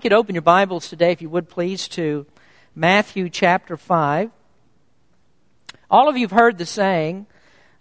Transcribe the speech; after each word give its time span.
You 0.00 0.10
could 0.10 0.16
open 0.16 0.36
your 0.36 0.42
Bibles 0.42 0.88
today, 0.88 1.10
if 1.10 1.20
you 1.20 1.28
would 1.28 1.48
please, 1.48 1.88
to 1.88 2.24
Matthew 2.72 3.28
chapter 3.28 3.76
5. 3.76 4.30
All 5.90 6.08
of 6.08 6.16
you 6.16 6.22
have 6.22 6.38
heard 6.38 6.56
the 6.56 6.66
saying, 6.66 7.26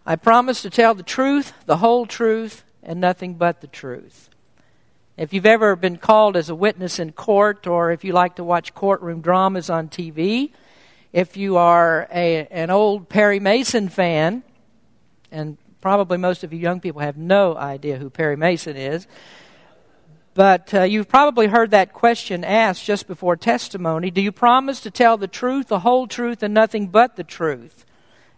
I 0.03 0.15
promise 0.15 0.63
to 0.63 0.71
tell 0.71 0.95
the 0.95 1.03
truth, 1.03 1.53
the 1.67 1.77
whole 1.77 2.07
truth, 2.07 2.63
and 2.81 2.99
nothing 2.99 3.35
but 3.35 3.61
the 3.61 3.67
truth. 3.67 4.31
If 5.15 5.31
you've 5.31 5.45
ever 5.45 5.75
been 5.75 5.97
called 5.97 6.35
as 6.35 6.49
a 6.49 6.55
witness 6.55 6.97
in 6.97 7.11
court, 7.11 7.67
or 7.67 7.91
if 7.91 8.03
you 8.03 8.13
like 8.13 8.37
to 8.37 8.43
watch 8.43 8.73
courtroom 8.73 9.21
dramas 9.21 9.69
on 9.69 9.87
TV, 9.87 10.53
if 11.13 11.37
you 11.37 11.57
are 11.57 12.07
a, 12.11 12.47
an 12.47 12.71
old 12.71 13.09
Perry 13.09 13.39
Mason 13.39 13.89
fan, 13.89 14.41
and 15.31 15.55
probably 15.81 16.17
most 16.17 16.43
of 16.43 16.51
you 16.51 16.57
young 16.57 16.79
people 16.79 17.01
have 17.01 17.15
no 17.15 17.55
idea 17.55 17.97
who 17.99 18.09
Perry 18.09 18.37
Mason 18.37 18.75
is, 18.75 19.05
but 20.37 20.71
uh, 20.71 20.83
you've 20.83 21.07
probably 21.07 21.47
heard 21.47 21.71
that 21.71 21.93
question 21.93 22.43
asked 22.43 22.85
just 22.85 23.07
before 23.07 23.35
testimony 23.35 24.11
Do 24.11 24.21
you 24.21 24.31
promise 24.31 24.79
to 24.81 24.91
tell 24.91 25.17
the 25.17 25.27
truth, 25.27 25.67
the 25.67 25.79
whole 25.79 26.05
truth, 26.05 26.43
and 26.43 26.53
nothing 26.53 26.89
but 26.89 27.15
the 27.15 27.23
truth? 27.23 27.83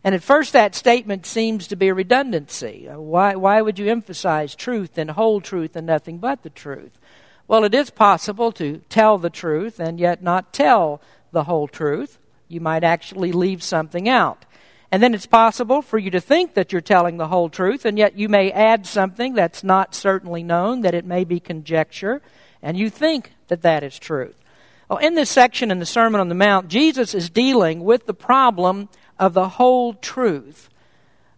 And 0.02 0.16
at 0.16 0.24
first, 0.24 0.54
that 0.54 0.76
statement 0.76 1.26
seems 1.26 1.68
to 1.68 1.76
be 1.76 1.90
a 1.90 1.94
redundancy. 1.94 2.88
Uh, 2.88 3.02
why, 3.02 3.36
why 3.36 3.62
would 3.62 3.78
you 3.78 3.90
emphasize 3.90 4.56
truth 4.56 4.98
and 4.98 5.12
whole 5.12 5.42
truth 5.42 5.76
and 5.76 5.86
nothing 5.86 6.20
but 6.20 6.42
the 6.42 6.50
truth? 6.50 6.98
Well, 7.50 7.66
it 7.66 7.76
is 7.76 7.90
possible 7.90 8.54
to 8.54 8.78
tell 8.88 9.18
the 9.18 9.30
truth 9.30 9.78
and 9.78 10.00
yet 10.00 10.24
not 10.24 10.54
tell 10.54 11.02
the 11.34 11.44
whole 11.44 11.68
truth. 11.68 12.18
You 12.48 12.62
might 12.62 12.86
actually 12.86 13.34
leave 13.34 13.62
something 13.62 14.08
out. 14.08 14.46
And 14.92 15.04
then 15.04 15.14
it's 15.14 15.28
possible 15.28 15.82
for 15.82 16.00
you 16.00 16.10
to 16.12 16.20
think 16.20 16.56
that 16.56 16.72
you're 16.72 16.82
telling 16.82 17.18
the 17.18 17.28
whole 17.28 17.50
truth, 17.50 17.86
and 17.86 17.98
yet 17.98 18.18
you 18.18 18.28
may 18.28 18.52
add 18.52 18.88
something 18.88 19.34
that's 19.34 19.64
not 19.64 19.94
certainly 19.94 20.42
known, 20.42 20.82
that 20.82 20.96
it 20.96 21.06
may 21.06 21.24
be 21.24 21.40
conjecture, 21.40 22.22
and 22.62 22.76
you 22.76 22.90
think 22.90 23.34
that 23.50 23.62
that 23.62 23.84
is 23.84 24.00
truth. 24.00 24.36
Well, 24.90 24.98
in 24.98 25.14
this 25.14 25.30
section 25.30 25.70
in 25.70 25.78
the 25.78 25.86
Sermon 25.86 26.20
on 26.20 26.30
the 26.30 26.36
Mount, 26.36 26.68
Jesus 26.68 27.14
is 27.14 27.30
dealing 27.30 27.84
with 27.84 28.08
the 28.08 28.14
problem 28.16 28.90
of 29.20 29.36
the 29.36 29.50
whole 29.50 29.94
truth. 29.94 30.70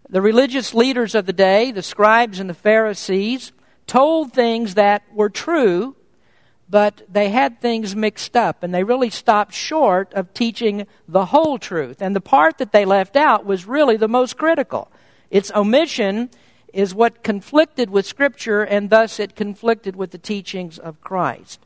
The 0.09 0.21
religious 0.21 0.73
leaders 0.73 1.15
of 1.15 1.25
the 1.25 1.33
day, 1.33 1.71
the 1.71 1.83
scribes 1.83 2.39
and 2.39 2.49
the 2.49 2.53
Pharisees, 2.53 3.51
told 3.87 4.31
things 4.31 4.75
that 4.75 5.03
were 5.13 5.29
true, 5.29 5.97
but 6.71 7.01
they 7.09 7.29
had 7.29 7.59
things 7.59 7.97
mixed 7.97 8.37
up, 8.37 8.63
and 8.63 8.73
they 8.73 8.85
really 8.85 9.09
stopped 9.09 9.53
short 9.53 10.13
of 10.13 10.33
teaching 10.33 10.87
the 11.05 11.25
whole 11.25 11.59
truth. 11.59 12.01
And 12.01 12.15
the 12.15 12.21
part 12.21 12.59
that 12.59 12.71
they 12.71 12.85
left 12.85 13.17
out 13.17 13.45
was 13.45 13.67
really 13.67 13.97
the 13.97 14.07
most 14.07 14.37
critical. 14.37 14.89
Its 15.29 15.51
omission 15.53 16.29
is 16.73 16.95
what 16.95 17.23
conflicted 17.23 17.89
with 17.89 18.05
Scripture, 18.05 18.63
and 18.63 18.89
thus 18.89 19.19
it 19.19 19.35
conflicted 19.35 19.97
with 19.97 20.11
the 20.11 20.17
teachings 20.17 20.79
of 20.79 21.01
Christ. 21.01 21.59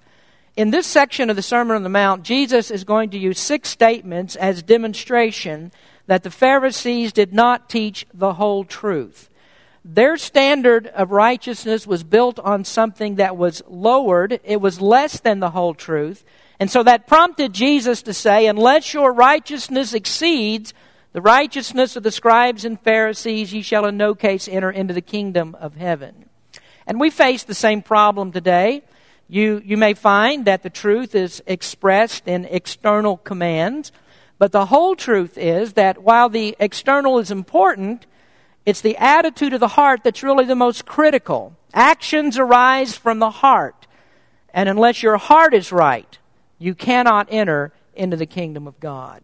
In 0.57 0.71
this 0.71 0.87
section 0.87 1.29
of 1.29 1.35
the 1.35 1.43
Sermon 1.43 1.75
on 1.75 1.83
the 1.83 1.89
Mount, 1.89 2.23
Jesus 2.23 2.71
is 2.71 2.83
going 2.83 3.11
to 3.11 3.19
use 3.19 3.39
six 3.39 3.69
statements 3.69 4.35
as 4.35 4.63
demonstration 4.63 5.71
that 6.07 6.23
the 6.23 6.31
Pharisees 6.31 7.13
did 7.13 7.31
not 7.31 7.69
teach 7.69 8.07
the 8.11 8.33
whole 8.33 8.63
truth 8.63 9.29
their 9.87 10.17
standard 10.17 10.87
of 10.87 11.11
righteousness 11.11 11.85
was 11.85 12.03
built 12.03 12.39
on 12.39 12.65
something 12.65 13.15
that 13.15 13.37
was 13.37 13.61
lowered, 13.67 14.39
it 14.43 14.59
was 14.59 14.81
less 14.81 15.19
than 15.19 15.39
the 15.39 15.51
whole 15.51 15.75
truth. 15.75 16.25
And 16.59 16.71
so 16.71 16.81
that 16.81 17.05
prompted 17.05 17.53
Jesus 17.53 18.01
to 18.03 18.13
say, 18.13 18.47
Unless 18.47 18.95
your 18.95 19.13
righteousness 19.13 19.93
exceeds 19.93 20.73
the 21.13 21.21
righteousness 21.21 21.95
of 21.95 22.01
the 22.01 22.11
scribes 22.11 22.65
and 22.65 22.81
Pharisees, 22.81 23.53
ye 23.53 23.61
shall 23.61 23.85
in 23.85 23.95
no 23.95 24.15
case 24.15 24.47
enter 24.47 24.71
into 24.71 24.93
the 24.93 25.01
kingdom 25.01 25.55
of 25.59 25.75
heaven. 25.75 26.25
And 26.87 26.99
we 26.99 27.11
face 27.11 27.43
the 27.43 27.53
same 27.53 27.83
problem 27.83 28.31
today. 28.31 28.81
You, 29.27 29.61
you 29.63 29.77
may 29.77 29.93
find 29.93 30.45
that 30.45 30.63
the 30.63 30.69
truth 30.71 31.13
is 31.13 31.43
expressed 31.45 32.27
in 32.27 32.45
external 32.45 33.17
commands, 33.17 33.91
but 34.39 34.51
the 34.51 34.65
whole 34.65 34.95
truth 34.95 35.37
is 35.37 35.73
that 35.73 36.01
while 36.01 36.29
the 36.29 36.55
external 36.59 37.19
is 37.19 37.29
important, 37.29 38.07
it's 38.65 38.81
the 38.81 38.97
attitude 38.97 39.53
of 39.53 39.59
the 39.59 39.67
heart 39.67 40.01
that's 40.03 40.23
really 40.23 40.45
the 40.45 40.55
most 40.55 40.85
critical. 40.85 41.55
Actions 41.73 42.37
arise 42.37 42.95
from 42.95 43.19
the 43.19 43.29
heart. 43.29 43.87
And 44.53 44.69
unless 44.69 45.03
your 45.03 45.17
heart 45.17 45.53
is 45.53 45.71
right, 45.71 46.17
you 46.57 46.73
cannot 46.73 47.27
enter 47.29 47.73
into 47.93 48.17
the 48.17 48.25
kingdom 48.25 48.67
of 48.67 48.79
God. 48.79 49.21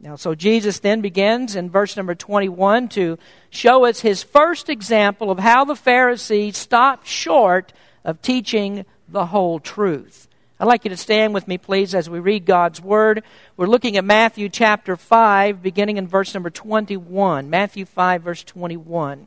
Now, 0.00 0.16
so 0.16 0.34
Jesus 0.34 0.78
then 0.78 1.02
begins 1.02 1.56
in 1.56 1.68
verse 1.68 1.94
number 1.96 2.14
21 2.14 2.88
to 2.90 3.18
show 3.50 3.84
us 3.84 4.00
his 4.00 4.22
first 4.22 4.70
example 4.70 5.30
of 5.30 5.38
how 5.38 5.66
the 5.66 5.76
Pharisees 5.76 6.56
stopped 6.56 7.06
short 7.06 7.74
of 8.02 8.22
teaching 8.22 8.86
the 9.08 9.26
whole 9.26 9.60
truth. 9.60 10.26
I'd 10.60 10.66
like 10.66 10.84
you 10.84 10.90
to 10.90 10.96
stand 10.98 11.32
with 11.32 11.48
me, 11.48 11.56
please, 11.56 11.94
as 11.94 12.10
we 12.10 12.18
read 12.18 12.44
God's 12.44 12.82
Word. 12.82 13.22
We're 13.56 13.66
looking 13.66 13.96
at 13.96 14.04
Matthew 14.04 14.50
chapter 14.50 14.94
5, 14.94 15.62
beginning 15.62 15.96
in 15.96 16.06
verse 16.06 16.34
number 16.34 16.50
21. 16.50 17.48
Matthew 17.48 17.86
5, 17.86 18.22
verse 18.22 18.44
21. 18.44 19.26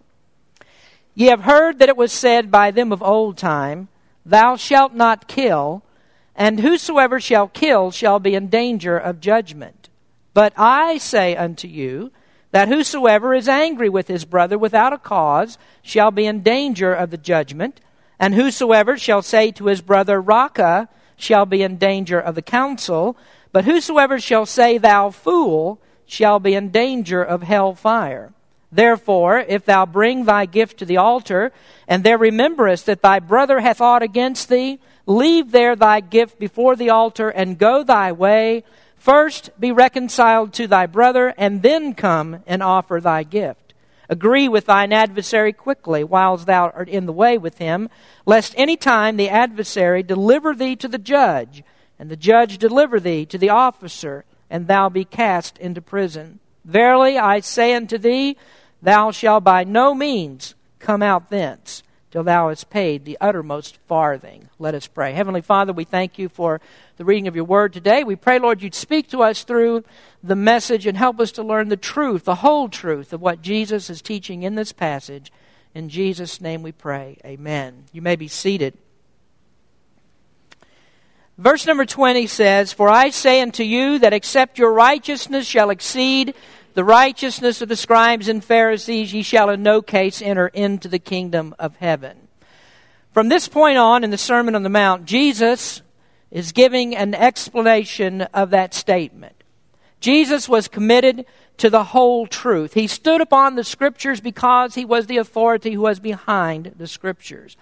Ye 1.15 1.25
have 1.25 1.39
heard 1.39 1.79
that 1.79 1.89
it 1.89 1.97
was 1.97 2.11
said 2.11 2.51
by 2.51 2.69
them 2.69 2.91
of 2.91 3.01
old 3.01 3.35
time, 3.35 3.87
Thou 4.23 4.57
shalt 4.57 4.93
not 4.93 5.27
kill, 5.27 5.81
and 6.35 6.59
whosoever 6.59 7.19
shall 7.19 7.47
kill 7.47 7.89
shall 7.89 8.19
be 8.19 8.35
in 8.35 8.49
danger 8.49 8.95
of 8.95 9.19
judgment. 9.19 9.89
But 10.35 10.53
I 10.55 10.99
say 10.99 11.35
unto 11.35 11.67
you, 11.67 12.11
that 12.51 12.67
whosoever 12.67 13.33
is 13.33 13.49
angry 13.49 13.89
with 13.89 14.07
his 14.07 14.23
brother 14.23 14.59
without 14.59 14.93
a 14.93 14.99
cause 14.99 15.57
shall 15.81 16.11
be 16.11 16.27
in 16.27 16.43
danger 16.43 16.93
of 16.93 17.09
the 17.09 17.17
judgment, 17.17 17.81
and 18.19 18.35
whosoever 18.35 18.99
shall 18.99 19.23
say 19.23 19.51
to 19.53 19.65
his 19.65 19.81
brother, 19.81 20.21
Raca, 20.21 20.89
shall 21.23 21.45
be 21.45 21.63
in 21.63 21.77
danger 21.77 22.19
of 22.19 22.35
the 22.35 22.41
council, 22.41 23.17
but 23.51 23.65
whosoever 23.65 24.19
shall 24.19 24.45
say, 24.45 24.77
Thou 24.77 25.09
fool, 25.09 25.79
shall 26.05 26.39
be 26.39 26.53
in 26.53 26.69
danger 26.69 27.23
of 27.23 27.41
hell 27.43 27.73
fire. 27.73 28.33
Therefore, 28.71 29.39
if 29.39 29.65
thou 29.65 29.85
bring 29.85 30.25
thy 30.25 30.45
gift 30.45 30.79
to 30.79 30.85
the 30.85 30.97
altar, 30.97 31.51
and 31.87 32.03
there 32.03 32.17
rememberest 32.17 32.87
that 32.87 33.01
thy 33.01 33.19
brother 33.19 33.59
hath 33.59 33.81
aught 33.81 34.01
against 34.01 34.49
thee, 34.49 34.79
leave 35.05 35.51
there 35.51 35.75
thy 35.75 35.99
gift 35.99 36.39
before 36.39 36.75
the 36.75 36.89
altar, 36.89 37.29
and 37.29 37.57
go 37.57 37.83
thy 37.83 38.11
way. 38.11 38.63
First 38.97 39.51
be 39.59 39.71
reconciled 39.71 40.53
to 40.53 40.67
thy 40.67 40.87
brother, 40.87 41.33
and 41.37 41.61
then 41.61 41.93
come 41.93 42.43
and 42.47 42.63
offer 42.63 42.99
thy 42.99 43.23
gift. 43.23 43.62
Agree 44.09 44.47
with 44.49 44.65
thine 44.65 44.91
adversary 44.91 45.53
quickly, 45.53 46.03
whiles 46.03 46.45
thou 46.45 46.69
art 46.69 46.89
in 46.89 47.05
the 47.05 47.13
way 47.13 47.37
with 47.37 47.57
him, 47.57 47.89
lest 48.25 48.53
any 48.57 48.75
time 48.75 49.17
the 49.17 49.29
adversary 49.29 50.03
deliver 50.03 50.53
thee 50.53 50.75
to 50.75 50.87
the 50.87 50.97
judge, 50.97 51.63
and 51.97 52.09
the 52.09 52.17
judge 52.17 52.57
deliver 52.57 52.99
thee 52.99 53.25
to 53.25 53.37
the 53.37 53.49
officer, 53.49 54.25
and 54.49 54.67
thou 54.67 54.89
be 54.89 55.05
cast 55.05 55.57
into 55.57 55.81
prison. 55.81 56.39
Verily 56.65 57.17
I 57.17 57.39
say 57.39 57.73
unto 57.73 57.97
thee, 57.97 58.37
thou 58.81 59.11
shalt 59.11 59.43
by 59.43 59.63
no 59.63 59.93
means 59.93 60.55
come 60.79 61.01
out 61.01 61.29
thence 61.29 61.83
till 62.13 62.23
thou 62.23 62.49
hast 62.49 62.69
paid 62.69 63.05
the 63.05 63.17
uttermost 63.19 63.79
farthing. 63.87 64.47
Let 64.59 64.75
us 64.75 64.85
pray. 64.85 65.13
Heavenly 65.13 65.41
Father, 65.41 65.73
we 65.73 65.83
thank 65.83 66.19
you 66.19 66.29
for 66.29 66.61
the 66.97 67.05
reading 67.05 67.27
of 67.27 67.35
your 67.35 67.43
word 67.43 67.73
today. 67.73 68.03
We 68.03 68.15
pray, 68.15 68.37
Lord, 68.37 68.61
you'd 68.61 68.75
speak 68.75 69.09
to 69.09 69.23
us 69.23 69.43
through 69.43 69.83
the 70.21 70.35
message 70.35 70.85
and 70.85 70.95
help 70.95 71.19
us 71.19 71.31
to 71.31 71.43
learn 71.43 71.69
the 71.69 71.75
truth, 71.75 72.25
the 72.25 72.35
whole 72.35 72.69
truth 72.69 73.13
of 73.13 73.21
what 73.21 73.41
Jesus 73.41 73.89
is 73.89 73.99
teaching 73.99 74.43
in 74.43 74.53
this 74.53 74.71
passage. 74.71 75.33
In 75.73 75.89
Jesus' 75.89 76.39
name 76.39 76.61
we 76.61 76.71
pray. 76.71 77.17
Amen. 77.25 77.85
You 77.91 78.03
may 78.03 78.15
be 78.15 78.27
seated. 78.27 78.77
Verse 81.39 81.65
number 81.65 81.85
20 81.85 82.27
says, 82.27 82.71
For 82.71 82.89
I 82.89 83.09
say 83.09 83.41
unto 83.41 83.63
you 83.63 83.97
that 83.97 84.13
except 84.13 84.59
your 84.59 84.71
righteousness 84.71 85.47
shall 85.47 85.71
exceed 85.71 86.35
the 86.73 86.83
righteousness 86.83 87.61
of 87.61 87.69
the 87.69 87.75
scribes 87.75 88.27
and 88.27 88.43
Pharisees, 88.43 89.13
ye 89.13 89.21
shall 89.21 89.49
in 89.49 89.63
no 89.63 89.81
case 89.81 90.21
enter 90.21 90.47
into 90.47 90.87
the 90.87 90.99
kingdom 90.99 91.55
of 91.59 91.75
heaven. 91.77 92.27
From 93.11 93.29
this 93.29 93.47
point 93.47 93.77
on 93.77 94.03
in 94.03 94.09
the 94.09 94.17
Sermon 94.17 94.55
on 94.55 94.63
the 94.63 94.69
Mount, 94.69 95.05
Jesus 95.05 95.81
is 96.31 96.51
giving 96.51 96.95
an 96.95 97.13
explanation 97.13 98.23
of 98.33 98.49
that 98.49 98.73
statement. 98.73 99.35
Jesus 99.99 100.49
was 100.49 100.67
committed 100.67 101.25
to 101.57 101.69
the 101.69 101.83
whole 101.83 102.25
truth. 102.25 102.73
He 102.73 102.87
stood 102.87 103.21
upon 103.21 103.55
the 103.55 103.63
Scriptures 103.63 104.19
because 104.19 104.73
he 104.73 104.83
was 104.83 105.05
the 105.05 105.17
authority 105.17 105.73
who 105.73 105.81
was 105.81 105.99
behind 105.99 106.73
the 106.77 106.87
Scriptures. 106.87 107.55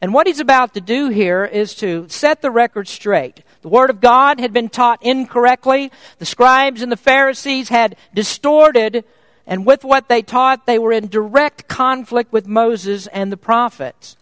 And 0.00 0.12
what 0.12 0.26
he's 0.26 0.40
about 0.40 0.74
to 0.74 0.80
do 0.80 1.08
here 1.08 1.44
is 1.44 1.74
to 1.76 2.06
set 2.08 2.42
the 2.42 2.50
record 2.50 2.88
straight. 2.88 3.42
The 3.62 3.68
Word 3.68 3.90
of 3.90 4.00
God 4.00 4.40
had 4.40 4.52
been 4.52 4.68
taught 4.68 5.02
incorrectly. 5.02 5.90
The 6.18 6.26
scribes 6.26 6.82
and 6.82 6.92
the 6.92 6.96
Pharisees 6.96 7.68
had 7.68 7.96
distorted, 8.14 9.04
and 9.46 9.66
with 9.66 9.84
what 9.84 10.08
they 10.08 10.22
taught, 10.22 10.66
they 10.66 10.78
were 10.78 10.92
in 10.92 11.08
direct 11.08 11.68
conflict 11.68 12.32
with 12.32 12.46
Moses 12.46 13.06
and 13.08 13.32
the 13.32 13.36
prophets. 13.36 14.16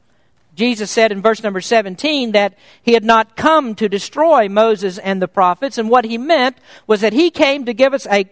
Jesus 0.54 0.90
said 0.90 1.12
in 1.12 1.20
verse 1.20 1.42
number 1.42 1.60
17 1.60 2.32
that 2.32 2.54
he 2.82 2.94
had 2.94 3.04
not 3.04 3.36
come 3.36 3.74
to 3.74 3.90
destroy 3.90 4.48
Moses 4.48 4.96
and 4.96 5.20
the 5.20 5.28
prophets, 5.28 5.76
and 5.76 5.90
what 5.90 6.06
he 6.06 6.16
meant 6.16 6.56
was 6.86 7.02
that 7.02 7.12
he 7.12 7.30
came 7.30 7.66
to 7.66 7.74
give 7.74 7.92
us 7.92 8.06
a 8.06 8.30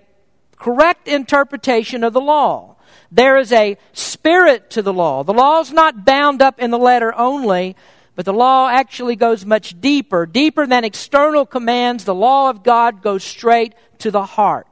correct 0.56 1.06
interpretation 1.06 2.02
of 2.02 2.14
the 2.14 2.20
law. 2.20 2.76
There 3.12 3.36
is 3.36 3.52
a 3.52 3.76
spirit 3.92 4.70
to 4.70 4.82
the 4.82 4.92
law. 4.92 5.22
The 5.22 5.34
law 5.34 5.60
is 5.60 5.70
not 5.70 6.06
bound 6.06 6.40
up 6.40 6.58
in 6.58 6.70
the 6.70 6.78
letter 6.78 7.14
only, 7.14 7.76
But 8.16 8.24
the 8.24 8.32
law 8.32 8.68
actually 8.68 9.16
goes 9.16 9.44
much 9.44 9.80
deeper. 9.80 10.26
Deeper 10.26 10.66
than 10.66 10.84
external 10.84 11.46
commands, 11.46 12.04
the 12.04 12.14
law 12.14 12.50
of 12.50 12.62
God 12.62 13.02
goes 13.02 13.24
straight 13.24 13.74
to 13.98 14.10
the 14.10 14.24
heart. 14.24 14.68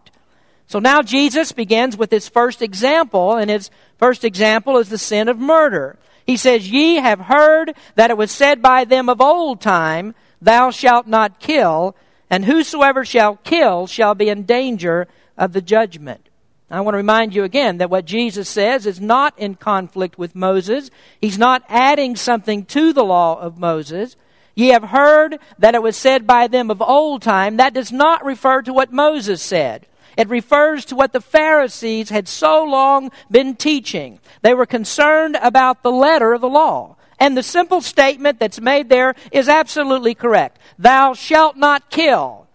So 0.68 0.78
now 0.78 1.02
Jesus 1.02 1.52
begins 1.52 1.96
with 1.96 2.10
his 2.10 2.28
first 2.28 2.62
example, 2.62 3.36
and 3.36 3.50
his 3.50 3.70
first 3.98 4.24
example 4.24 4.78
is 4.78 4.88
the 4.88 4.98
sin 4.98 5.28
of 5.28 5.38
murder. 5.38 5.98
He 6.24 6.36
says, 6.36 6.70
Ye 6.70 6.96
have 6.96 7.20
heard 7.20 7.74
that 7.96 8.10
it 8.10 8.16
was 8.16 8.30
said 8.30 8.62
by 8.62 8.84
them 8.84 9.08
of 9.08 9.20
old 9.20 9.60
time, 9.60 10.14
Thou 10.40 10.70
shalt 10.70 11.06
not 11.06 11.40
kill, 11.40 11.96
and 12.30 12.44
whosoever 12.44 13.04
shall 13.04 13.36
kill 13.36 13.86
shall 13.86 14.14
be 14.14 14.28
in 14.28 14.44
danger 14.44 15.08
of 15.36 15.52
the 15.52 15.60
judgment. 15.60 16.28
I 16.72 16.80
want 16.80 16.94
to 16.94 16.98
remind 16.98 17.34
you 17.34 17.44
again 17.44 17.78
that 17.78 17.90
what 17.90 18.06
Jesus 18.06 18.48
says 18.48 18.86
is 18.86 18.98
not 18.98 19.38
in 19.38 19.56
conflict 19.56 20.16
with 20.16 20.34
Moses. 20.34 20.90
He's 21.20 21.36
not 21.36 21.62
adding 21.68 22.16
something 22.16 22.64
to 22.66 22.94
the 22.94 23.04
law 23.04 23.38
of 23.38 23.58
Moses. 23.58 24.16
Ye 24.54 24.68
have 24.68 24.84
heard 24.84 25.38
that 25.58 25.74
it 25.74 25.82
was 25.82 25.98
said 25.98 26.26
by 26.26 26.46
them 26.46 26.70
of 26.70 26.80
old 26.80 27.20
time. 27.20 27.58
That 27.58 27.74
does 27.74 27.92
not 27.92 28.24
refer 28.24 28.62
to 28.62 28.72
what 28.72 28.90
Moses 28.90 29.42
said. 29.42 29.86
It 30.16 30.30
refers 30.30 30.86
to 30.86 30.96
what 30.96 31.12
the 31.12 31.20
Pharisees 31.20 32.08
had 32.08 32.26
so 32.26 32.64
long 32.64 33.10
been 33.30 33.54
teaching. 33.54 34.18
They 34.40 34.54
were 34.54 34.66
concerned 34.66 35.36
about 35.42 35.82
the 35.82 35.92
letter 35.92 36.32
of 36.32 36.40
the 36.40 36.48
law. 36.48 36.96
And 37.18 37.36
the 37.36 37.42
simple 37.42 37.82
statement 37.82 38.38
that's 38.38 38.60
made 38.60 38.88
there 38.88 39.14
is 39.30 39.48
absolutely 39.48 40.14
correct. 40.14 40.58
Thou 40.78 41.12
shalt 41.12 41.56
not 41.56 41.90
kill. 41.90 42.46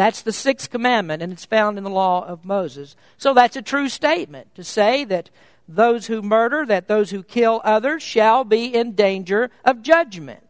That's 0.00 0.22
the 0.22 0.32
sixth 0.32 0.70
commandment, 0.70 1.22
and 1.22 1.30
it's 1.30 1.44
found 1.44 1.76
in 1.76 1.84
the 1.84 1.90
law 1.90 2.26
of 2.26 2.42
Moses. 2.42 2.96
So 3.18 3.34
that's 3.34 3.56
a 3.56 3.60
true 3.60 3.90
statement 3.90 4.54
to 4.54 4.64
say 4.64 5.04
that 5.04 5.28
those 5.68 6.06
who 6.06 6.22
murder, 6.22 6.64
that 6.64 6.88
those 6.88 7.10
who 7.10 7.22
kill 7.22 7.60
others 7.64 8.02
shall 8.02 8.42
be 8.44 8.74
in 8.74 8.92
danger 8.92 9.50
of 9.62 9.82
judgment. 9.82 10.42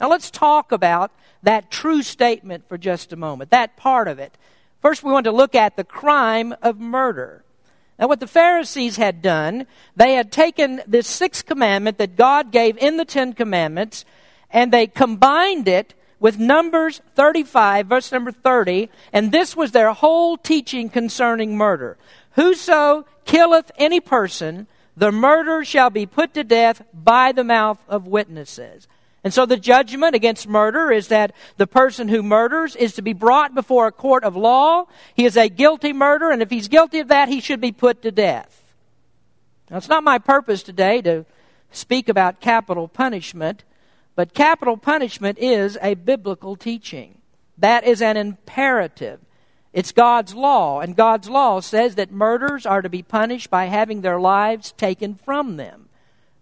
Now 0.00 0.10
let's 0.10 0.28
talk 0.28 0.72
about 0.72 1.12
that 1.44 1.70
true 1.70 2.02
statement 2.02 2.68
for 2.68 2.76
just 2.76 3.12
a 3.12 3.16
moment, 3.16 3.50
that 3.50 3.76
part 3.76 4.08
of 4.08 4.18
it. 4.18 4.36
First, 4.82 5.04
we 5.04 5.12
want 5.12 5.22
to 5.26 5.30
look 5.30 5.54
at 5.54 5.76
the 5.76 5.84
crime 5.84 6.52
of 6.60 6.80
murder. 6.80 7.44
Now, 8.00 8.08
what 8.08 8.18
the 8.18 8.26
Pharisees 8.26 8.96
had 8.96 9.22
done, 9.22 9.68
they 9.94 10.14
had 10.14 10.32
taken 10.32 10.82
this 10.84 11.06
sixth 11.06 11.46
commandment 11.46 11.98
that 11.98 12.16
God 12.16 12.50
gave 12.50 12.76
in 12.78 12.96
the 12.96 13.04
Ten 13.04 13.34
Commandments, 13.34 14.04
and 14.50 14.72
they 14.72 14.88
combined 14.88 15.68
it 15.68 15.94
with 16.18 16.38
Numbers 16.38 17.00
35, 17.14 17.86
verse 17.86 18.10
number 18.10 18.32
30, 18.32 18.88
and 19.12 19.32
this 19.32 19.56
was 19.56 19.72
their 19.72 19.92
whole 19.92 20.36
teaching 20.36 20.88
concerning 20.88 21.56
murder. 21.56 21.98
Whoso 22.32 23.06
killeth 23.24 23.70
any 23.76 24.00
person, 24.00 24.66
the 24.96 25.12
murderer 25.12 25.64
shall 25.64 25.90
be 25.90 26.06
put 26.06 26.34
to 26.34 26.44
death 26.44 26.82
by 26.94 27.32
the 27.32 27.44
mouth 27.44 27.78
of 27.88 28.06
witnesses. 28.06 28.88
And 29.22 29.34
so 29.34 29.44
the 29.44 29.56
judgment 29.56 30.14
against 30.14 30.46
murder 30.46 30.92
is 30.92 31.08
that 31.08 31.32
the 31.56 31.66
person 31.66 32.08
who 32.08 32.22
murders 32.22 32.76
is 32.76 32.94
to 32.94 33.02
be 33.02 33.12
brought 33.12 33.54
before 33.54 33.88
a 33.88 33.92
court 33.92 34.22
of 34.22 34.36
law. 34.36 34.86
He 35.14 35.24
is 35.24 35.36
a 35.36 35.48
guilty 35.48 35.92
murderer, 35.92 36.30
and 36.30 36.40
if 36.40 36.50
he's 36.50 36.68
guilty 36.68 37.00
of 37.00 37.08
that, 37.08 37.28
he 37.28 37.40
should 37.40 37.60
be 37.60 37.72
put 37.72 38.02
to 38.02 38.12
death. 38.12 38.62
Now, 39.68 39.78
it's 39.78 39.88
not 39.88 40.04
my 40.04 40.18
purpose 40.18 40.62
today 40.62 41.02
to 41.02 41.26
speak 41.72 42.08
about 42.08 42.40
capital 42.40 42.86
punishment. 42.86 43.64
But 44.16 44.34
capital 44.34 44.78
punishment 44.78 45.38
is 45.38 45.78
a 45.80 45.94
biblical 45.94 46.56
teaching. 46.56 47.18
That 47.58 47.84
is 47.84 48.02
an 48.02 48.16
imperative. 48.16 49.20
It's 49.74 49.92
God's 49.92 50.34
law, 50.34 50.80
and 50.80 50.96
God's 50.96 51.28
law 51.28 51.60
says 51.60 51.96
that 51.96 52.10
murders 52.10 52.64
are 52.64 52.80
to 52.80 52.88
be 52.88 53.02
punished 53.02 53.50
by 53.50 53.66
having 53.66 54.00
their 54.00 54.18
lives 54.18 54.72
taken 54.72 55.14
from 55.14 55.58
them. 55.58 55.90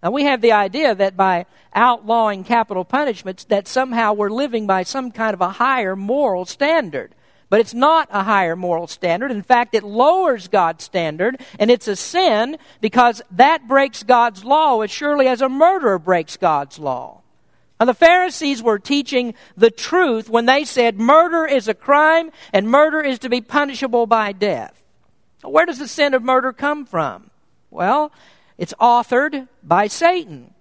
Now 0.05 0.13
we 0.13 0.23
have 0.23 0.41
the 0.41 0.53
idea 0.53 0.95
that 0.95 1.17
by 1.17 1.47
outlawing 1.75 2.45
capital 2.45 2.85
punishments 2.85 3.43
that 3.45 3.67
somehow 3.67 4.13
we're 4.13 4.31
living 4.31 4.69
by 4.69 4.85
some 4.85 5.11
kind 5.11 5.35
of 5.35 5.41
a 5.41 5.51
higher 5.51 5.97
moral 5.97 6.45
standard. 6.45 7.13
But 7.51 7.59
it's 7.59 7.75
not 7.75 8.09
a 8.13 8.23
higher 8.23 8.55
moral 8.55 8.87
standard. 8.87 9.33
In 9.33 9.43
fact, 9.43 9.75
it 9.75 9.83
lowers 9.83 10.47
God's 10.47 10.85
standard, 10.85 11.41
and 11.59 11.73
it's 11.73 11.89
a 11.89 11.97
sin 11.97 12.57
because 12.81 13.21
that 13.33 13.67
breaks 13.67 14.05
God's 14.05 14.45
law 14.45 14.81
as 14.81 14.93
surely 14.93 15.27
as 15.27 15.41
a 15.41 15.49
murderer 15.49 15.99
breaks 15.99 16.37
God's 16.37 16.79
law. 16.79 17.24
Now, 17.81 17.87
the 17.87 17.95
Pharisees 17.95 18.63
were 18.63 18.79
teaching 18.79 19.35
the 19.57 19.71
truth 19.71 20.31
when 20.31 20.47
they 20.47 20.65
said 20.65 20.99
murder 20.99 21.45
is 21.45 21.67
a 21.67 21.75
crime 21.75 22.31
and 22.53 22.69
murder 22.69 23.01
is 23.01 23.19
to 23.21 23.29
be 23.29 23.41
punishable 23.41 24.07
by 24.07 24.33
death. 24.33 24.83
Where 25.43 25.67
does 25.67 25.79
the 25.79 25.89
sin 25.89 26.15
of 26.15 26.23
murder 26.23 26.53
come 26.53 26.87
from? 26.87 27.31
Well, 27.71 28.13
it's 28.57 28.75
authored 28.81 29.49
by 29.63 29.89
Satan. 29.89 30.55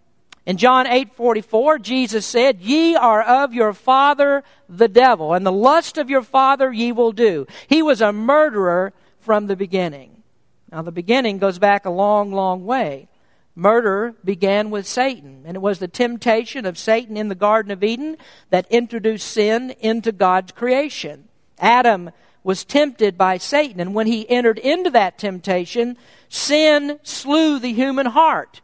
In 0.46 0.58
John 0.58 0.88
8:44, 0.88 1.80
Jesus 1.80 2.26
said, 2.26 2.60
"Ye 2.60 2.96
are 2.96 3.22
of 3.22 3.54
your 3.54 3.72
father 3.72 4.44
the 4.68 4.90
devil, 4.90 5.34
and 5.34 5.46
the 5.46 5.52
lust 5.54 5.98
of 5.98 6.10
your 6.10 6.24
father 6.24 6.74
ye 6.74 6.92
will 6.92 7.14
do." 7.14 7.48
He 7.68 7.82
was 7.82 8.02
a 8.02 8.12
murderer 8.12 8.92
from 9.20 9.48
the 9.48 9.56
beginning. 9.56 10.24
Now 10.72 10.82
the 10.82 10.92
beginning 10.92 11.38
goes 11.38 11.60
back 11.60 11.86
a 11.86 11.90
long, 11.90 12.34
long 12.34 12.66
way. 12.66 13.08
Murder 13.56 14.16
began 14.26 14.72
with 14.72 14.88
Satan, 14.88 15.44
and 15.46 15.56
it 15.56 15.62
was 15.62 15.80
the 15.80 15.88
temptation 15.88 16.66
of 16.66 16.78
Satan 16.78 17.16
in 17.16 17.28
the 17.28 17.36
Garden 17.36 17.72
of 17.72 17.84
Eden 17.84 18.18
that 18.50 18.66
introduced 18.72 19.28
sin 19.28 19.76
into 19.80 20.12
God's 20.12 20.52
creation. 20.52 21.28
Adam 21.60 22.10
was 22.44 22.66
tempted 22.66 23.18
by 23.18 23.38
Satan, 23.38 23.80
and 23.80 23.94
when 23.94 24.08
he 24.08 24.30
entered 24.30 24.58
into 24.58 24.90
that 24.90 25.20
temptation, 25.20 25.98
sin 26.30 27.00
slew 27.04 27.60
the 27.60 27.74
human 27.74 28.08
heart. 28.08 28.62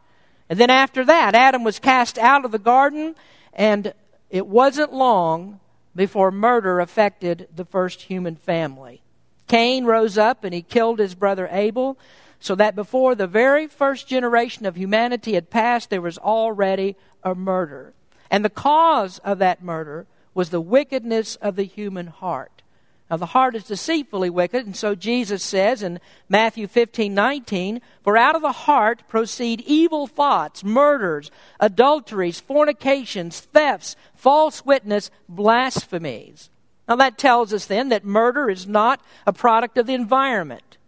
And 0.48 0.58
then 0.58 0.70
after 0.70 1.04
that, 1.04 1.36
Adam 1.36 1.62
was 1.62 1.78
cast 1.78 2.18
out 2.18 2.44
of 2.44 2.50
the 2.50 2.58
garden, 2.58 3.14
and 3.52 3.94
it 4.28 4.46
wasn't 4.46 4.92
long 4.92 5.60
before 5.94 6.32
murder 6.32 6.80
affected 6.80 7.48
the 7.54 7.64
first 7.64 8.02
human 8.02 8.34
family. 8.34 9.02
Cain 9.46 9.84
rose 9.84 10.16
up 10.16 10.44
and 10.44 10.54
he 10.54 10.62
killed 10.62 11.00
his 11.00 11.16
brother 11.16 11.48
Abel 11.50 11.98
so 12.40 12.54
that 12.54 12.74
before 12.74 13.14
the 13.14 13.26
very 13.26 13.66
first 13.66 14.08
generation 14.08 14.66
of 14.66 14.76
humanity 14.76 15.34
had 15.34 15.50
passed, 15.50 15.90
there 15.90 16.00
was 16.00 16.18
already 16.18 16.96
a 17.22 17.34
murder. 17.34 17.92
And 18.30 18.44
the 18.44 18.50
cause 18.50 19.18
of 19.18 19.38
that 19.38 19.62
murder 19.62 20.06
was 20.34 20.50
the 20.50 20.60
wickedness 20.60 21.36
of 21.36 21.56
the 21.56 21.64
human 21.64 22.06
heart. 22.06 22.62
Now, 23.10 23.16
the 23.16 23.26
heart 23.26 23.56
is 23.56 23.64
deceitfully 23.64 24.30
wicked, 24.30 24.64
and 24.64 24.76
so 24.76 24.94
Jesus 24.94 25.42
says 25.42 25.82
in 25.82 25.98
Matthew 26.28 26.68
15 26.68 27.12
19, 27.12 27.80
For 28.04 28.16
out 28.16 28.36
of 28.36 28.42
the 28.42 28.52
heart 28.52 29.02
proceed 29.08 29.64
evil 29.66 30.06
thoughts, 30.06 30.62
murders, 30.62 31.32
adulteries, 31.58 32.38
fornications, 32.38 33.40
thefts, 33.40 33.96
false 34.14 34.64
witness, 34.64 35.10
blasphemies. 35.28 36.50
Now, 36.88 36.96
that 36.96 37.18
tells 37.18 37.52
us 37.52 37.66
then 37.66 37.88
that 37.88 38.04
murder 38.04 38.48
is 38.48 38.68
not 38.68 39.00
a 39.26 39.32
product 39.32 39.76
of 39.76 39.88
the 39.88 39.94
environment. 39.94 40.78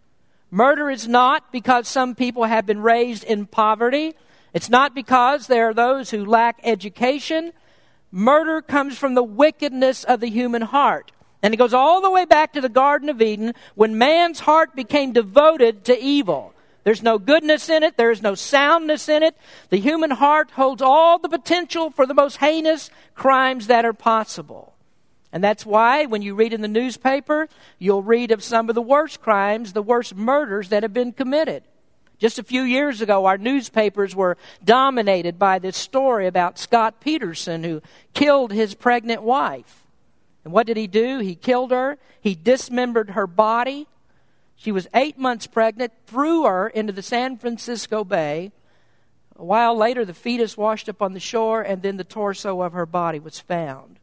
Murder 0.53 0.91
is 0.91 1.07
not 1.07 1.51
because 1.51 1.87
some 1.87 2.13
people 2.13 2.43
have 2.43 2.67
been 2.67 2.79
raised 2.79 3.23
in 3.23 3.47
poverty. 3.47 4.13
It's 4.53 4.69
not 4.69 4.93
because 4.93 5.47
there 5.47 5.69
are 5.69 5.73
those 5.73 6.11
who 6.11 6.23
lack 6.23 6.59
education. 6.63 7.53
Murder 8.11 8.61
comes 8.61 8.95
from 8.95 9.15
the 9.15 9.23
wickedness 9.23 10.03
of 10.03 10.19
the 10.19 10.29
human 10.29 10.61
heart. 10.61 11.11
And 11.41 11.55
it 11.55 11.57
goes 11.57 11.73
all 11.73 12.01
the 12.01 12.11
way 12.11 12.25
back 12.25 12.53
to 12.53 12.61
the 12.61 12.69
Garden 12.69 13.09
of 13.09 13.19
Eden 13.19 13.55
when 13.73 13.97
man's 13.97 14.41
heart 14.41 14.75
became 14.75 15.11
devoted 15.11 15.85
to 15.85 15.99
evil. 15.99 16.53
There's 16.83 17.01
no 17.01 17.17
goodness 17.17 17.67
in 17.67 17.81
it. 17.81 17.97
There 17.97 18.11
is 18.11 18.21
no 18.21 18.35
soundness 18.35 19.09
in 19.09 19.23
it. 19.23 19.35
The 19.71 19.79
human 19.79 20.11
heart 20.11 20.51
holds 20.51 20.83
all 20.83 21.17
the 21.17 21.29
potential 21.29 21.89
for 21.89 22.05
the 22.05 22.13
most 22.13 22.37
heinous 22.37 22.91
crimes 23.15 23.65
that 23.67 23.85
are 23.85 23.93
possible. 23.93 24.72
And 25.33 25.43
that's 25.43 25.65
why 25.65 26.05
when 26.05 26.21
you 26.21 26.35
read 26.35 26.53
in 26.53 26.61
the 26.61 26.67
newspaper, 26.67 27.49
you'll 27.79 28.03
read 28.03 28.29
of 28.29 28.43
some 28.43 28.69
of 28.69 28.75
the 28.75 28.81
worst 28.83 29.19
crimes, 29.19 29.73
the 29.73 29.81
worst 29.81 30.15
murders 30.15 30.69
that 30.69 30.83
have 30.83 30.93
been 30.93 31.11
committed. 31.11 31.63
Just 32.19 32.37
a 32.37 32.43
few 32.43 32.61
years 32.61 33.01
ago, 33.01 33.25
our 33.25 33.39
newspapers 33.39 34.15
were 34.15 34.37
dominated 34.63 35.39
by 35.39 35.57
this 35.57 35.75
story 35.75 36.27
about 36.27 36.59
Scott 36.59 37.01
Peterson 37.01 37.63
who 37.63 37.81
killed 38.13 38.53
his 38.53 38.75
pregnant 38.75 39.23
wife. 39.23 39.87
And 40.43 40.53
what 40.53 40.67
did 40.67 40.77
he 40.77 40.85
do? 40.85 41.17
He 41.17 41.33
killed 41.33 41.71
her, 41.71 41.97
he 42.21 42.35
dismembered 42.35 43.09
her 43.09 43.25
body. 43.25 43.87
She 44.55 44.71
was 44.71 44.87
eight 44.93 45.17
months 45.17 45.47
pregnant, 45.47 45.93
threw 46.05 46.43
her 46.43 46.67
into 46.67 46.93
the 46.93 47.01
San 47.01 47.37
Francisco 47.37 48.03
Bay. 48.03 48.51
A 49.35 49.43
while 49.43 49.75
later, 49.75 50.05
the 50.05 50.13
fetus 50.13 50.55
washed 50.55 50.87
up 50.87 51.01
on 51.01 51.13
the 51.13 51.19
shore, 51.19 51.63
and 51.63 51.81
then 51.81 51.97
the 51.97 52.03
torso 52.03 52.61
of 52.61 52.73
her 52.73 52.85
body 52.85 53.19
was 53.19 53.39
found. 53.39 53.97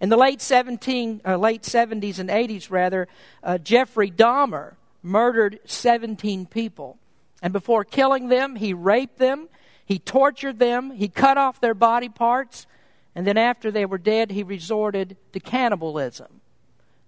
In 0.00 0.08
the 0.08 0.16
late 0.16 0.40
17, 0.40 1.20
uh, 1.26 1.36
late 1.36 1.62
70s 1.62 2.18
and 2.18 2.30
80s, 2.30 2.70
rather, 2.70 3.06
uh, 3.42 3.58
Jeffrey 3.58 4.10
Dahmer 4.10 4.74
murdered 5.02 5.60
17 5.66 6.46
people. 6.46 6.98
And 7.42 7.52
before 7.52 7.84
killing 7.84 8.28
them, 8.28 8.56
he 8.56 8.72
raped 8.72 9.18
them, 9.18 9.48
he 9.84 9.98
tortured 9.98 10.58
them, 10.58 10.90
he 10.90 11.08
cut 11.08 11.36
off 11.36 11.60
their 11.60 11.74
body 11.74 12.08
parts, 12.08 12.66
and 13.14 13.26
then 13.26 13.36
after 13.36 13.70
they 13.70 13.84
were 13.84 13.98
dead, 13.98 14.30
he 14.30 14.42
resorted 14.42 15.16
to 15.32 15.40
cannibalism. 15.40 16.40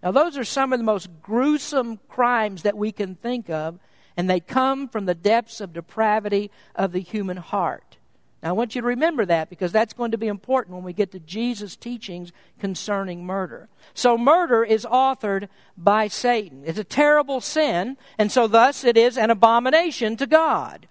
Now, 0.02 0.11
those 0.11 0.37
are 0.37 0.44
some 0.44 0.72
of 0.72 0.78
the 0.78 0.84
most 0.84 1.08
gruesome 1.22 2.00
crimes 2.08 2.62
that 2.62 2.76
we 2.76 2.92
can 2.92 3.14
think 3.14 3.49
of, 3.49 3.78
and 4.16 4.28
they 4.28 4.40
come 4.40 4.88
from 4.88 5.06
the 5.06 5.14
depths 5.14 5.61
of 5.61 5.72
depravity 5.72 6.50
of 6.75 6.92
the 6.92 7.00
human 7.00 7.37
heart. 7.37 7.96
Now, 8.42 8.49
I 8.49 8.52
want 8.52 8.75
you 8.75 8.80
to 8.80 8.87
remember 8.87 9.25
that 9.26 9.50
because 9.50 9.70
that's 9.70 9.92
going 9.92 10.11
to 10.11 10.18
be 10.18 10.26
important 10.26 10.75
when 10.75 10.84
we 10.84 10.92
get 10.92 11.12
to 11.12 11.20
Jesus' 11.20 11.76
teachings 11.76 12.32
concerning 12.58 13.25
murder. 13.25 13.68
So, 13.94 14.18
murder 14.18 14.64
is 14.64 14.84
authored 14.84 15.49
by 15.76 16.08
Satan. 16.08 16.64
It's 16.66 16.78
a 16.78 16.84
terrible 16.84 17.40
sin, 17.40 17.96
and 18.18 18.32
so 18.32 18.49
thus 18.49 18.82
it 18.82 18.96
is 18.96 19.16
an 19.16 19.30
abomination 19.30 20.16
to 20.16 20.26
God. 20.26 20.88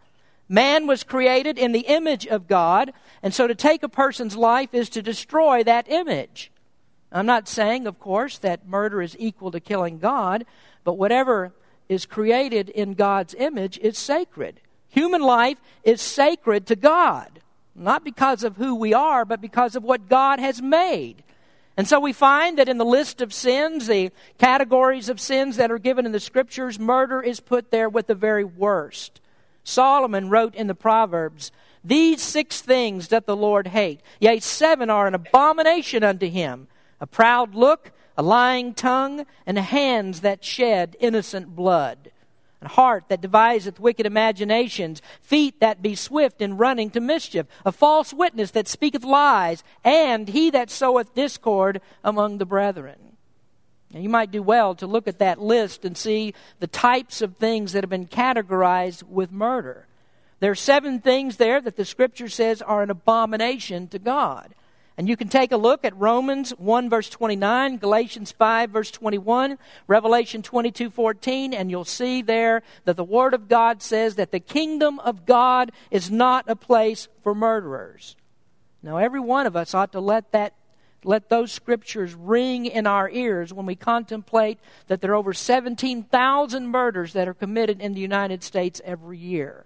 Man 0.48 0.88
was 0.88 1.04
created 1.04 1.58
in 1.58 1.72
the 1.72 1.82
image 1.82 2.26
of 2.26 2.48
God, 2.48 2.94
and 3.22 3.34
so 3.34 3.48
to 3.48 3.56
take 3.56 3.84
a 3.84 3.90
person's 3.90 4.36
life 4.36 4.74
is 4.74 4.90
to 4.90 5.02
destroy 5.02 5.64
that 5.64 5.90
image. 5.90 6.52
I'm 7.12 7.26
not 7.26 7.50
saying, 7.50 7.86
of 7.86 8.00
course, 8.00 8.38
that 8.38 8.68
murder 8.68 9.02
is 9.02 9.18
equal 9.20 9.52
to 9.52 9.60
killing 9.60 10.00
God, 10.00 10.46
but 10.86 10.98
whatever 10.98 11.54
is 11.90 12.06
created 12.06 12.70
in 12.70 12.94
God's 12.94 13.34
image 13.34 13.78
is 13.80 13.98
sacred. 13.98 14.62
Human 14.88 15.22
life 15.22 15.58
is 15.84 16.02
sacred 16.02 16.66
to 16.68 16.76
God, 16.76 17.41
not 17.76 18.04
because 18.04 18.44
of 18.44 18.58
who 18.58 18.76
we 18.76 18.94
are, 18.94 19.26
but 19.26 19.42
because 19.42 19.76
of 19.76 19.84
what 19.84 20.10
God 20.10 20.40
has 20.40 20.62
made. 20.62 21.24
And 21.78 21.88
so 21.88 22.00
we 22.00 22.14
find 22.14 22.58
that 22.58 22.70
in 22.70 22.78
the 22.78 22.86
list 22.86 23.22
of 23.22 23.34
sins, 23.34 23.88
the 23.88 24.12
categories 24.38 25.10
of 25.10 25.20
sins 25.20 25.56
that 25.56 25.72
are 25.72 25.80
given 25.80 26.06
in 26.06 26.12
the 26.12 26.20
scriptures, 26.20 26.78
murder 26.78 27.22
is 27.22 27.40
put 27.40 27.72
there 27.72 27.90
with 27.90 28.08
the 28.08 28.16
very 28.16 28.44
worst. 28.44 29.22
Solomon 29.64 30.30
wrote 30.30 30.54
in 30.54 30.68
the 30.68 30.76
Proverbs, 30.76 31.52
These 31.84 32.22
six 32.22 32.62
things 32.62 33.08
doth 33.08 33.26
the 33.26 33.36
Lord 33.36 33.68
hate, 33.68 34.02
yea, 34.20 34.40
seven 34.40 34.90
are 34.90 35.08
an 35.08 35.16
abomination 35.16 36.04
unto 36.04 36.28
him 36.28 36.68
a 37.00 37.08
proud 37.08 37.56
look, 37.56 37.92
a 38.16 38.22
lying 38.22 38.76
tongue, 38.76 39.26
and 39.48 39.58
hands 39.58 40.22
that 40.22 40.46
shed 40.46 40.96
innocent 41.00 41.56
blood 41.56 42.12
a 42.62 42.68
heart 42.68 43.06
that 43.08 43.22
deviseth 43.22 43.80
wicked 43.80 44.06
imaginations, 44.06 45.02
feet 45.22 45.60
that 45.60 45.82
be 45.82 45.96
swift 45.96 46.42
in 46.42 46.58
running 46.58 46.90
to 46.92 47.00
mischief, 47.00 47.48
a 47.66 47.72
false 47.72 48.14
witness 48.14 48.52
that 48.52 48.68
speaketh 48.68 49.04
lies, 49.04 49.64
and 49.84 50.28
he 50.28 50.50
that 50.52 50.70
soweth 50.70 51.16
discord 51.16 51.82
among 52.04 52.38
the 52.38 52.46
brethren. 52.46 53.18
Now, 53.92 54.00
you 54.00 54.10
might 54.10 54.32
do 54.32 54.42
well 54.42 54.76
to 54.76 54.88
look 54.88 55.08
at 55.08 55.20
that 55.20 55.42
list 55.42 55.84
and 55.84 55.98
see 55.98 56.34
the 56.60 56.68
types 56.68 57.22
of 57.22 57.36
things 57.38 57.74
that 57.74 57.84
have 57.84 57.90
been 57.90 58.08
categorized 58.08 59.04
with 59.04 59.32
murder. 59.32 59.88
There 60.40 60.52
are 60.52 60.56
seven 60.56 61.00
things 61.00 61.38
there 61.38 61.62
that 61.62 61.76
the 61.76 61.86
scripture 61.86 62.30
says 62.30 62.62
are 62.62 62.82
an 62.82 62.90
abomination 62.90 63.88
to 63.90 64.00
God. 64.00 64.54
And 64.98 65.08
you 65.08 65.16
can 65.16 65.30
take 65.30 65.52
a 65.52 65.58
look 65.58 65.86
at 65.86 65.98
Romans 65.98 66.52
1 66.52 66.90
verse 66.90 67.10
29, 67.10 67.78
Galatians 67.78 68.32
5 68.32 68.70
verse 68.70 68.92
21, 68.92 69.58
Revelation 69.88 70.42
22 70.42 70.90
14, 70.90 71.54
and 71.54 71.72
you'll 71.72 71.86
see 71.86 72.22
there 72.22 72.62
that 72.86 72.98
the 72.98 73.04
Word 73.04 73.34
of 73.34 73.48
God 73.48 73.82
says 73.82 74.16
that 74.16 74.32
the 74.32 74.40
kingdom 74.40 75.00
of 75.00 75.26
God 75.26 75.72
is 75.90 76.12
not 76.12 76.50
a 76.50 76.56
place 76.56 77.08
for 77.24 77.34
murderers. 77.34 78.16
Now, 78.84 78.98
every 78.98 79.20
one 79.20 79.48
of 79.48 79.56
us 79.56 79.74
ought 79.74 79.92
to 79.94 80.00
let 80.00 80.32
that 80.32 80.54
let 81.04 81.30
those 81.30 81.52
scriptures 81.52 82.14
ring 82.14 82.68
in 82.68 82.86
our 82.86 83.10
ears 83.10 83.52
when 83.52 83.66
we 83.66 83.76
contemplate 83.76 84.60
that 84.86 85.02
there 85.02 85.12
are 85.12 85.16
over 85.16 85.34
17,000 85.34 86.68
murders 86.68 87.14
that 87.14 87.28
are 87.28 87.34
committed 87.34 87.82
in 87.82 87.94
the 87.94 88.00
United 88.00 88.44
States 88.44 88.80
every 88.86 89.18
year. 89.18 89.66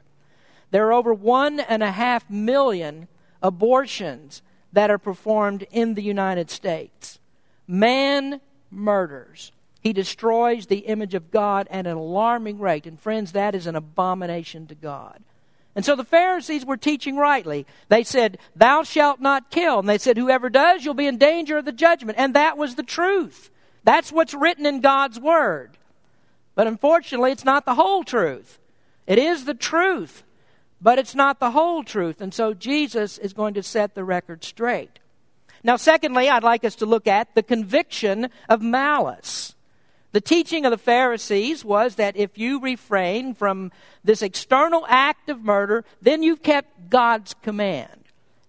There 0.71 0.87
are 0.87 0.93
over 0.93 1.13
one 1.13 1.59
and 1.59 1.83
a 1.83 1.91
half 1.91 2.29
million 2.29 3.07
abortions 3.41 4.41
that 4.75 4.91
are 4.91 4.97
performed 4.97 5.65
in 5.71 5.93
the 5.93 6.03
United 6.03 6.51
States. 6.51 7.17
Man 7.65 8.41
murders. 8.69 9.53
He 9.79 9.93
destroys 9.93 10.65
the 10.65 10.79
image 10.79 11.13
of 11.13 11.31
God 11.31 11.67
at 11.71 11.87
an 11.87 11.95
alarming 11.95 12.59
rate. 12.59 12.85
And 12.85 12.99
friends, 12.99 13.31
that 13.31 13.55
is 13.55 13.67
an 13.67 13.75
abomination 13.77 14.67
to 14.67 14.75
God. 14.75 15.21
And 15.75 15.85
so 15.85 15.95
the 15.95 16.03
Pharisees 16.03 16.65
were 16.65 16.75
teaching 16.75 17.15
rightly. 17.15 17.65
They 17.87 18.03
said, 18.03 18.37
Thou 18.53 18.83
shalt 18.83 19.21
not 19.21 19.49
kill. 19.49 19.79
And 19.79 19.87
they 19.87 19.97
said, 19.97 20.17
Whoever 20.17 20.49
does, 20.49 20.83
you'll 20.83 20.93
be 20.93 21.07
in 21.07 21.17
danger 21.17 21.57
of 21.57 21.65
the 21.65 21.71
judgment. 21.71 22.17
And 22.17 22.33
that 22.33 22.57
was 22.57 22.75
the 22.75 22.83
truth. 22.83 23.49
That's 23.85 24.11
what's 24.11 24.33
written 24.33 24.65
in 24.65 24.81
God's 24.81 25.19
Word. 25.19 25.77
But 26.53 26.67
unfortunately, 26.67 27.31
it's 27.31 27.45
not 27.45 27.65
the 27.65 27.75
whole 27.75 28.03
truth. 28.03 28.59
It 29.07 29.19
is 29.19 29.45
the 29.45 29.53
truth. 29.53 30.23
But 30.85 30.99
it's 30.99 31.15
not 31.15 31.39
the 31.39 31.49
whole 31.49 31.83
truth. 31.83 32.21
And 32.21 32.31
so 32.31 32.53
Jesus 32.53 33.17
is 33.17 33.33
going 33.33 33.55
to 33.55 33.63
set 33.63 33.95
the 33.95 34.03
record 34.03 34.43
straight. 34.43 34.99
Now, 35.63 35.77
secondly, 35.77 36.29
I'd 36.29 36.43
like 36.43 36.63
us 36.63 36.75
to 36.75 36.85
look 36.85 37.07
at 37.07 37.33
the 37.33 37.41
conviction 37.41 38.29
of 38.47 38.61
malice. 38.61 39.55
The 40.11 40.21
teaching 40.21 40.63
of 40.63 40.69
the 40.69 40.77
Pharisees 40.77 41.65
was 41.65 41.95
that 41.95 42.15
if 42.15 42.37
you 42.37 42.59
refrain 42.61 43.33
from 43.33 43.71
this 44.03 44.21
external 44.21 44.85
act 44.87 45.27
of 45.27 45.43
murder, 45.43 45.85
then 46.03 46.21
you've 46.21 46.43
kept 46.43 46.91
God's 46.91 47.33
command. 47.41 48.03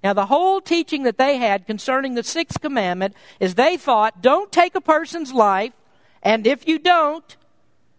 Now, 0.05 0.13
the 0.13 0.27
whole 0.27 0.61
teaching 0.61 1.05
that 1.05 1.17
they 1.17 1.39
had 1.39 1.67
concerning 1.67 2.17
the 2.17 2.23
sixth 2.23 2.61
commandment 2.61 3.15
is 3.41 3.55
they 3.55 3.79
thought, 3.79 4.21
don't 4.21 4.53
take 4.53 4.75
a 4.75 4.83
person's 4.83 5.33
life, 5.33 5.73
and 6.23 6.47
if 6.47 6.69
you 6.69 6.79
don't, 6.79 7.35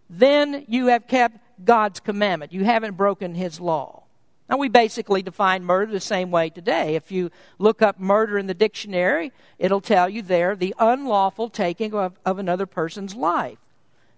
then 0.08 0.64
you 0.68 0.86
have 0.86 1.08
kept 1.08 1.38
God's 1.64 1.98
commandment. 1.98 2.52
You 2.52 2.64
haven't 2.64 2.96
broken 2.96 3.34
his 3.34 3.58
law. 3.58 4.04
Now, 4.48 4.56
we 4.56 4.68
basically 4.68 5.22
define 5.22 5.64
murder 5.64 5.92
the 5.92 6.00
same 6.00 6.30
way 6.30 6.48
today. 6.48 6.94
If 6.94 7.12
you 7.12 7.30
look 7.58 7.82
up 7.82 8.00
murder 8.00 8.38
in 8.38 8.46
the 8.46 8.54
dictionary, 8.54 9.32
it'll 9.58 9.82
tell 9.82 10.08
you 10.08 10.22
there 10.22 10.56
the 10.56 10.74
unlawful 10.78 11.50
taking 11.50 11.92
of, 11.92 12.18
of 12.24 12.38
another 12.38 12.64
person's 12.64 13.14
life. 13.14 13.58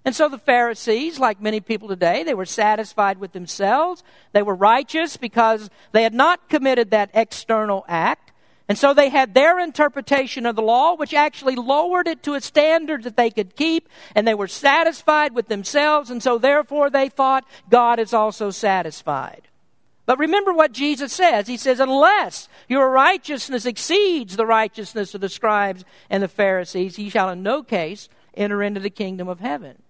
And 0.04 0.14
so 0.14 0.28
the 0.28 0.38
Pharisees, 0.38 1.18
like 1.18 1.42
many 1.42 1.60
people 1.60 1.88
today, 1.88 2.22
they 2.22 2.32
were 2.32 2.46
satisfied 2.46 3.18
with 3.18 3.32
themselves. 3.32 4.02
They 4.32 4.42
were 4.42 4.54
righteous 4.54 5.16
because 5.16 5.68
they 5.92 6.04
had 6.04 6.14
not 6.14 6.48
committed 6.48 6.90
that 6.90 7.10
external 7.12 7.84
act. 7.88 8.32
And 8.66 8.78
so 8.78 8.94
they 8.94 9.08
had 9.08 9.34
their 9.34 9.58
interpretation 9.58 10.46
of 10.46 10.54
the 10.54 10.62
law, 10.62 10.94
which 10.94 11.12
actually 11.12 11.56
lowered 11.56 12.06
it 12.06 12.22
to 12.22 12.34
a 12.34 12.40
standard 12.40 13.02
that 13.02 13.16
they 13.16 13.28
could 13.28 13.56
keep, 13.56 13.88
and 14.14 14.28
they 14.28 14.34
were 14.34 14.46
satisfied 14.46 15.34
with 15.34 15.48
themselves, 15.48 16.08
and 16.08 16.22
so 16.22 16.38
therefore 16.38 16.88
they 16.88 17.08
thought 17.08 17.44
God 17.68 17.98
is 17.98 18.14
also 18.14 18.52
satisfied. 18.52 19.48
But 20.10 20.18
remember 20.18 20.52
what 20.52 20.72
Jesus 20.72 21.12
says. 21.12 21.46
He 21.46 21.56
says, 21.56 21.78
Unless 21.78 22.48
your 22.68 22.90
righteousness 22.90 23.64
exceeds 23.64 24.34
the 24.34 24.44
righteousness 24.44 25.14
of 25.14 25.20
the 25.20 25.28
scribes 25.28 25.84
and 26.10 26.20
the 26.20 26.26
Pharisees, 26.26 26.98
ye 26.98 27.08
shall 27.08 27.28
in 27.28 27.44
no 27.44 27.62
case 27.62 28.08
enter 28.34 28.60
into 28.60 28.80
the 28.80 28.90
kingdom 28.90 29.28
of 29.28 29.38
heaven. 29.38 29.80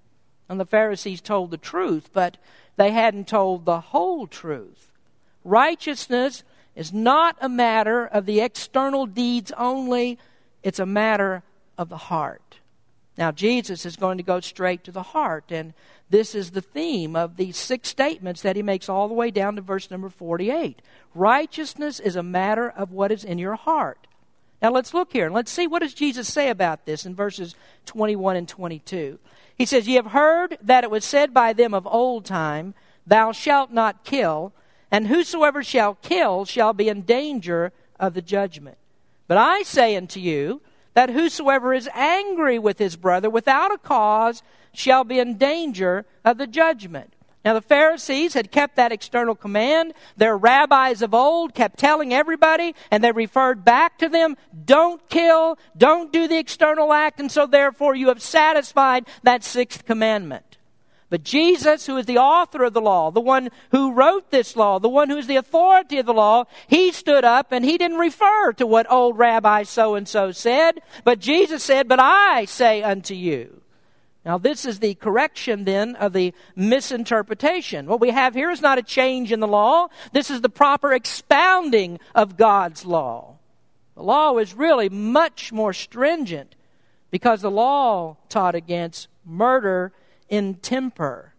And 0.46 0.60
the 0.60 0.66
Pharisees 0.66 1.22
told 1.22 1.50
the 1.50 1.56
truth, 1.56 2.10
but 2.12 2.36
they 2.76 2.90
hadn't 2.90 3.28
told 3.28 3.64
the 3.64 3.80
whole 3.80 4.26
truth. 4.26 4.92
Righteousness 5.42 6.44
is 6.76 6.92
not 6.92 7.38
a 7.40 7.48
matter 7.48 8.04
of 8.04 8.26
the 8.26 8.40
external 8.40 9.06
deeds 9.06 9.52
only, 9.56 10.18
it's 10.62 10.78
a 10.78 10.84
matter 10.84 11.42
of 11.78 11.88
the 11.88 11.96
heart. 11.96 12.58
Now, 13.16 13.32
Jesus 13.32 13.86
is 13.86 13.96
going 13.96 14.18
to 14.18 14.22
go 14.22 14.40
straight 14.40 14.84
to 14.84 14.92
the 14.92 15.02
heart, 15.02 15.44
and 15.50 15.72
this 16.11 16.35
is 16.35 16.50
the 16.50 16.61
theme 16.61 17.14
of 17.14 17.37
these 17.37 17.57
six 17.57 17.88
statements 17.88 18.43
that 18.43 18.57
he 18.57 18.62
makes 18.62 18.88
all 18.88 19.09
the 19.09 19.14
way 19.14 19.31
down 19.31 19.57
to 19.57 19.62
verse 19.62 19.90
number 19.90 20.09
48. 20.09 20.83
Righteousness 21.14 22.00
is 22.00 22.17
a 22.17 22.23
matter 22.23 22.69
of 22.69 22.90
what 22.90 23.12
is 23.12 23.25
in 23.25 23.38
your 23.38 23.55
heart. 23.55 24.09
Now 24.61 24.71
let's 24.73 24.93
look 24.93 25.12
here 25.12 25.26
and 25.26 25.35
let's 25.35 25.50
see 25.50 25.67
what 25.67 25.83
does 25.83 25.95
Jesus 25.95 26.31
say 26.31 26.50
about 26.50 26.85
this 26.85 27.07
in 27.07 27.14
verses 27.14 27.55
21 27.87 28.37
and 28.37 28.49
22. 28.49 29.19
He 29.57 29.64
says, 29.64 29.87
"Ye 29.87 29.95
have 29.95 30.07
heard 30.07 30.59
that 30.61 30.85
it 30.85 30.90
was 30.90 31.05
said 31.05 31.33
by 31.33 31.52
them 31.52 31.73
of 31.73 31.87
old 31.87 32.25
time, 32.25 32.75
thou 33.07 33.33
shalt 33.33 33.71
not 33.71 34.05
kill, 34.05 34.52
and 34.90 35.07
whosoever 35.07 35.62
shall 35.62 35.95
kill 36.02 36.45
shall 36.45 36.73
be 36.73 36.88
in 36.88 37.02
danger 37.02 37.73
of 37.99 38.14
the 38.14 38.23
judgment. 38.23 38.79
But 39.29 39.38
I 39.38 39.62
say 39.62 39.97
unto 39.97 40.19
you 40.19 40.61
that 40.94 41.11
whosoever 41.11 41.73
is 41.73 41.88
angry 41.94 42.59
with 42.59 42.78
his 42.78 42.97
brother 42.97 43.30
without 43.30 43.73
a 43.73 43.78
cause 43.78 44.42
shall 44.73 45.04
be 45.04 45.18
in 45.18 45.38
danger 45.38 46.04
of 46.25 46.38
the 46.38 46.47
judgment. 46.47 47.14
Now, 47.44 47.54
the 47.54 47.62
Pharisees 47.62 48.35
had 48.35 48.50
kept 48.50 48.76
that 48.76 48.92
external 48.92 49.35
command. 49.35 49.94
Their 50.16 50.37
rabbis 50.37 51.00
of 51.00 51.14
old 51.14 51.54
kept 51.54 51.78
telling 51.78 52.12
everybody, 52.12 52.75
and 52.90 53.02
they 53.02 53.12
referred 53.12 53.64
back 53.64 53.99
to 53.99 54.11
them 54.11 54.37
don't 54.66 55.06
kill, 55.09 55.59
don't 55.76 56.12
do 56.12 56.28
the 56.28 56.38
external 56.38 56.92
act, 56.92 57.18
and 57.18 57.32
so 57.32 57.47
therefore 57.47 57.94
you 57.94 58.09
have 58.09 58.20
satisfied 58.20 59.06
that 59.23 59.42
sixth 59.42 59.87
commandment. 59.87 60.50
But 61.11 61.25
Jesus, 61.25 61.87
who 61.87 61.97
is 61.97 62.07
the 62.07 62.19
author 62.19 62.62
of 62.62 62.73
the 62.73 62.81
law, 62.81 63.11
the 63.11 63.21
one 63.21 63.50
who 63.73 63.93
wrote 63.93 64.31
this 64.31 64.55
law, 64.55 64.79
the 64.79 64.88
one 64.88 65.11
who 65.11 65.17
is 65.17 65.26
the 65.26 65.37
authority 65.37 65.99
of 65.99 66.07
the 66.07 66.14
law, 66.14 66.45
he 66.69 66.93
stood 66.93 67.25
up 67.25 67.50
and 67.50 67.64
he 67.64 67.76
didn't 67.76 67.99
refer 67.99 68.52
to 68.55 68.67
what 68.67 68.90
old 68.90 69.19
Rabbi 69.19 69.64
so 69.64 69.97
and 69.97 70.07
so 70.07 70.31
said, 70.31 70.81
but 71.02 71.19
Jesus 71.19 71.64
said, 71.64 71.88
But 71.88 71.99
I 72.00 72.45
say 72.45 72.85
unto 72.85 73.14
you. 73.14 73.61
Now, 74.25 74.38
this 74.38 74.64
is 74.64 74.79
the 74.79 74.95
correction 74.95 75.64
then 75.64 75.97
of 75.97 76.12
the 76.12 76.33
misinterpretation. 76.55 77.87
What 77.87 78.00
we 78.00 78.11
have 78.11 78.35
here 78.35 78.50
is 78.50 78.61
not 78.61 78.79
a 78.79 78.83
change 78.83 79.33
in 79.33 79.40
the 79.40 79.49
law, 79.49 79.88
this 80.12 80.31
is 80.31 80.43
the 80.43 80.49
proper 80.49 80.93
expounding 80.93 81.99
of 82.14 82.37
God's 82.37 82.85
law. 82.85 83.38
The 83.97 84.02
law 84.02 84.38
is 84.38 84.55
really 84.55 84.88
much 84.88 85.52
more 85.52 85.73
stringent 85.73 86.55
because 87.11 87.43
the 87.43 87.50
law 87.50 88.19
taught 88.29 88.55
against 88.55 89.09
murder 89.25 89.93
in 90.30 90.54
temper. 90.54 91.34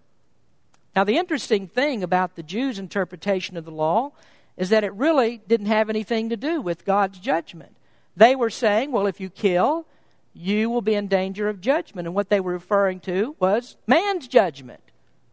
Now, 0.96 1.04
the 1.04 1.18
interesting 1.18 1.68
thing 1.68 2.04
about 2.04 2.36
the 2.36 2.44
Jews' 2.44 2.78
interpretation 2.78 3.58
of 3.58 3.66
the 3.66 3.72
law 3.72 4.12
is 4.58 4.70
that 4.70 4.84
it 4.84 4.94
really 4.94 5.42
didn't 5.48 5.68
have 5.68 5.90
anything 5.90 6.30
to 6.30 6.38
do 6.38 6.62
with 6.62 6.86
God's 6.86 7.18
judgment. 7.18 7.76
They 8.16 8.36
were 8.36 8.50
saying, 8.50 8.92
well, 8.92 9.08
if 9.08 9.20
you 9.20 9.30
kill, 9.30 9.88
you 10.34 10.70
will 10.70 10.82
be 10.82 10.96
in 10.96 11.08
danger 11.08 11.48
of 11.48 11.62
judgment. 11.62 12.08
And 12.08 12.14
what 12.14 12.30
they 12.30 12.42
were 12.42 12.54
referring 12.54 13.00
to 13.02 13.36
was 13.40 13.78
man's 13.88 14.28
judgment. 14.28 14.82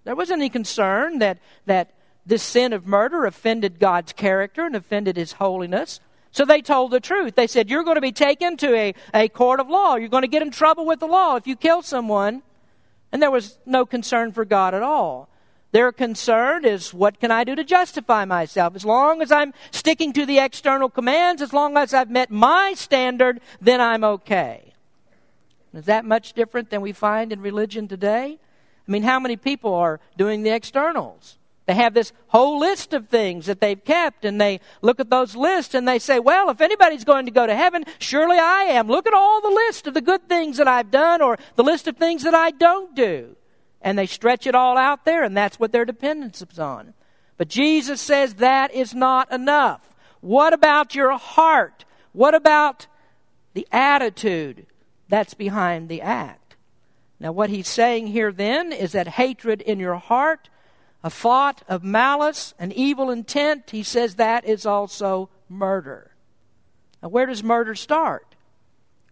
There 0.05 0.15
wasn't 0.15 0.41
any 0.41 0.49
concern 0.49 1.19
that, 1.19 1.39
that 1.67 1.93
this 2.25 2.43
sin 2.43 2.73
of 2.73 2.87
murder 2.87 3.27
offended 3.27 3.81
God's 3.81 4.13
character 4.13 4.65
and 4.65 4.77
offended 4.77 5.17
his 5.17 5.33
holiness. 5.33 6.01
So 6.31 6.45
they 6.45 6.63
told 6.63 6.93
the 6.93 7.01
truth. 7.01 7.35
They 7.35 7.47
said, 7.47 7.69
You're 7.69 7.85
going 7.85 7.97
to 7.97 8.01
be 8.01 8.13
taken 8.13 8.57
to 8.59 8.75
a, 8.75 8.95
a 9.13 9.29
court 9.29 9.61
of 9.61 9.69
law. 9.69 9.97
You're 9.97 10.09
going 10.09 10.23
to 10.23 10.29
get 10.29 10.43
in 10.43 10.51
trouble 10.51 10.87
with 10.87 11.01
the 11.01 11.07
law 11.07 11.37
if 11.37 11.47
you 11.47 11.57
kill 11.57 11.83
someone. 11.83 12.43
And 13.13 13.23
there 13.23 13.31
was 13.31 13.59
no 13.65 13.87
concern 13.87 14.33
for 14.33 14.45
God 14.45 14.75
at 14.75 14.83
all. 14.83 15.29
Their 15.71 15.93
concern 15.93 16.65
is 16.65 16.95
what 16.95 17.21
can 17.21 17.31
I 17.31 17.45
do 17.45 17.55
to 17.55 17.65
justify 17.65 18.25
myself? 18.25 18.75
As 18.75 18.85
long 18.85 19.21
as 19.21 19.31
I'm 19.31 19.53
sticking 19.71 20.13
to 20.15 20.25
the 20.25 20.39
external 20.39 20.89
commands, 20.89 21.43
as 21.43 21.53
long 21.53 21.77
as 21.77 21.93
I've 21.93 22.11
met 22.11 22.31
my 22.31 22.73
standard, 22.75 23.41
then 23.61 23.81
I'm 23.81 24.03
okay. 24.03 24.73
Is 25.75 25.85
that 25.85 26.07
much 26.07 26.33
different 26.33 26.71
than 26.71 26.81
we 26.81 26.93
find 26.93 27.33
in 27.33 27.41
religion 27.41 27.87
today? 27.87 28.39
I 28.87 28.91
mean, 28.91 29.03
how 29.03 29.21
many 29.21 29.37
people 29.37 29.75
are 29.75 30.01
doing 30.17 30.43
the 30.43 30.51
externals? 30.51 31.37
They 31.69 31.75
have 31.75 31.93
this 31.93 32.15
whole 32.29 32.59
list 32.59 32.95
of 32.95 33.11
things 33.11 33.45
that 33.45 33.61
they've 33.61 33.85
kept, 33.85 34.25
and 34.25 34.41
they 34.41 34.61
look 34.81 35.01
at 35.01 35.11
those 35.11 35.37
lists 35.37 35.75
and 35.75 35.87
they 35.87 35.99
say, 35.99 36.19
Well, 36.19 36.49
if 36.49 36.63
anybody's 36.63 37.05
going 37.05 37.27
to 37.27 37.31
go 37.31 37.47
to 37.47 37.55
heaven, 37.55 37.85
surely 37.99 38.39
I 38.39 38.63
am. 38.71 38.89
Look 38.89 39.07
at 39.07 39.13
all 39.13 39.43
the 39.43 39.51
list 39.51 39.87
of 39.87 39.93
the 39.93 40.01
good 40.01 40.31
things 40.31 40.57
that 40.57 40.67
I've 40.67 40.91
done 40.91 41.21
or 41.21 41.37
the 41.57 41.63
list 41.63 41.87
of 41.87 41.99
things 41.99 42.23
that 42.23 42.35
I 42.35 42.53
don't 42.53 42.97
do. 42.97 43.37
And 43.83 43.99
they 43.99 44.07
stretch 44.07 44.47
it 44.47 44.55
all 44.55 44.79
out 44.79 45.05
there, 45.05 45.23
and 45.23 45.37
that's 45.37 45.61
what 45.61 45.71
their 45.71 45.85
dependence 45.85 46.41
is 46.41 46.59
on. 46.59 46.95
But 47.37 47.49
Jesus 47.49 48.01
says 48.01 48.37
that 48.37 48.73
is 48.73 48.95
not 48.95 49.31
enough. 49.31 49.95
What 50.23 50.55
about 50.55 50.95
your 50.95 51.19
heart? 51.19 51.85
What 52.13 52.35
about 52.35 52.87
the 53.53 53.69
attitude 53.71 54.65
that's 55.11 55.35
behind 55.35 55.91
the 55.91 56.01
act? 56.01 56.57
Now, 57.21 57.33
what 57.33 57.51
he's 57.51 57.69
saying 57.69 58.07
here 58.07 58.33
then 58.33 58.73
is 58.73 58.93
that 58.93 59.07
hatred 59.07 59.61
in 59.61 59.79
your 59.79 59.97
heart 59.97 60.49
a 61.03 61.11
thought 61.11 61.63
of 61.69 61.85
malice, 61.85 62.55
an 62.59 62.73
evil 62.73 63.11
intent, 63.11 63.71
he 63.71 63.83
says 63.83 64.17
that 64.17 64.45
is 64.45 64.67
also 64.67 65.31
murder. 65.49 66.11
Now, 67.03 67.09
where 67.09 67.27
does 67.27 67.43
murder 67.43 67.75
start? 67.75 68.35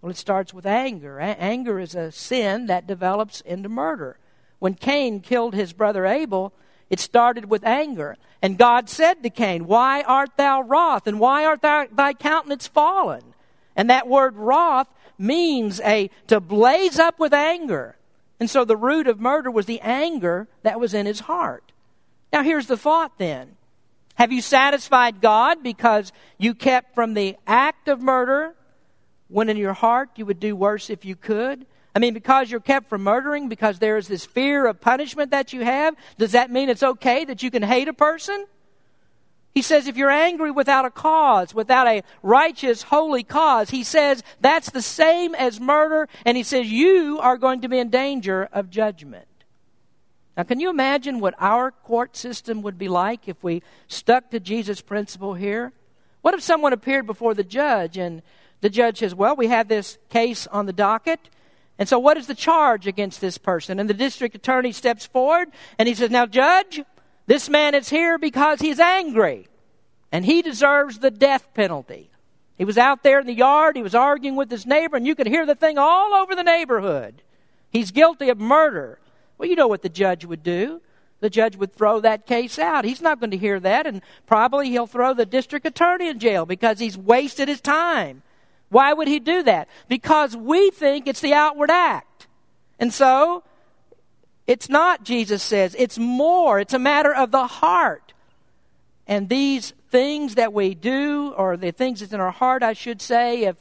Well, 0.01 0.11
it 0.11 0.17
starts 0.17 0.53
with 0.53 0.67
anger. 0.67 1.19
A- 1.19 1.41
anger 1.41 1.79
is 1.79 1.95
a 1.95 2.11
sin 2.11 2.67
that 2.67 2.87
develops 2.87 3.41
into 3.41 3.69
murder. 3.69 4.19
When 4.59 4.75
Cain 4.75 5.21
killed 5.21 5.55
his 5.55 5.73
brother 5.73 6.07
Abel, 6.07 6.53
it 6.91 7.01
started 7.01 7.51
with 7.51 7.65
anger. 7.65 8.17
And 8.43 8.59
God 8.59 8.89
said 8.89 9.23
to 9.23 9.31
Cain, 9.31 9.67
Why 9.67 10.03
art 10.03 10.31
thou 10.37 10.63
wroth? 10.63 11.07
And 11.07 11.21
why 11.21 11.45
art 11.45 11.63
thou, 11.63 11.87
thy 11.91 12.13
countenance 12.13 12.67
fallen? 12.67 13.35
And 13.75 13.91
that 13.91 14.09
word 14.09 14.37
wroth 14.37 14.89
means 15.19 15.81
a 15.81 16.11
to 16.27 16.41
blaze 16.41 16.99
up 16.99 17.19
with 17.19 17.33
anger. 17.33 17.97
And 18.39 18.51
so 18.51 18.65
the 18.65 18.77
root 18.77 19.07
of 19.07 19.21
murder 19.21 19.51
was 19.51 19.67
the 19.67 19.81
anger 19.81 20.49
that 20.63 20.81
was 20.81 20.95
in 20.95 21.07
his 21.07 21.21
heart. 21.21 21.73
Now, 22.33 22.43
here's 22.43 22.67
the 22.67 22.77
thought 22.77 23.19
then 23.19 23.57
Have 24.15 24.33
you 24.33 24.41
satisfied 24.43 25.21
God 25.21 25.63
because 25.63 26.13
you 26.39 26.55
kept 26.55 26.95
from 26.95 27.15
the 27.15 27.37
act 27.47 27.89
of 27.89 28.01
murder 28.01 28.55
when 29.29 29.49
in 29.49 29.57
your 29.57 29.73
heart 29.73 30.11
you 30.17 30.27
would 30.27 30.41
do 30.41 30.55
worse 30.55 30.91
if 30.91 31.05
you 31.05 31.17
could? 31.17 31.67
I 31.95 31.99
mean, 31.99 32.13
because 32.13 32.51
you're 32.51 32.61
kept 32.61 32.91
from 32.91 33.05
murdering, 33.05 33.49
because 33.49 33.79
there 33.79 33.97
is 33.97 34.07
this 34.07 34.27
fear 34.27 34.67
of 34.67 34.83
punishment 34.83 35.31
that 35.31 35.55
you 35.55 35.65
have, 35.65 35.95
does 36.19 36.33
that 36.33 36.51
mean 36.51 36.69
it's 36.69 36.83
okay 36.83 37.25
that 37.25 37.43
you 37.43 37.51
can 37.51 37.63
hate 37.63 37.89
a 37.89 37.95
person? 37.95 38.47
He 39.55 39.63
says 39.63 39.87
if 39.87 39.97
you're 39.97 40.11
angry 40.11 40.51
without 40.51 40.85
a 40.85 40.91
cause, 40.91 41.55
without 41.55 41.87
a 41.87 42.03
righteous, 42.23 42.83
holy 42.83 43.23
cause, 43.23 43.71
he 43.71 43.83
says 43.83 44.23
that's 44.43 44.69
the 44.69 44.83
same 44.83 45.35
as 45.35 45.59
murder, 45.59 46.11
and 46.27 46.37
he 46.37 46.43
says 46.43 46.71
you 46.71 47.19
are 47.21 47.39
going 47.39 47.63
to 47.63 47.69
be 47.71 47.79
in 47.79 47.89
danger 47.89 48.47
of 48.53 48.69
judgment. 48.69 49.27
Now, 50.37 50.43
can 50.43 50.61
you 50.61 50.69
imagine 50.69 51.21
what 51.21 51.35
our 51.39 51.71
court 51.71 52.17
system 52.17 52.63
would 52.63 52.77
be 52.77 52.89
like 52.89 53.27
if 53.27 53.43
we 53.43 53.63
stuck 53.89 54.31
to 54.31 54.41
Jesus' 54.41 54.81
principle 54.81 55.35
here? 55.35 55.73
What 56.21 56.35
if 56.35 56.43
someone 56.43 56.73
appeared 56.73 57.07
before 57.07 57.35
the 57.35 57.45
judge 57.45 57.97
and 57.97 58.23
the 58.61 58.69
judge 58.69 58.99
says, 58.99 59.15
Well, 59.15 59.37
we 59.37 59.47
have 59.47 59.69
this 59.69 59.99
case 60.11 60.47
on 60.49 60.67
the 60.67 60.73
docket, 60.73 61.21
and 61.79 61.89
so 61.89 61.99
what 61.99 62.17
is 62.17 62.27
the 62.27 62.35
charge 62.35 62.87
against 62.87 63.21
this 63.21 63.39
person? 63.39 63.79
And 63.79 63.89
the 63.89 63.95
district 63.95 64.35
attorney 64.35 64.73
steps 64.73 65.07
forward 65.07 65.49
and 65.79 65.89
he 65.89 65.95
says, 65.95 66.11
Now, 66.11 66.27
judge, 66.27 66.83
this 67.27 67.49
man 67.49 67.75
is 67.75 67.89
here 67.89 68.19
because 68.19 68.61
he's 68.61 68.81
angry 68.81 69.49
and 70.13 70.25
he 70.25 70.43
deserves 70.43 70.99
the 70.99 71.11
death 71.11 71.49
penalty. 71.55 72.11
He 72.57 72.65
was 72.65 72.79
out 72.79 73.03
there 73.03 73.21
in 73.21 73.27
the 73.27 73.35
yard, 73.35 73.77
he 73.77 73.83
was 73.83 73.95
arguing 73.95 74.37
with 74.37 74.51
his 74.51 74.65
neighbor, 74.65 74.97
and 74.97 75.07
you 75.07 75.15
could 75.15 75.27
hear 75.27 75.45
the 75.45 75.55
thing 75.55 75.77
all 75.77 76.15
over 76.15 76.35
the 76.35 76.43
neighborhood. 76.43 77.23
He's 77.71 77.91
guilty 77.91 78.31
of 78.31 78.39
murder. 78.39 78.99
Well, 79.39 79.49
you 79.49 79.57
know 79.57 79.69
what 79.69 79.83
the 79.83 79.89
judge 79.89 80.25
would 80.25 80.43
do. 80.43 80.81
The 81.21 81.31
judge 81.31 81.57
would 81.57 81.75
throw 81.75 82.01
that 82.01 82.27
case 82.27 82.59
out. 82.59 82.85
He's 82.85 83.01
not 83.01 83.21
going 83.21 83.31
to 83.31 83.37
hear 83.37 83.59
that, 83.61 83.87
and 83.87 84.03
probably 84.27 84.69
he'll 84.69 84.87
throw 84.87 85.15
the 85.15 85.27
district 85.27 85.67
attorney 85.67 86.09
in 86.09 86.19
jail 86.19 86.45
because 86.45 86.79
he's 86.79 86.99
wasted 86.99 87.49
his 87.49 87.61
time. 87.61 88.23
Why 88.69 88.93
would 88.93 89.09
he 89.09 89.19
do 89.19 89.43
that? 89.45 89.69
Because 89.89 90.37
we 90.37 90.71
think 90.71 91.07
it's 91.07 91.21
the 91.21 91.33
outward 91.33 91.71
act. 91.71 92.27
And 92.79 92.93
so, 92.93 93.45
it's 94.47 94.69
not, 94.69 95.05
Jesus 95.05 95.43
says. 95.43 95.75
It's 95.79 95.99
more. 95.99 96.61
It's 96.61 96.75
a 96.75 96.79
matter 96.79 97.15
of 97.15 97.31
the 97.31 97.47
heart. 97.47 98.13
And 99.07 99.29
these 99.29 99.73
things 99.91 100.35
that 100.35 100.53
we 100.53 100.75
do, 100.75 101.33
or 101.37 101.57
the 101.57 101.71
things 101.71 102.01
that's 102.01 102.13
in 102.13 102.21
our 102.21 102.31
heart, 102.31 102.63
I 102.63 102.73
should 102.73 103.01
say, 103.01 103.45
if, 103.45 103.57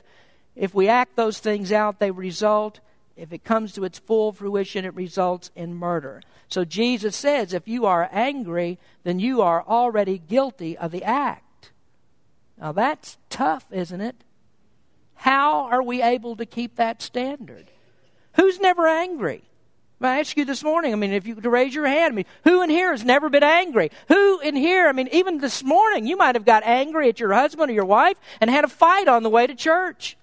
if 0.55 0.73
we 0.73 0.87
act 0.87 1.15
those 1.15 1.39
things 1.39 1.71
out, 1.71 1.99
they 1.99 2.11
result 2.11 2.79
if 3.15 3.31
it 3.31 3.43
comes 3.43 3.73
to 3.73 3.85
its 3.85 3.99
full 3.99 4.31
fruition, 4.31 4.85
it 4.85 4.93
results 4.93 5.51
in 5.55 5.73
murder. 5.73 6.21
So 6.47 6.65
Jesus 6.65 7.15
says 7.15 7.53
if 7.53 7.67
you 7.67 7.85
are 7.85 8.09
angry, 8.11 8.77
then 9.03 9.19
you 9.19 9.41
are 9.41 9.63
already 9.63 10.17
guilty 10.17 10.77
of 10.77 10.91
the 10.91 11.03
act. 11.03 11.71
Now 12.59 12.71
that's 12.71 13.17
tough, 13.29 13.65
isn't 13.71 14.01
it? 14.01 14.23
How 15.15 15.65
are 15.65 15.81
we 15.81 16.01
able 16.01 16.35
to 16.35 16.45
keep 16.45 16.75
that 16.75 17.01
standard? 17.01 17.71
Who's 18.33 18.59
never 18.59 18.87
angry? 18.87 19.43
I 20.01 20.19
ask 20.19 20.35
you 20.35 20.45
this 20.45 20.63
morning, 20.63 20.91
I 20.91 20.97
mean, 20.97 21.13
if 21.13 21.25
you 21.25 21.35
could 21.35 21.45
raise 21.45 21.73
your 21.73 21.87
hand, 21.87 22.11
I 22.11 22.15
mean, 22.15 22.25
who 22.43 22.61
in 22.61 22.69
here 22.69 22.91
has 22.91 23.03
never 23.03 23.29
been 23.29 23.43
angry? 23.43 23.91
Who 24.09 24.39
in 24.41 24.55
here, 24.55 24.87
I 24.87 24.91
mean, 24.91 25.07
even 25.11 25.39
this 25.39 25.63
morning, 25.63 26.05
you 26.05 26.17
might 26.17 26.35
have 26.35 26.45
got 26.45 26.63
angry 26.63 27.09
at 27.09 27.19
your 27.19 27.33
husband 27.33 27.71
or 27.71 27.73
your 27.73 27.85
wife 27.85 28.17
and 28.41 28.49
had 28.49 28.65
a 28.65 28.67
fight 28.67 29.07
on 29.07 29.23
the 29.23 29.29
way 29.29 29.47
to 29.47 29.55
church. 29.55 30.17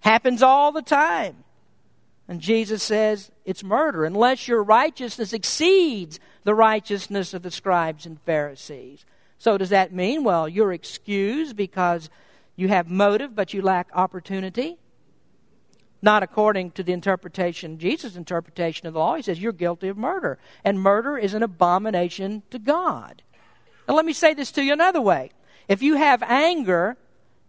Happens 0.00 0.42
all 0.42 0.72
the 0.72 0.82
time. 0.82 1.43
And 2.26 2.40
Jesus 2.40 2.82
says 2.82 3.30
it's 3.44 3.62
murder 3.62 4.04
unless 4.04 4.48
your 4.48 4.62
righteousness 4.62 5.32
exceeds 5.32 6.18
the 6.44 6.54
righteousness 6.54 7.34
of 7.34 7.42
the 7.42 7.50
scribes 7.50 8.06
and 8.06 8.20
Pharisees. 8.22 9.04
So, 9.38 9.58
does 9.58 9.70
that 9.70 9.92
mean, 9.92 10.24
well, 10.24 10.48
you're 10.48 10.72
excused 10.72 11.56
because 11.56 12.08
you 12.56 12.68
have 12.68 12.88
motive 12.88 13.34
but 13.34 13.52
you 13.52 13.60
lack 13.60 13.88
opportunity? 13.92 14.78
Not 16.00 16.22
according 16.22 16.72
to 16.72 16.82
the 16.82 16.92
interpretation, 16.92 17.78
Jesus' 17.78 18.16
interpretation 18.16 18.86
of 18.86 18.94
the 18.94 19.00
law. 19.00 19.16
He 19.16 19.22
says 19.22 19.40
you're 19.40 19.52
guilty 19.52 19.88
of 19.88 19.96
murder. 19.96 20.38
And 20.62 20.80
murder 20.80 21.18
is 21.18 21.34
an 21.34 21.42
abomination 21.42 22.42
to 22.50 22.58
God. 22.58 23.22
Now, 23.88 23.94
let 23.94 24.04
me 24.04 24.12
say 24.12 24.34
this 24.34 24.52
to 24.52 24.62
you 24.62 24.72
another 24.72 25.00
way. 25.00 25.30
If 25.68 25.82
you 25.82 25.96
have 25.96 26.22
anger 26.22 26.96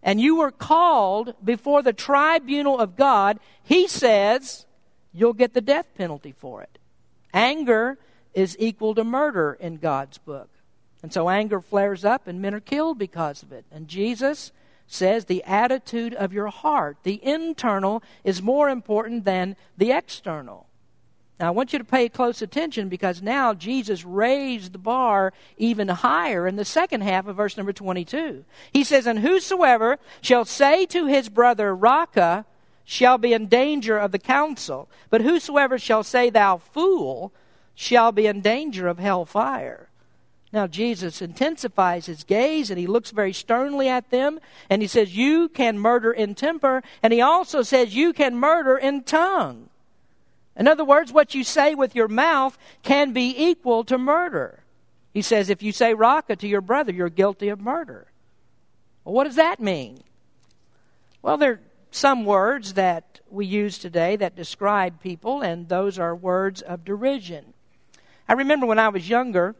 and 0.01 0.21
you 0.21 0.38
were 0.38 0.51
called 0.51 1.33
before 1.43 1.81
the 1.81 1.93
tribunal 1.93 2.79
of 2.79 2.95
God, 2.95 3.39
he 3.63 3.88
says 3.88 4.64
you'll 5.15 5.34
get 5.34 5.54
the 5.54 5.62
death 5.62 5.88
penalty 5.95 6.34
for 6.38 6.62
it. 6.62 6.78
Anger 7.34 7.97
is 8.34 8.56
equal 8.60 8.93
to 8.95 9.04
murder 9.04 9.58
in 9.60 9.78
God's 9.78 10.17
book. 10.17 10.49
And 11.01 11.13
so 11.13 11.30
anger 11.30 11.62
flares 11.62 12.04
up 12.04 12.28
and 12.28 12.41
men 12.41 12.54
are 12.54 12.60
killed 12.60 12.97
because 12.97 13.43
of 13.43 13.51
it. 13.51 13.65
And 13.71 13.88
Jesus 13.88 14.51
says 14.88 15.25
the 15.25 15.43
attitude 15.43 16.13
of 16.13 16.34
your 16.34 16.47
heart, 16.47 16.97
the 17.04 17.23
internal, 17.23 18.04
is 18.23 18.41
more 18.41 18.69
important 18.69 19.25
than 19.25 19.56
the 19.78 19.91
external. 19.91 20.67
Now, 21.39 21.47
I 21.47 21.51
want 21.51 21.73
you 21.73 21.80
to 21.80 21.86
pay 21.86 22.08
close 22.08 22.41
attention 22.41 22.88
because 22.88 23.21
now 23.21 23.54
Jesus 23.54 24.06
raised 24.06 24.71
the 24.71 24.78
bar 24.78 25.34
even 25.58 25.89
higher 25.89 26.47
in 26.47 26.56
the 26.56 26.63
second 26.63 27.01
half 27.01 27.28
of 27.28 27.36
verse 27.36 27.58
number 27.58 27.73
22. 27.73 28.45
He 28.71 28.84
says, 28.86 29.06
And 29.06 29.19
whosoever 29.19 29.99
shall 30.21 30.45
say 30.45 30.86
to 30.88 31.08
his 31.08 31.28
brother, 31.28 31.75
Raca, 31.75 32.45
shall 32.86 33.17
be 33.17 33.34
in 33.34 33.48
danger 33.48 33.98
of 33.98 34.12
the 34.12 34.19
council, 34.19 34.88
but 35.10 35.21
whosoever 35.21 35.78
shall 35.78 36.04
say, 36.04 36.30
Thou 36.30 36.58
fool, 36.58 37.34
shall 37.74 38.12
be 38.12 38.28
in 38.28 38.41
danger 38.41 38.88
of 38.88 39.00
hell 39.00 39.26
fire. 39.26 39.89
Now, 40.54 40.67
Jesus 40.67 41.21
intensifies 41.21 42.06
his 42.06 42.24
gaze 42.24 42.69
and 42.69 42.80
he 42.80 42.88
looks 42.88 43.12
very 43.12 43.34
sternly 43.34 43.89
at 43.89 44.10
them 44.12 44.39
and 44.69 44.82
he 44.82 44.88
says, 44.88 45.17
You 45.17 45.50
can 45.50 45.78
murder 45.78 46.13
in 46.13 46.36
temper, 46.36 46.82
and 47.04 47.12
he 47.12 47.19
also 47.19 47.62
says, 47.62 47.95
You 47.95 48.13
can 48.13 48.38
murder 48.38 48.78
in 48.78 49.04
tongue. 49.04 49.69
In 50.56 50.67
other 50.67 50.86
words, 50.86 51.12
what 51.12 51.36
you 51.36 51.43
say 51.43 51.76
with 51.76 51.95
your 51.95 52.08
mouth 52.08 52.58
can 52.84 53.12
be 53.12 53.36
equal 53.38 53.84
to 53.86 53.98
murder. 53.98 54.63
He 55.13 55.21
says, 55.21 55.50
if 55.50 55.63
you 55.63 55.71
say 55.71 55.93
raca 55.93 56.36
to 56.36 56.48
your 56.48 56.62
brother, 56.62 56.91
you're 56.91 57.10
guilty 57.10 57.50
of 57.50 57.60
murder. 57.60 58.08
Well, 59.04 59.15
what 59.15 59.26
does 59.26 59.36
that 59.36 59.60
mean? 59.60 60.04
Well, 61.21 61.38
there 61.38 61.60
some 61.95 62.25
words 62.25 62.73
that 62.73 63.21
we 63.29 63.45
use 63.45 63.77
today 63.77 64.17
that 64.17 64.36
describe 64.36 64.99
people, 64.99 65.41
and 65.41 65.69
those 65.69 65.97
are 65.97 66.13
words 66.13 66.62
of 66.62 66.84
derision. 66.84 67.53
I 68.27 68.34
remember 68.34 68.65
when 68.65 68.79
I 68.79 68.89
was 68.89 69.08
younger 69.08 69.55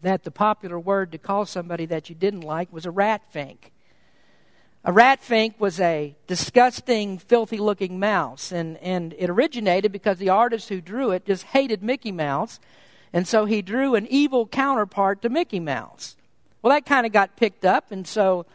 that 0.00 0.24
the 0.24 0.30
popular 0.30 0.78
word 0.78 1.12
to 1.12 1.18
call 1.18 1.44
somebody 1.44 1.84
that 1.86 2.08
you 2.08 2.14
didn't 2.14 2.40
like 2.40 2.72
was 2.72 2.86
a 2.86 2.90
rat 2.90 3.22
fink. 3.30 3.70
A 4.82 4.92
rat 4.92 5.22
fink 5.22 5.56
was 5.58 5.78
a 5.78 6.16
disgusting, 6.26 7.18
filthy 7.18 7.58
looking 7.58 8.00
mouse, 8.00 8.50
and, 8.50 8.78
and 8.78 9.14
it 9.18 9.28
originated 9.28 9.92
because 9.92 10.16
the 10.16 10.30
artist 10.30 10.70
who 10.70 10.80
drew 10.80 11.10
it 11.10 11.26
just 11.26 11.44
hated 11.44 11.82
Mickey 11.82 12.12
Mouse, 12.12 12.60
and 13.12 13.28
so 13.28 13.44
he 13.44 13.60
drew 13.60 13.94
an 13.94 14.06
evil 14.08 14.46
counterpart 14.46 15.20
to 15.20 15.28
Mickey 15.28 15.60
Mouse. 15.60 16.16
Well, 16.62 16.72
that 16.72 16.86
kind 16.86 17.04
of 17.04 17.12
got 17.12 17.36
picked 17.36 17.66
up, 17.66 17.92
and 17.92 18.06
so 18.06 18.46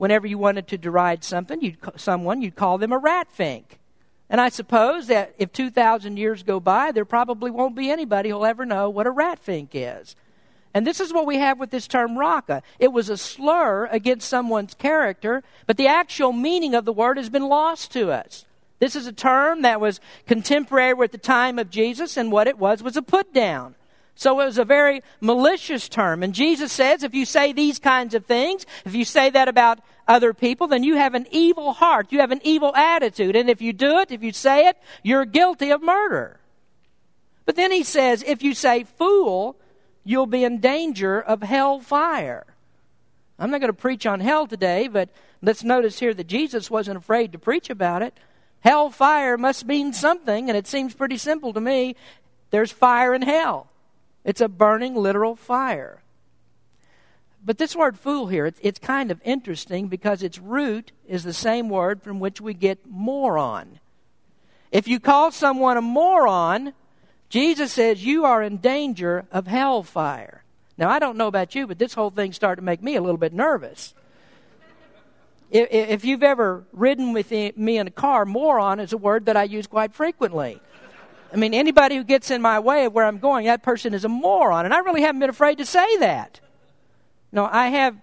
whenever 0.00 0.26
you 0.26 0.38
wanted 0.38 0.66
to 0.66 0.78
deride 0.78 1.22
something, 1.22 1.60
you'd, 1.60 1.76
someone, 1.96 2.40
you'd 2.40 2.56
call 2.56 2.78
them 2.78 2.90
a 2.90 2.96
rat 2.96 3.30
fink. 3.30 3.78
And 4.30 4.40
I 4.40 4.48
suppose 4.48 5.08
that 5.08 5.34
if 5.36 5.52
2,000 5.52 6.16
years 6.16 6.42
go 6.42 6.58
by, 6.58 6.90
there 6.90 7.04
probably 7.04 7.50
won't 7.50 7.76
be 7.76 7.90
anybody 7.90 8.30
who'll 8.30 8.46
ever 8.46 8.64
know 8.64 8.88
what 8.88 9.06
a 9.06 9.10
rat 9.10 9.38
fink 9.38 9.72
is. 9.74 10.16
And 10.72 10.86
this 10.86 11.00
is 11.00 11.12
what 11.12 11.26
we 11.26 11.36
have 11.36 11.58
with 11.58 11.68
this 11.68 11.86
term 11.86 12.16
raca. 12.16 12.62
It 12.78 12.94
was 12.94 13.10
a 13.10 13.18
slur 13.18 13.90
against 13.90 14.26
someone's 14.26 14.72
character, 14.72 15.42
but 15.66 15.76
the 15.76 15.88
actual 15.88 16.32
meaning 16.32 16.74
of 16.74 16.86
the 16.86 16.94
word 16.94 17.18
has 17.18 17.28
been 17.28 17.50
lost 17.50 17.92
to 17.92 18.10
us. 18.10 18.46
This 18.78 18.96
is 18.96 19.06
a 19.06 19.12
term 19.12 19.60
that 19.62 19.82
was 19.82 20.00
contemporary 20.26 20.94
with 20.94 21.12
the 21.12 21.18
time 21.18 21.58
of 21.58 21.68
Jesus, 21.68 22.16
and 22.16 22.32
what 22.32 22.48
it 22.48 22.56
was 22.56 22.82
was 22.82 22.96
a 22.96 23.02
put 23.02 23.34
down. 23.34 23.74
So 24.14 24.40
it 24.40 24.44
was 24.44 24.58
a 24.58 24.64
very 24.64 25.02
malicious 25.20 25.88
term. 25.88 26.22
And 26.22 26.34
Jesus 26.34 26.72
says 26.72 27.02
if 27.02 27.14
you 27.14 27.24
say 27.24 27.52
these 27.52 27.78
kinds 27.78 28.14
of 28.14 28.26
things, 28.26 28.66
if 28.84 28.94
you 28.94 29.04
say 29.04 29.30
that 29.30 29.48
about 29.48 29.80
other 30.06 30.34
people, 30.34 30.66
then 30.66 30.84
you 30.84 30.96
have 30.96 31.14
an 31.14 31.26
evil 31.30 31.72
heart. 31.72 32.12
You 32.12 32.20
have 32.20 32.30
an 32.30 32.40
evil 32.42 32.74
attitude. 32.74 33.36
And 33.36 33.48
if 33.48 33.62
you 33.62 33.72
do 33.72 33.98
it, 33.98 34.10
if 34.10 34.22
you 34.22 34.32
say 34.32 34.66
it, 34.66 34.76
you're 35.02 35.24
guilty 35.24 35.70
of 35.70 35.82
murder. 35.82 36.40
But 37.46 37.56
then 37.56 37.72
he 37.72 37.82
says 37.82 38.22
if 38.26 38.42
you 38.42 38.54
say 38.54 38.84
fool, 38.84 39.56
you'll 40.04 40.26
be 40.26 40.44
in 40.44 40.60
danger 40.60 41.20
of 41.20 41.42
hell 41.42 41.80
fire. 41.80 42.46
I'm 43.38 43.50
not 43.50 43.60
going 43.60 43.72
to 43.72 43.78
preach 43.78 44.04
on 44.04 44.20
hell 44.20 44.46
today, 44.46 44.86
but 44.86 45.08
let's 45.40 45.64
notice 45.64 45.98
here 45.98 46.12
that 46.12 46.26
Jesus 46.26 46.70
wasn't 46.70 46.98
afraid 46.98 47.32
to 47.32 47.38
preach 47.38 47.70
about 47.70 48.02
it. 48.02 48.12
Hell 48.60 48.90
fire 48.90 49.38
must 49.38 49.64
mean 49.64 49.94
something, 49.94 50.50
and 50.50 50.56
it 50.56 50.66
seems 50.66 50.92
pretty 50.92 51.16
simple 51.16 51.54
to 51.54 51.60
me. 51.60 51.96
There's 52.50 52.70
fire 52.70 53.14
in 53.14 53.22
hell, 53.22 53.69
it's 54.24 54.40
a 54.40 54.48
burning 54.48 54.94
literal 54.94 55.36
fire. 55.36 56.02
But 57.44 57.58
this 57.58 57.74
word 57.74 57.98
fool 57.98 58.26
here, 58.26 58.46
it's, 58.46 58.60
it's 58.62 58.78
kind 58.78 59.10
of 59.10 59.20
interesting 59.24 59.88
because 59.88 60.22
its 60.22 60.38
root 60.38 60.92
is 61.08 61.24
the 61.24 61.32
same 61.32 61.68
word 61.68 62.02
from 62.02 62.20
which 62.20 62.40
we 62.40 62.52
get 62.52 62.78
moron. 62.86 63.80
If 64.70 64.86
you 64.86 65.00
call 65.00 65.30
someone 65.30 65.76
a 65.76 65.82
moron, 65.82 66.74
Jesus 67.30 67.72
says 67.72 68.04
you 68.04 68.24
are 68.24 68.42
in 68.42 68.58
danger 68.58 69.24
of 69.32 69.46
hellfire. 69.46 70.44
Now, 70.76 70.90
I 70.90 70.98
don't 70.98 71.16
know 71.16 71.28
about 71.28 71.54
you, 71.54 71.66
but 71.66 71.78
this 71.78 71.94
whole 71.94 72.10
thing 72.10 72.32
started 72.32 72.60
to 72.60 72.64
make 72.64 72.82
me 72.82 72.96
a 72.96 73.02
little 73.02 73.18
bit 73.18 73.32
nervous. 73.32 73.94
If, 75.50 75.68
if 75.70 76.04
you've 76.04 76.22
ever 76.22 76.64
ridden 76.72 77.12
with 77.12 77.30
me 77.30 77.78
in 77.78 77.86
a 77.86 77.90
car, 77.90 78.24
moron 78.24 78.80
is 78.80 78.92
a 78.92 78.98
word 78.98 79.26
that 79.26 79.36
I 79.36 79.44
use 79.44 79.66
quite 79.66 79.94
frequently. 79.94 80.60
I 81.32 81.36
mean, 81.36 81.54
anybody 81.54 81.96
who 81.96 82.04
gets 82.04 82.30
in 82.30 82.42
my 82.42 82.58
way 82.58 82.86
of 82.86 82.92
where 82.92 83.04
I'm 83.04 83.18
going, 83.18 83.46
that 83.46 83.62
person 83.62 83.94
is 83.94 84.04
a 84.04 84.08
moron. 84.08 84.64
And 84.64 84.74
I 84.74 84.78
really 84.78 85.02
haven't 85.02 85.20
been 85.20 85.30
afraid 85.30 85.58
to 85.58 85.66
say 85.66 85.98
that. 85.98 86.40
No, 87.32 87.48
I 87.50 87.68
have 87.68 87.96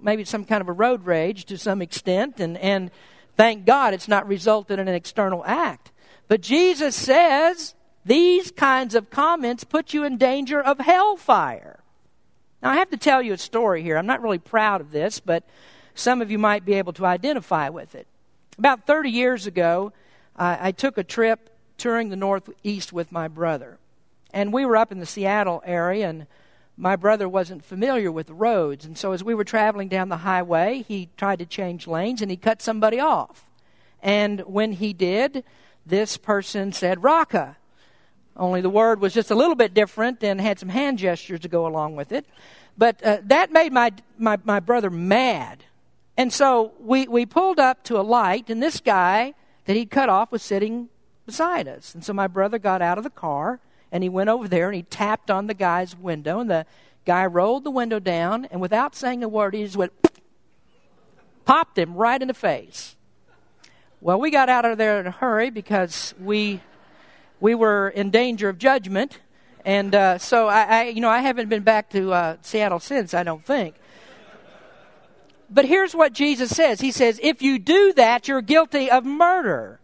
maybe 0.00 0.24
some 0.24 0.44
kind 0.44 0.60
of 0.60 0.68
a 0.68 0.72
road 0.72 1.06
rage 1.06 1.44
to 1.46 1.58
some 1.58 1.80
extent, 1.80 2.40
and, 2.40 2.58
and 2.58 2.90
thank 3.36 3.64
God 3.64 3.94
it's 3.94 4.08
not 4.08 4.26
resulted 4.26 4.78
in 4.78 4.88
an 4.88 4.94
external 4.94 5.44
act. 5.44 5.92
But 6.28 6.40
Jesus 6.40 6.96
says 6.96 7.74
these 8.04 8.50
kinds 8.50 8.94
of 8.94 9.10
comments 9.10 9.64
put 9.64 9.94
you 9.94 10.04
in 10.04 10.18
danger 10.18 10.60
of 10.60 10.78
hellfire. 10.78 11.80
Now, 12.62 12.70
I 12.70 12.76
have 12.76 12.90
to 12.90 12.96
tell 12.96 13.22
you 13.22 13.32
a 13.32 13.38
story 13.38 13.82
here. 13.82 13.96
I'm 13.96 14.06
not 14.06 14.22
really 14.22 14.38
proud 14.38 14.80
of 14.80 14.90
this, 14.90 15.20
but 15.20 15.44
some 15.94 16.20
of 16.20 16.30
you 16.30 16.38
might 16.38 16.64
be 16.64 16.74
able 16.74 16.92
to 16.94 17.06
identify 17.06 17.68
with 17.68 17.94
it. 17.94 18.06
About 18.58 18.86
30 18.86 19.10
years 19.10 19.46
ago, 19.46 19.92
I 20.34 20.72
took 20.72 20.98
a 20.98 21.04
trip 21.04 21.50
touring 21.76 22.08
the 22.08 22.16
Northeast 22.16 22.92
with 22.92 23.12
my 23.12 23.28
brother. 23.28 23.78
And 24.32 24.52
we 24.52 24.64
were 24.64 24.76
up 24.76 24.92
in 24.92 24.98
the 24.98 25.06
Seattle 25.06 25.62
area, 25.64 26.08
and 26.08 26.26
my 26.76 26.96
brother 26.96 27.28
wasn't 27.28 27.64
familiar 27.64 28.12
with 28.12 28.26
the 28.26 28.34
roads. 28.34 28.84
And 28.84 28.98
so, 28.98 29.12
as 29.12 29.24
we 29.24 29.34
were 29.34 29.44
traveling 29.44 29.88
down 29.88 30.08
the 30.08 30.18
highway, 30.18 30.84
he 30.86 31.08
tried 31.16 31.38
to 31.38 31.46
change 31.46 31.86
lanes 31.86 32.20
and 32.20 32.30
he 32.30 32.36
cut 32.36 32.60
somebody 32.60 33.00
off. 33.00 33.46
And 34.02 34.40
when 34.40 34.72
he 34.72 34.92
did, 34.92 35.42
this 35.86 36.16
person 36.16 36.72
said, 36.72 37.02
Raca 37.02 37.56
only 38.36 38.60
the 38.60 38.70
word 38.70 39.00
was 39.00 39.14
just 39.14 39.30
a 39.30 39.34
little 39.34 39.54
bit 39.54 39.72
different 39.72 40.22
and 40.22 40.40
had 40.40 40.58
some 40.58 40.68
hand 40.68 40.98
gestures 40.98 41.40
to 41.40 41.48
go 41.48 41.66
along 41.66 41.96
with 41.96 42.12
it. 42.12 42.26
But 42.76 43.02
uh, 43.02 43.18
that 43.24 43.50
made 43.50 43.72
my, 43.72 43.92
my, 44.18 44.38
my 44.44 44.60
brother 44.60 44.90
mad. 44.90 45.64
And 46.16 46.32
so 46.32 46.72
we, 46.78 47.08
we 47.08 47.24
pulled 47.24 47.58
up 47.58 47.82
to 47.84 47.98
a 47.98 48.02
light, 48.02 48.50
and 48.50 48.62
this 48.62 48.80
guy 48.80 49.34
that 49.64 49.76
he'd 49.76 49.90
cut 49.90 50.08
off 50.08 50.32
was 50.32 50.42
sitting 50.42 50.88
beside 51.26 51.68
us. 51.68 51.94
And 51.94 52.04
so 52.04 52.12
my 52.12 52.26
brother 52.26 52.58
got 52.58 52.80
out 52.80 52.96
of 52.96 53.04
the 53.04 53.10
car, 53.10 53.60
and 53.92 54.02
he 54.02 54.08
went 54.08 54.30
over 54.30 54.48
there 54.48 54.66
and 54.66 54.74
he 54.76 54.82
tapped 54.82 55.30
on 55.30 55.46
the 55.46 55.54
guy's 55.54 55.96
window, 55.96 56.40
and 56.40 56.48
the 56.48 56.64
guy 57.04 57.26
rolled 57.26 57.64
the 57.64 57.70
window 57.70 57.98
down, 57.98 58.46
and 58.46 58.60
without 58.60 58.94
saying 58.94 59.22
a 59.22 59.28
word, 59.28 59.54
he 59.54 59.64
just 59.64 59.76
went, 59.76 59.92
popped 61.44 61.78
him 61.78 61.94
right 61.94 62.20
in 62.20 62.28
the 62.28 62.34
face. 62.34 62.96
Well, 64.00 64.20
we 64.20 64.30
got 64.30 64.48
out 64.48 64.64
of 64.64 64.78
there 64.78 65.00
in 65.00 65.06
a 65.06 65.10
hurry 65.10 65.50
because 65.50 66.14
we 66.20 66.60
we 67.40 67.54
were 67.54 67.88
in 67.88 68.10
danger 68.10 68.48
of 68.48 68.58
judgment. 68.58 69.18
And 69.64 69.94
uh, 69.94 70.18
so 70.18 70.46
I, 70.46 70.62
I, 70.62 70.82
you 70.84 71.00
know, 71.00 71.10
I 71.10 71.20
haven't 71.20 71.48
been 71.48 71.62
back 71.62 71.90
to 71.90 72.12
uh, 72.12 72.36
Seattle 72.42 72.78
since. 72.78 73.14
I 73.14 73.24
don't 73.24 73.44
think. 73.44 73.74
But 75.50 75.64
here's 75.64 75.94
what 75.94 76.12
Jesus 76.12 76.50
says. 76.50 76.80
He 76.80 76.90
says, 76.90 77.18
"If 77.22 77.42
you 77.42 77.58
do 77.58 77.92
that, 77.94 78.28
you're 78.28 78.42
guilty 78.42 78.90
of 78.90 79.04
murder." 79.04 79.80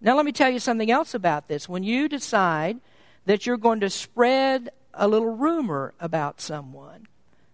Now, 0.00 0.16
let 0.16 0.24
me 0.24 0.32
tell 0.32 0.50
you 0.50 0.60
something 0.60 0.90
else 0.90 1.14
about 1.14 1.48
this. 1.48 1.68
When 1.68 1.82
you 1.82 2.08
decide 2.08 2.78
that 3.26 3.46
you're 3.46 3.56
going 3.56 3.80
to 3.80 3.90
spread 3.90 4.70
a 4.94 5.08
little 5.08 5.28
rumor 5.28 5.94
about 5.98 6.40
someone, 6.40 7.06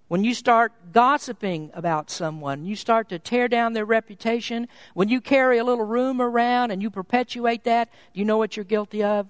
when 0.08 0.22
you 0.22 0.34
start 0.34 0.92
gossiping 0.92 1.70
about 1.72 2.10
someone, 2.10 2.66
you 2.66 2.76
start 2.76 3.08
to 3.08 3.18
tear 3.18 3.48
down 3.48 3.72
their 3.72 3.86
reputation, 3.86 4.68
when 4.92 5.08
you 5.08 5.20
carry 5.20 5.58
a 5.58 5.64
little 5.64 5.84
rumor 5.84 6.28
around 6.28 6.70
and 6.70 6.82
you 6.82 6.90
perpetuate 6.90 7.64
that, 7.64 7.90
do 8.12 8.20
you 8.20 8.26
know 8.26 8.36
what 8.36 8.56
you're 8.56 8.64
guilty 8.64 9.02
of? 9.02 9.26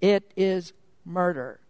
It 0.00 0.32
is 0.36 0.72
murder. 1.04 1.60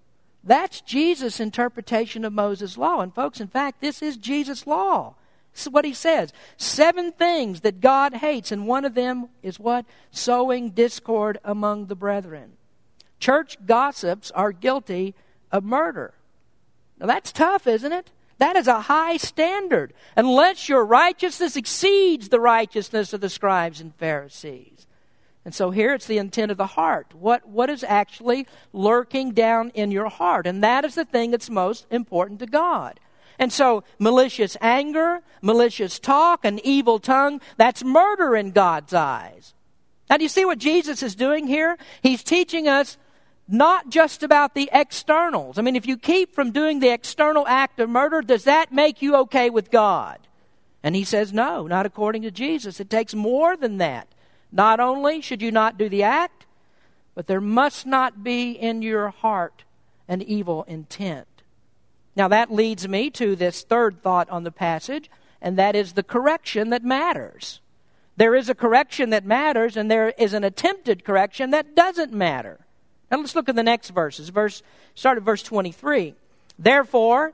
That's 0.44 0.80
Jesus' 0.80 1.40
interpretation 1.40 2.24
of 2.24 2.32
Moses' 2.32 2.78
law. 2.78 3.00
And, 3.00 3.12
folks, 3.14 3.40
in 3.40 3.48
fact, 3.48 3.80
this 3.80 4.02
is 4.02 4.16
Jesus' 4.16 4.66
law. 4.66 5.16
This 5.54 5.66
is 5.66 5.72
what 5.72 5.84
he 5.84 5.94
says. 5.94 6.32
Seven 6.56 7.12
things 7.12 7.60
that 7.60 7.80
God 7.80 8.14
hates, 8.14 8.50
and 8.50 8.66
one 8.66 8.84
of 8.84 8.94
them 8.94 9.28
is 9.42 9.60
what? 9.60 9.86
Sowing 10.10 10.70
discord 10.70 11.38
among 11.44 11.86
the 11.86 11.94
brethren. 11.94 12.54
Church 13.20 13.56
gossips 13.64 14.30
are 14.32 14.52
guilty 14.52 15.14
of 15.52 15.64
murder. 15.64 16.14
Now, 16.98 17.06
that's 17.06 17.32
tough, 17.32 17.66
isn't 17.66 17.92
it? 17.92 18.10
That 18.38 18.56
is 18.56 18.66
a 18.66 18.82
high 18.82 19.16
standard, 19.16 19.94
unless 20.16 20.68
your 20.68 20.84
righteousness 20.84 21.56
exceeds 21.56 22.28
the 22.28 22.40
righteousness 22.40 23.12
of 23.12 23.20
the 23.20 23.30
scribes 23.30 23.80
and 23.80 23.94
Pharisees. 23.94 24.88
And 25.44 25.54
so 25.54 25.70
here 25.70 25.94
it's 25.94 26.06
the 26.06 26.18
intent 26.18 26.50
of 26.50 26.56
the 26.56 26.66
heart. 26.66 27.14
What, 27.14 27.46
what 27.48 27.70
is 27.70 27.84
actually 27.84 28.48
lurking 28.72 29.32
down 29.32 29.70
in 29.70 29.92
your 29.92 30.08
heart? 30.08 30.46
And 30.48 30.64
that 30.64 30.84
is 30.84 30.96
the 30.96 31.04
thing 31.04 31.30
that's 31.30 31.50
most 31.50 31.86
important 31.90 32.40
to 32.40 32.46
God. 32.46 32.98
And 33.38 33.52
so 33.52 33.84
malicious 33.98 34.56
anger, 34.60 35.20
malicious 35.42 35.98
talk, 35.98 36.44
an 36.44 36.60
evil 36.64 36.98
tongue, 36.98 37.40
that's 37.56 37.84
murder 37.84 38.36
in 38.36 38.52
God's 38.52 38.94
eyes. 38.94 39.54
Now, 40.08 40.18
do 40.18 40.22
you 40.22 40.28
see 40.28 40.44
what 40.44 40.58
Jesus 40.58 41.02
is 41.02 41.14
doing 41.14 41.46
here? 41.46 41.76
He's 42.02 42.22
teaching 42.22 42.68
us 42.68 42.98
not 43.48 43.88
just 43.88 44.22
about 44.22 44.54
the 44.54 44.70
externals. 44.72 45.58
I 45.58 45.62
mean, 45.62 45.76
if 45.76 45.86
you 45.86 45.96
keep 45.96 46.34
from 46.34 46.50
doing 46.50 46.80
the 46.80 46.92
external 46.92 47.46
act 47.46 47.80
of 47.80 47.90
murder, 47.90 48.22
does 48.22 48.44
that 48.44 48.72
make 48.72 49.02
you 49.02 49.16
okay 49.16 49.50
with 49.50 49.70
God? 49.70 50.18
And 50.82 50.94
he 50.94 51.04
says, 51.04 51.32
no, 51.32 51.66
not 51.66 51.86
according 51.86 52.22
to 52.22 52.30
Jesus. 52.30 52.80
It 52.80 52.90
takes 52.90 53.14
more 53.14 53.56
than 53.56 53.78
that. 53.78 54.08
Not 54.52 54.80
only 54.80 55.20
should 55.20 55.42
you 55.42 55.50
not 55.50 55.78
do 55.78 55.88
the 55.88 56.02
act, 56.02 56.46
but 57.14 57.26
there 57.26 57.40
must 57.40 57.86
not 57.86 58.22
be 58.22 58.52
in 58.52 58.82
your 58.82 59.08
heart 59.08 59.64
an 60.08 60.22
evil 60.22 60.64
intent. 60.64 61.33
Now, 62.16 62.28
that 62.28 62.52
leads 62.52 62.86
me 62.86 63.10
to 63.10 63.34
this 63.34 63.62
third 63.62 64.02
thought 64.02 64.30
on 64.30 64.44
the 64.44 64.52
passage, 64.52 65.10
and 65.42 65.58
that 65.58 65.74
is 65.74 65.92
the 65.92 66.02
correction 66.02 66.70
that 66.70 66.84
matters. 66.84 67.60
There 68.16 68.36
is 68.36 68.48
a 68.48 68.54
correction 68.54 69.10
that 69.10 69.24
matters, 69.24 69.76
and 69.76 69.90
there 69.90 70.10
is 70.10 70.32
an 70.32 70.44
attempted 70.44 71.04
correction 71.04 71.50
that 71.50 71.74
doesn't 71.74 72.12
matter. 72.12 72.60
Now 73.10 73.18
let's 73.18 73.34
look 73.34 73.48
at 73.48 73.56
the 73.56 73.62
next 73.62 73.90
verses. 73.90 74.28
Verse 74.28 74.62
start 74.94 75.18
at 75.18 75.24
verse 75.24 75.42
23. 75.42 76.14
Therefore, 76.58 77.32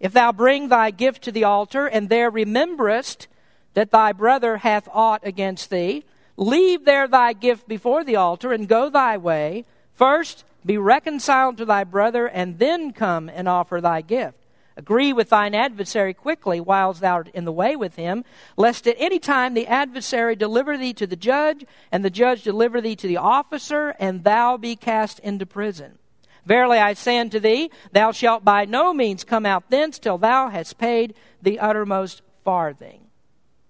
If 0.00 0.14
thou 0.14 0.32
bring 0.32 0.68
thy 0.68 0.90
gift 0.90 1.22
to 1.24 1.32
the 1.32 1.44
altar, 1.44 1.86
and 1.86 2.08
there 2.08 2.30
rememberest 2.30 3.28
that 3.74 3.90
thy 3.90 4.12
brother 4.12 4.56
hath 4.58 4.88
aught 4.92 5.20
against 5.24 5.68
thee, 5.68 6.04
leave 6.38 6.86
there 6.86 7.06
thy 7.06 7.34
gift 7.34 7.68
before 7.68 8.02
the 8.02 8.16
altar, 8.16 8.52
and 8.52 8.66
go 8.66 8.88
thy 8.88 9.18
way. 9.18 9.66
First 9.92 10.44
be 10.64 10.78
reconciled 10.78 11.56
to 11.58 11.64
thy 11.64 11.84
brother, 11.84 12.26
and 12.26 12.58
then 12.58 12.92
come 12.92 13.28
and 13.28 13.48
offer 13.48 13.80
thy 13.80 14.00
gift. 14.00 14.36
Agree 14.76 15.12
with 15.12 15.28
thine 15.28 15.54
adversary 15.54 16.14
quickly 16.14 16.60
whiles 16.60 17.00
thou 17.00 17.14
art 17.14 17.28
in 17.34 17.44
the 17.44 17.52
way 17.52 17.76
with 17.76 17.96
him, 17.96 18.24
lest 18.56 18.86
at 18.86 18.96
any 18.98 19.18
time 19.18 19.52
the 19.52 19.66
adversary 19.66 20.36
deliver 20.36 20.78
thee 20.78 20.94
to 20.94 21.06
the 21.06 21.16
judge, 21.16 21.64
and 21.92 22.04
the 22.04 22.10
judge 22.10 22.42
deliver 22.42 22.80
thee 22.80 22.96
to 22.96 23.06
the 23.06 23.16
officer, 23.16 23.94
and 23.98 24.24
thou 24.24 24.56
be 24.56 24.76
cast 24.76 25.18
into 25.20 25.44
prison. 25.44 25.98
Verily 26.46 26.78
I 26.78 26.94
say 26.94 27.18
unto 27.18 27.38
thee, 27.38 27.70
thou 27.92 28.12
shalt 28.12 28.44
by 28.44 28.64
no 28.64 28.94
means 28.94 29.24
come 29.24 29.44
out 29.44 29.70
thence 29.70 29.98
till 29.98 30.18
thou 30.18 30.48
hast 30.48 30.78
paid 30.78 31.14
the 31.42 31.58
uttermost 31.58 32.22
farthing. 32.44 33.02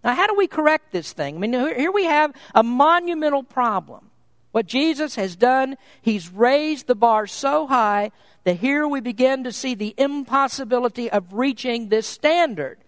Now, 0.04 0.14
how 0.14 0.26
do 0.26 0.34
we 0.36 0.46
correct 0.46 0.92
this 0.92 1.12
thing? 1.12 1.36
I 1.36 1.38
mean, 1.38 1.52
here 1.52 1.92
we 1.92 2.04
have 2.04 2.32
a 2.54 2.62
monumental 2.62 3.42
problem. 3.42 4.09
What 4.52 4.66
Jesus 4.66 5.14
has 5.14 5.36
done, 5.36 5.76
he's 6.02 6.30
raised 6.30 6.86
the 6.86 6.94
bar 6.94 7.26
so 7.26 7.66
high 7.66 8.10
that 8.44 8.56
here 8.56 8.86
we 8.86 9.00
begin 9.00 9.44
to 9.44 9.52
see 9.52 9.74
the 9.74 9.94
impossibility 9.96 11.10
of 11.10 11.32
reaching 11.32 11.88
this 11.88 12.06
standard. 12.06 12.78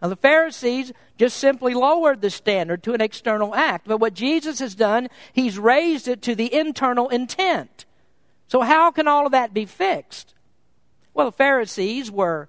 Now, 0.00 0.08
the 0.08 0.16
Pharisees 0.16 0.92
just 1.16 1.36
simply 1.36 1.74
lowered 1.74 2.20
the 2.20 2.30
standard 2.30 2.82
to 2.82 2.94
an 2.94 3.00
external 3.00 3.54
act. 3.54 3.86
But 3.86 3.98
what 3.98 4.14
Jesus 4.14 4.58
has 4.58 4.74
done, 4.74 5.08
he's 5.32 5.58
raised 5.58 6.08
it 6.08 6.22
to 6.22 6.34
the 6.34 6.52
internal 6.52 7.08
intent. 7.08 7.84
So, 8.48 8.62
how 8.62 8.90
can 8.90 9.06
all 9.06 9.26
of 9.26 9.32
that 9.32 9.54
be 9.54 9.64
fixed? 9.64 10.34
Well, 11.14 11.26
the 11.26 11.36
Pharisees 11.36 12.10
were 12.10 12.48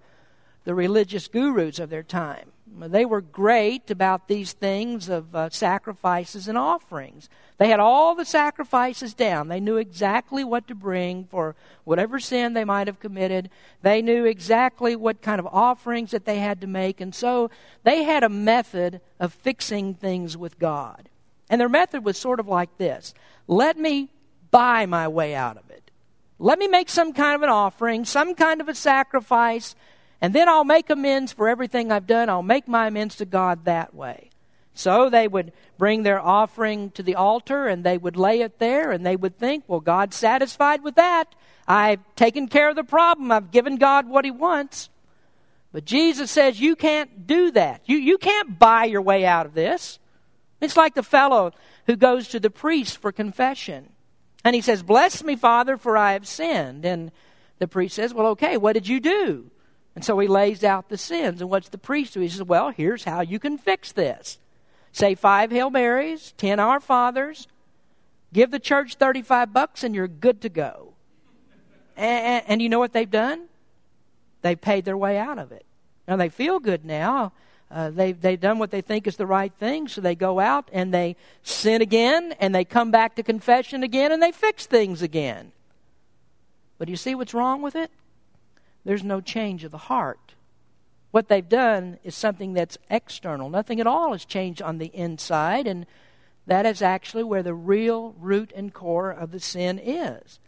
the 0.63 0.73
religious 0.73 1.27
gurus 1.27 1.79
of 1.79 1.89
their 1.89 2.03
time. 2.03 2.51
They 2.79 3.05
were 3.05 3.21
great 3.21 3.91
about 3.91 4.27
these 4.27 4.53
things 4.53 5.07
of 5.09 5.35
uh, 5.35 5.49
sacrifices 5.49 6.47
and 6.47 6.57
offerings. 6.57 7.29
They 7.57 7.69
had 7.69 7.79
all 7.79 8.15
the 8.15 8.25
sacrifices 8.25 9.13
down. 9.13 9.47
They 9.47 9.59
knew 9.59 9.77
exactly 9.77 10.43
what 10.43 10.67
to 10.67 10.75
bring 10.75 11.25
for 11.25 11.55
whatever 11.83 12.19
sin 12.19 12.53
they 12.53 12.65
might 12.65 12.87
have 12.87 12.99
committed. 12.99 13.49
They 13.81 14.01
knew 14.01 14.25
exactly 14.25 14.95
what 14.95 15.21
kind 15.21 15.39
of 15.39 15.47
offerings 15.47 16.11
that 16.11 16.25
they 16.25 16.39
had 16.39 16.61
to 16.61 16.67
make. 16.67 16.99
And 16.99 17.13
so 17.13 17.51
they 17.83 18.03
had 18.03 18.23
a 18.23 18.29
method 18.29 19.01
of 19.19 19.33
fixing 19.33 19.93
things 19.93 20.35
with 20.35 20.57
God. 20.57 21.09
And 21.49 21.61
their 21.61 21.69
method 21.69 22.03
was 22.03 22.17
sort 22.17 22.39
of 22.39 22.47
like 22.47 22.77
this 22.77 23.13
let 23.47 23.77
me 23.77 24.09
buy 24.51 24.85
my 24.85 25.07
way 25.07 25.35
out 25.35 25.57
of 25.57 25.69
it. 25.69 25.91
Let 26.39 26.59
me 26.59 26.67
make 26.67 26.89
some 26.89 27.13
kind 27.13 27.35
of 27.35 27.43
an 27.43 27.49
offering, 27.49 28.05
some 28.05 28.35
kind 28.35 28.59
of 28.59 28.67
a 28.67 28.75
sacrifice, 28.75 29.75
and 30.23 30.33
then 30.33 30.47
I'll 30.47 30.63
make 30.63 30.89
amends 30.89 31.33
for 31.33 31.49
everything 31.49 31.91
I've 31.91 32.07
done. 32.07 32.29
I'll 32.29 32.41
make 32.41 32.65
my 32.65 32.87
amends 32.87 33.17
to 33.17 33.25
God 33.25 33.65
that 33.65 33.93
way. 33.93 34.29
So 34.73 35.09
they 35.09 35.27
would 35.27 35.51
bring 35.77 36.03
their 36.03 36.21
offering 36.21 36.91
to 36.91 37.03
the 37.03 37.15
altar 37.15 37.67
and 37.67 37.83
they 37.83 37.97
would 37.97 38.15
lay 38.15 38.39
it 38.39 38.57
there 38.57 38.93
and 38.93 39.05
they 39.05 39.17
would 39.17 39.37
think, 39.37 39.65
well, 39.67 39.81
God's 39.81 40.15
satisfied 40.15 40.81
with 40.81 40.95
that. 40.95 41.35
I've 41.67 41.99
taken 42.15 42.47
care 42.47 42.69
of 42.69 42.77
the 42.77 42.85
problem. 42.85 43.33
I've 43.33 43.51
given 43.51 43.75
God 43.75 44.07
what 44.07 44.23
He 44.23 44.31
wants. 44.31 44.89
But 45.73 45.83
Jesus 45.83 46.31
says 46.31 46.57
you 46.57 46.77
can't 46.77 47.27
do 47.27 47.51
that. 47.51 47.81
You, 47.85 47.97
you 47.97 48.17
can't 48.17 48.57
buy 48.57 48.85
your 48.85 49.01
way 49.01 49.25
out 49.25 49.45
of 49.45 49.53
this. 49.53 49.99
It's 50.61 50.77
like 50.77 50.95
the 50.95 51.03
fellow 51.03 51.51
who 51.85 51.97
goes 51.97 52.29
to 52.29 52.39
the 52.39 52.49
priest 52.49 52.97
for 52.97 53.11
confession. 53.11 53.89
And 54.45 54.55
he 54.55 54.61
says, 54.61 54.83
Bless 54.83 55.21
me, 55.21 55.35
Father, 55.35 55.75
for 55.75 55.97
I 55.97 56.13
have 56.13 56.25
sinned. 56.25 56.85
And 56.85 57.11
the 57.59 57.67
priest 57.67 57.95
says, 57.95 58.13
Well, 58.13 58.27
okay, 58.27 58.55
what 58.55 58.71
did 58.71 58.87
you 58.87 59.01
do? 59.01 59.49
And 59.95 60.03
so 60.03 60.17
he 60.19 60.27
lays 60.27 60.63
out 60.63 60.89
the 60.89 60.97
sins. 60.97 61.41
And 61.41 61.49
what's 61.49 61.69
the 61.69 61.77
priest 61.77 62.13
do? 62.13 62.19
He 62.19 62.29
says, 62.29 62.43
Well, 62.43 62.69
here's 62.69 63.03
how 63.03 63.21
you 63.21 63.39
can 63.39 63.57
fix 63.57 63.91
this. 63.91 64.39
Say 64.91 65.15
five 65.15 65.51
Hail 65.51 65.69
Marys, 65.69 66.33
ten 66.37 66.59
Our 66.59 66.79
Fathers, 66.79 67.47
give 68.31 68.51
the 68.51 68.59
church 68.59 68.95
35 68.95 69.53
bucks, 69.53 69.83
and 69.83 69.93
you're 69.93 70.07
good 70.07 70.41
to 70.41 70.49
go. 70.49 70.93
And, 71.95 72.43
and 72.47 72.61
you 72.61 72.69
know 72.69 72.79
what 72.79 72.93
they've 72.93 73.09
done? 73.09 73.45
They've 74.41 74.59
paid 74.59 74.85
their 74.85 74.97
way 74.97 75.17
out 75.17 75.39
of 75.39 75.51
it. 75.51 75.65
Now 76.07 76.17
they 76.17 76.29
feel 76.29 76.59
good 76.59 76.85
now. 76.85 77.31
Uh, 77.71 77.89
they've, 77.89 78.19
they've 78.19 78.39
done 78.39 78.59
what 78.59 78.69
they 78.69 78.81
think 78.81 79.07
is 79.07 79.17
the 79.17 79.25
right 79.25 79.53
thing, 79.53 79.87
so 79.87 79.99
they 79.99 80.13
go 80.13 80.39
out 80.39 80.69
and 80.71 80.93
they 80.93 81.15
sin 81.41 81.81
again, 81.81 82.35
and 82.39 82.53
they 82.53 82.63
come 82.63 82.91
back 82.91 83.15
to 83.15 83.23
confession 83.23 83.83
again, 83.83 84.11
and 84.11 84.21
they 84.21 84.31
fix 84.31 84.67
things 84.67 85.01
again. 85.01 85.51
But 86.77 86.85
do 86.85 86.91
you 86.91 86.97
see 86.97 87.15
what's 87.15 87.33
wrong 87.33 87.63
with 87.63 87.75
it? 87.75 87.89
There's 88.85 89.03
no 89.03 89.21
change 89.21 89.63
of 89.63 89.71
the 89.71 89.77
heart. 89.77 90.33
What 91.11 91.27
they've 91.27 91.47
done 91.47 91.99
is 92.03 92.15
something 92.15 92.53
that's 92.53 92.77
external. 92.89 93.49
Nothing 93.49 93.79
at 93.79 93.87
all 93.87 94.13
has 94.13 94.25
changed 94.25 94.61
on 94.61 94.79
the 94.79 94.91
inside, 94.95 95.67
and 95.67 95.85
that 96.47 96.65
is 96.65 96.81
actually 96.81 97.23
where 97.23 97.43
the 97.43 97.53
real 97.53 98.15
root 98.19 98.51
and 98.55 98.73
core 98.73 99.11
of 99.11 99.31
the 99.31 99.39
sin 99.39 99.79
is. 99.79 100.39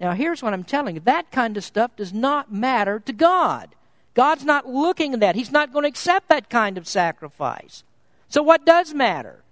Now, 0.00 0.12
here's 0.12 0.42
what 0.42 0.52
I'm 0.52 0.64
telling 0.64 0.94
you 0.94 1.00
that 1.02 1.30
kind 1.30 1.56
of 1.56 1.64
stuff 1.64 1.96
does 1.96 2.12
not 2.12 2.52
matter 2.52 3.00
to 3.00 3.12
God. 3.12 3.74
God's 4.14 4.44
not 4.44 4.68
looking 4.68 5.14
at 5.14 5.20
that. 5.20 5.36
He's 5.36 5.52
not 5.52 5.72
going 5.72 5.84
to 5.84 5.88
accept 5.88 6.28
that 6.28 6.50
kind 6.50 6.76
of 6.76 6.86
sacrifice. 6.86 7.84
So, 8.28 8.42
what 8.42 8.66
does 8.66 8.92
matter? 8.92 9.42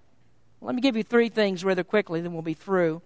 Let 0.61 0.75
me 0.75 0.81
give 0.81 0.97
you 0.97 1.03
three 1.03 1.29
things 1.29 1.65
rather 1.65 1.85
quickly, 1.85 2.21
then 2.21 2.33
we'll 2.33 2.43
be 2.43 2.55
through. 2.55 3.03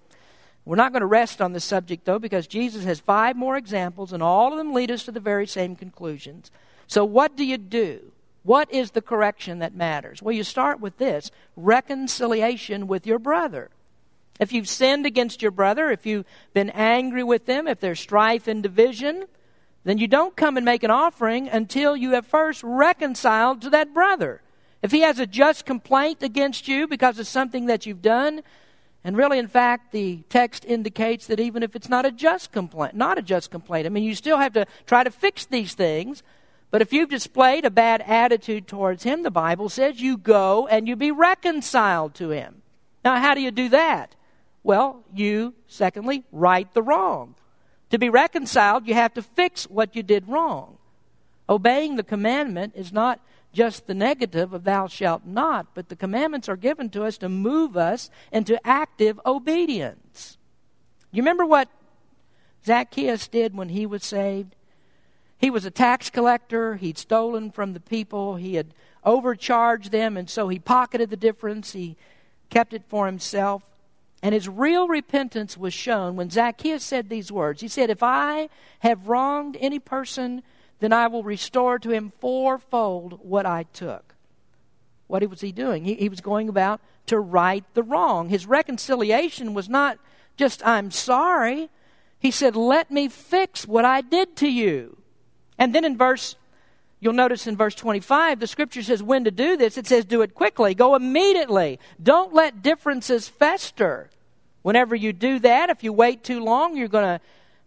We're 0.64 0.76
not 0.76 0.92
going 0.92 1.00
to 1.00 1.06
rest 1.06 1.42
on 1.42 1.52
this 1.52 1.64
subject, 1.64 2.04
though, 2.04 2.18
because 2.18 2.46
Jesus 2.46 2.84
has 2.84 3.00
five 3.00 3.36
more 3.36 3.56
examples, 3.56 4.12
and 4.12 4.22
all 4.22 4.52
of 4.52 4.58
them 4.58 4.72
lead 4.72 4.90
us 4.90 5.04
to 5.04 5.12
the 5.12 5.20
very 5.20 5.46
same 5.46 5.74
conclusions. 5.74 6.50
So, 6.86 7.04
what 7.04 7.36
do 7.36 7.44
you 7.44 7.58
do? 7.58 8.12
What 8.44 8.72
is 8.72 8.92
the 8.92 9.02
correction 9.02 9.58
that 9.60 9.74
matters? 9.74 10.22
Well, 10.22 10.34
you 10.34 10.44
start 10.44 10.80
with 10.80 10.98
this 10.98 11.30
reconciliation 11.56 12.86
with 12.86 13.06
your 13.06 13.18
brother. 13.18 13.70
If 14.40 14.52
you've 14.52 14.68
sinned 14.68 15.06
against 15.06 15.42
your 15.42 15.50
brother, 15.50 15.90
if 15.90 16.06
you've 16.06 16.26
been 16.52 16.70
angry 16.70 17.22
with 17.22 17.46
them, 17.46 17.68
if 17.68 17.80
there's 17.80 18.00
strife 18.00 18.48
and 18.48 18.62
division, 18.62 19.24
then 19.84 19.98
you 19.98 20.08
don't 20.08 20.36
come 20.36 20.56
and 20.56 20.64
make 20.64 20.82
an 20.82 20.90
offering 20.90 21.48
until 21.48 21.96
you 21.96 22.12
have 22.12 22.26
first 22.26 22.62
reconciled 22.62 23.62
to 23.62 23.70
that 23.70 23.92
brother. 23.92 24.40
If 24.80 24.90
he 24.90 25.00
has 25.00 25.18
a 25.18 25.26
just 25.26 25.64
complaint 25.64 26.22
against 26.22 26.66
you 26.66 26.88
because 26.88 27.18
of 27.18 27.26
something 27.26 27.66
that 27.66 27.86
you've 27.86 28.02
done, 28.02 28.42
and 29.04 29.16
really, 29.16 29.38
in 29.38 29.48
fact, 29.48 29.90
the 29.90 30.22
text 30.28 30.64
indicates 30.64 31.26
that 31.26 31.40
even 31.40 31.62
if 31.62 31.74
it's 31.74 31.88
not 31.88 32.06
a 32.06 32.12
just 32.12 32.52
complaint, 32.52 32.94
not 32.94 33.18
a 33.18 33.22
just 33.22 33.50
complaint, 33.50 33.86
I 33.86 33.88
mean, 33.88 34.04
you 34.04 34.14
still 34.14 34.38
have 34.38 34.52
to 34.52 34.66
try 34.86 35.02
to 35.02 35.10
fix 35.10 35.44
these 35.44 35.74
things. 35.74 36.22
But 36.70 36.82
if 36.82 36.92
you've 36.92 37.10
displayed 37.10 37.64
a 37.64 37.70
bad 37.70 38.00
attitude 38.02 38.66
towards 38.66 39.02
him, 39.02 39.24
the 39.24 39.30
Bible 39.30 39.68
says 39.68 40.00
you 40.00 40.16
go 40.16 40.66
and 40.68 40.86
you 40.86 40.96
be 40.96 41.10
reconciled 41.10 42.14
to 42.14 42.30
him. 42.30 42.62
Now, 43.04 43.16
how 43.16 43.34
do 43.34 43.40
you 43.40 43.50
do 43.50 43.68
that? 43.70 44.14
Well, 44.62 45.04
you, 45.12 45.54
secondly, 45.66 46.24
right 46.30 46.72
the 46.72 46.82
wrong. 46.82 47.34
To 47.90 47.98
be 47.98 48.08
reconciled, 48.08 48.86
you 48.86 48.94
have 48.94 49.12
to 49.14 49.22
fix 49.22 49.64
what 49.64 49.96
you 49.96 50.02
did 50.02 50.28
wrong. 50.28 50.78
Obeying 51.48 51.96
the 51.96 52.04
commandment 52.04 52.74
is 52.76 52.92
not 52.92 53.20
just 53.52 53.86
the 53.86 53.94
negative 53.94 54.52
of 54.52 54.64
thou 54.64 54.86
shalt 54.86 55.24
not, 55.26 55.68
but 55.74 55.88
the 55.88 55.96
commandments 55.96 56.48
are 56.48 56.56
given 56.56 56.88
to 56.90 57.04
us 57.04 57.18
to 57.18 57.28
move 57.28 57.76
us 57.76 58.10
into 58.32 58.64
active 58.66 59.20
obedience. 59.26 60.38
You 61.10 61.22
remember 61.22 61.44
what 61.44 61.68
Zacchaeus 62.64 63.28
did 63.28 63.54
when 63.54 63.68
he 63.68 63.84
was 63.84 64.04
saved? 64.04 64.54
He 65.36 65.50
was 65.50 65.64
a 65.64 65.70
tax 65.70 66.08
collector. 66.08 66.76
He'd 66.76 66.96
stolen 66.96 67.50
from 67.50 67.72
the 67.74 67.80
people. 67.80 68.36
He 68.36 68.54
had 68.54 68.74
overcharged 69.04 69.90
them, 69.90 70.16
and 70.16 70.30
so 70.30 70.48
he 70.48 70.58
pocketed 70.58 71.10
the 71.10 71.16
difference. 71.16 71.72
He 71.72 71.96
kept 72.48 72.72
it 72.72 72.84
for 72.88 73.06
himself. 73.06 73.62
And 74.22 74.34
his 74.34 74.48
real 74.48 74.86
repentance 74.86 75.58
was 75.58 75.74
shown 75.74 76.14
when 76.14 76.30
Zacchaeus 76.30 76.84
said 76.84 77.08
these 77.08 77.32
words. 77.32 77.60
He 77.60 77.66
said, 77.66 77.90
If 77.90 78.04
I 78.04 78.48
have 78.78 79.08
wronged 79.08 79.56
any 79.58 79.80
person, 79.80 80.44
then 80.82 80.92
I 80.92 81.06
will 81.06 81.22
restore 81.22 81.78
to 81.78 81.90
him 81.90 82.12
fourfold 82.20 83.20
what 83.22 83.46
I 83.46 83.64
took. 83.72 84.14
What 85.06 85.28
was 85.28 85.40
he 85.40 85.52
doing? 85.52 85.84
He, 85.84 85.94
he 85.94 86.08
was 86.08 86.20
going 86.20 86.48
about 86.48 86.80
to 87.06 87.18
right 87.18 87.64
the 87.74 87.82
wrong. 87.82 88.28
His 88.28 88.46
reconciliation 88.46 89.54
was 89.54 89.68
not 89.68 89.98
just, 90.36 90.66
I'm 90.66 90.90
sorry. 90.90 91.68
He 92.18 92.30
said, 92.30 92.56
Let 92.56 92.90
me 92.90 93.08
fix 93.08 93.66
what 93.66 93.84
I 93.84 94.00
did 94.00 94.36
to 94.36 94.48
you. 94.48 94.96
And 95.58 95.74
then 95.74 95.84
in 95.84 95.96
verse 95.96 96.36
You'll 97.02 97.14
notice 97.14 97.48
in 97.48 97.56
verse 97.56 97.74
25, 97.74 98.38
the 98.38 98.46
scripture 98.46 98.80
says 98.80 99.02
when 99.02 99.24
to 99.24 99.32
do 99.32 99.56
this. 99.56 99.76
It 99.76 99.88
says 99.88 100.04
do 100.04 100.22
it 100.22 100.36
quickly. 100.36 100.72
Go 100.72 100.94
immediately. 100.94 101.80
Don't 102.00 102.32
let 102.32 102.62
differences 102.62 103.26
fester. 103.26 104.08
Whenever 104.62 104.94
you 104.94 105.12
do 105.12 105.40
that, 105.40 105.68
if 105.68 105.82
you 105.82 105.92
wait 105.92 106.22
too 106.22 106.38
long, 106.38 106.76
you're 106.76 106.86
going 106.86 107.18
to, 107.18 107.20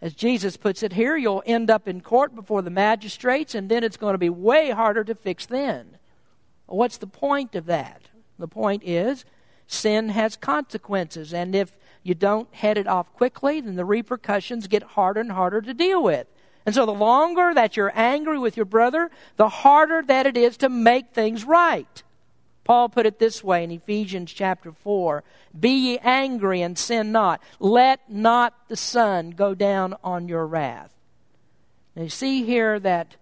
as 0.05 0.13
Jesus 0.13 0.55
puts 0.55 0.83
it 0.83 0.93
here, 0.93 1.17
you'll 1.17 1.41
end 1.47 1.71
up 1.71 1.87
in 1.87 1.99
court 1.99 2.35
before 2.35 2.61
the 2.61 2.69
magistrates, 2.69 3.55
and 3.55 3.69
then 3.69 3.83
it's 3.83 3.97
going 3.97 4.13
to 4.13 4.19
be 4.19 4.29
way 4.29 4.69
harder 4.69 5.03
to 5.03 5.15
fix 5.15 5.47
then. 5.47 5.97
What's 6.67 6.97
the 6.97 7.07
point 7.07 7.55
of 7.55 7.65
that? 7.65 8.03
The 8.37 8.47
point 8.47 8.83
is 8.85 9.25
sin 9.65 10.09
has 10.09 10.35
consequences, 10.35 11.33
and 11.33 11.55
if 11.55 11.75
you 12.03 12.13
don't 12.13 12.53
head 12.53 12.77
it 12.77 12.85
off 12.85 13.11
quickly, 13.13 13.59
then 13.59 13.77
the 13.77 13.83
repercussions 13.83 14.67
get 14.67 14.83
harder 14.83 15.21
and 15.21 15.31
harder 15.31 15.59
to 15.63 15.73
deal 15.73 16.03
with. 16.03 16.27
And 16.67 16.75
so 16.75 16.85
the 16.85 16.93
longer 16.93 17.55
that 17.55 17.75
you're 17.75 17.91
angry 17.95 18.37
with 18.37 18.55
your 18.55 18.67
brother, 18.67 19.09
the 19.37 19.49
harder 19.49 20.03
that 20.03 20.27
it 20.27 20.37
is 20.37 20.55
to 20.57 20.69
make 20.69 21.13
things 21.13 21.45
right. 21.45 22.03
Paul 22.65 22.89
put 22.89 23.05
it 23.05 23.19
this 23.19 23.43
way 23.43 23.63
in 23.63 23.71
Ephesians 23.71 24.33
chapter 24.33 24.73
4 24.73 25.23
Be 25.57 25.69
ye 25.69 25.99
angry 25.99 26.61
and 26.61 26.77
sin 26.77 27.13
not. 27.13 27.41
Let 27.59 28.09
not 28.09 28.67
the 28.67 28.75
sun 28.75 29.29
go 29.31 29.55
down 29.55 29.95
on 30.03 30.27
your 30.27 30.45
wrath. 30.45 30.91
Now 31.95 32.03
you 32.03 32.09
see 32.09 32.43
here 32.43 32.77
that 32.81 33.15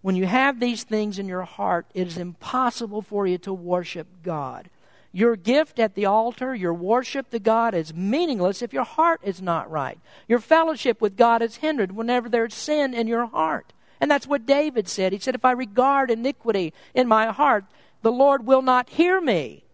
when 0.00 0.16
you 0.16 0.26
have 0.26 0.58
these 0.58 0.84
things 0.84 1.18
in 1.18 1.28
your 1.28 1.42
heart, 1.42 1.86
it 1.92 2.06
is 2.06 2.16
impossible 2.16 3.02
for 3.02 3.26
you 3.26 3.36
to 3.38 3.52
worship 3.52 4.06
God. 4.22 4.70
Your 5.12 5.36
gift 5.36 5.78
at 5.78 5.94
the 5.94 6.06
altar, 6.06 6.54
your 6.54 6.72
worship 6.72 7.30
to 7.30 7.38
God 7.38 7.74
is 7.74 7.92
meaningless 7.92 8.62
if 8.62 8.72
your 8.72 8.84
heart 8.84 9.20
is 9.22 9.42
not 9.42 9.70
right. 9.70 9.98
Your 10.26 10.38
fellowship 10.38 11.00
with 11.00 11.16
God 11.16 11.42
is 11.42 11.56
hindered 11.56 11.92
whenever 11.92 12.28
there's 12.28 12.54
sin 12.54 12.94
in 12.94 13.06
your 13.06 13.26
heart. 13.26 13.72
And 14.00 14.10
that's 14.10 14.26
what 14.26 14.46
David 14.46 14.88
said. 14.88 15.12
He 15.12 15.18
said, 15.18 15.34
If 15.34 15.44
I 15.44 15.52
regard 15.52 16.10
iniquity 16.10 16.72
in 16.94 17.06
my 17.06 17.26
heart, 17.26 17.64
the 18.02 18.12
Lord 18.12 18.46
will 18.46 18.62
not 18.62 18.90
hear 18.90 19.20
me. 19.20 19.64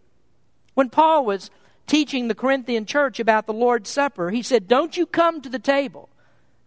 When 0.74 0.90
Paul 0.90 1.24
was 1.24 1.50
teaching 1.86 2.28
the 2.28 2.34
Corinthian 2.34 2.86
church 2.86 3.18
about 3.18 3.46
the 3.46 3.52
Lord's 3.52 3.90
Supper, 3.90 4.30
he 4.30 4.42
said, 4.42 4.68
Don't 4.68 4.96
you 4.96 5.06
come 5.06 5.40
to 5.40 5.48
the 5.48 5.58
table 5.58 6.08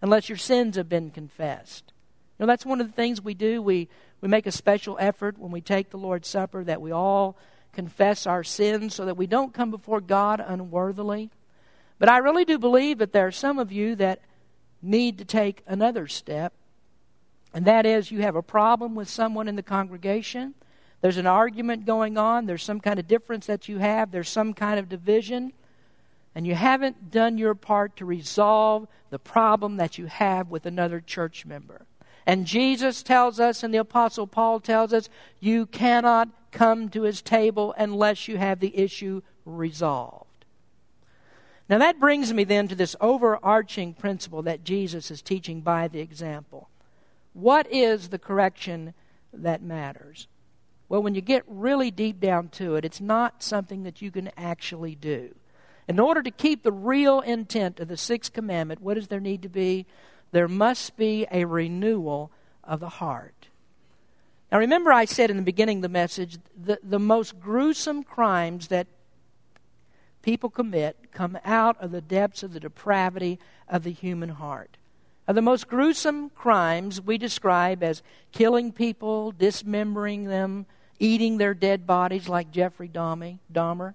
unless 0.02 0.28
your 0.28 0.38
sins 0.38 0.76
have 0.76 0.90
been 0.90 1.12
confessed. 1.12 1.94
You 2.38 2.44
know, 2.44 2.48
that's 2.48 2.66
one 2.66 2.82
of 2.82 2.88
the 2.88 2.94
things 2.94 3.22
we 3.22 3.34
do. 3.34 3.62
We, 3.62 3.88
we 4.20 4.28
make 4.28 4.48
a 4.48 4.52
special 4.52 4.98
effort 5.00 5.38
when 5.38 5.52
we 5.52 5.62
take 5.62 5.92
the 5.92 5.98
Lord's 5.98 6.28
Supper 6.28 6.64
that 6.64 6.82
we 6.82 6.92
all 6.92 7.38
confess 7.72 8.26
our 8.26 8.44
sins 8.44 8.96
so 8.96 9.06
that 9.06 9.16
we 9.16 9.28
don't 9.28 9.54
come 9.54 9.72
before 9.72 10.02
God 10.02 10.44
unworthily. 10.46 11.30
But 12.00 12.10
I 12.10 12.18
really 12.18 12.46
do 12.46 12.58
believe 12.58 12.98
that 12.98 13.14
there 13.14 13.28
are 13.28 13.32
some 13.32 13.60
of 13.60 13.72
you 13.72 13.96
that 13.96 14.22
need 14.82 15.20
to 15.20 15.26
take 15.26 15.62
another 15.68 16.08
step, 16.08 16.54
and 17.54 17.66
that 17.66 17.86
is 17.86 18.12
you 18.12 18.24
have 18.24 18.36
a 18.36 18.42
problem 18.42 18.96
with 18.96 19.08
someone 19.08 19.48
in 19.48 19.56
the 19.56 19.64
congregation. 19.64 20.56
There's 21.02 21.18
an 21.18 21.28
argument 21.28 21.86
going 21.86 22.18
on, 22.18 22.46
there's 22.46 22.64
some 22.64 22.80
kind 22.80 23.00
of 23.00 23.08
difference 23.08 23.48
that 23.48 23.68
you 23.68 23.80
have, 23.80 24.12
there's 24.12 24.30
some 24.30 24.54
kind 24.54 24.80
of 24.80 24.88
division, 24.88 25.52
and 26.36 26.46
you 26.46 26.56
haven't 26.56 27.12
done 27.12 27.38
your 27.38 27.56
part 27.56 27.98
to 27.98 28.06
resolve 28.06 28.88
the 29.10 29.20
problem 29.20 29.78
that 29.78 29.98
you 29.98 30.06
have 30.06 30.50
with 30.50 30.66
another 30.66 31.02
church 31.02 31.46
member. 31.46 31.86
And 32.26 32.46
Jesus 32.46 33.02
tells 33.02 33.40
us, 33.40 33.64
and 33.64 33.74
the 33.74 33.80
Apostle 33.80 34.28
Paul 34.28 34.60
tells 34.60 34.94
us, 34.94 35.10
you 35.40 35.66
cannot 35.66 36.30
come 36.52 36.90
to 36.90 37.02
his 37.02 37.22
table 37.22 37.74
unless 37.78 38.28
you 38.28 38.38
have 38.38 38.60
the 38.60 38.78
issue 38.78 39.22
resolved. 39.44 40.28
Now, 41.68 41.78
that 41.80 42.00
brings 42.00 42.34
me 42.34 42.44
then 42.44 42.68
to 42.68 42.76
this 42.76 42.96
overarching 43.02 43.94
principle 43.94 44.42
that 44.44 44.64
Jesus 44.64 45.10
is 45.10 45.22
teaching 45.22 45.62
by 45.62 45.88
the 45.88 46.00
example. 46.00 46.70
What 47.34 47.66
is 47.72 48.10
the 48.10 48.20
correction 48.20 48.94
that 49.34 49.64
matters? 49.64 50.28
Well, 50.92 51.02
when 51.02 51.16
you 51.16 51.22
get 51.22 51.46
really 51.48 51.90
deep 51.90 52.20
down 52.20 52.50
to 52.50 52.76
it, 52.76 52.84
it's 52.84 53.00
not 53.00 53.42
something 53.42 53.84
that 53.84 54.02
you 54.02 54.12
can 54.12 54.30
actually 54.36 54.94
do. 54.94 55.34
In 55.88 56.02
order 56.02 56.22
to 56.22 56.32
keep 56.32 56.64
the 56.64 56.72
real 56.74 57.22
intent 57.22 57.80
of 57.80 57.88
the 57.88 57.96
sixth 57.96 58.34
commandment, 58.34 58.82
what 58.82 58.96
does 58.96 59.08
there 59.08 59.22
need 59.22 59.42
to 59.44 59.48
be? 59.48 59.86
There 60.34 60.50
must 60.50 60.98
be 60.98 61.26
a 61.32 61.46
renewal 61.46 62.30
of 62.62 62.82
the 62.82 62.90
heart. 62.90 63.48
Now, 64.52 64.60
remember, 64.60 64.92
I 64.92 65.06
said 65.06 65.30
in 65.30 65.38
the 65.38 65.44
beginning 65.44 65.78
of 65.78 65.84
the 65.84 65.88
message 65.88 66.40
the, 66.62 66.78
the 66.84 67.00
most 67.00 67.40
gruesome 67.40 68.04
crimes 68.04 68.68
that 68.68 68.88
people 70.22 70.50
commit 70.50 71.14
come 71.14 71.38
out 71.46 71.82
of 71.82 71.92
the 71.92 72.02
depths 72.02 72.44
of 72.44 72.52
the 72.52 72.60
depravity 72.60 73.40
of 73.70 73.86
the 73.86 73.94
human 73.94 74.28
heart. 74.28 74.76
Now, 75.26 75.36
the 75.36 75.42
most 75.42 75.70
gruesome 75.70 76.32
crimes 76.32 77.00
we 77.00 77.18
describe 77.18 77.82
as 77.82 78.04
killing 78.34 78.74
people, 78.74 79.32
dismembering 79.32 80.26
them, 80.26 80.66
eating 81.02 81.38
their 81.38 81.56
dead 81.56 81.88
bodies 81.88 82.30
like 82.30 82.52
Jeffrey 82.52 82.88
Dahmer. 82.88 83.94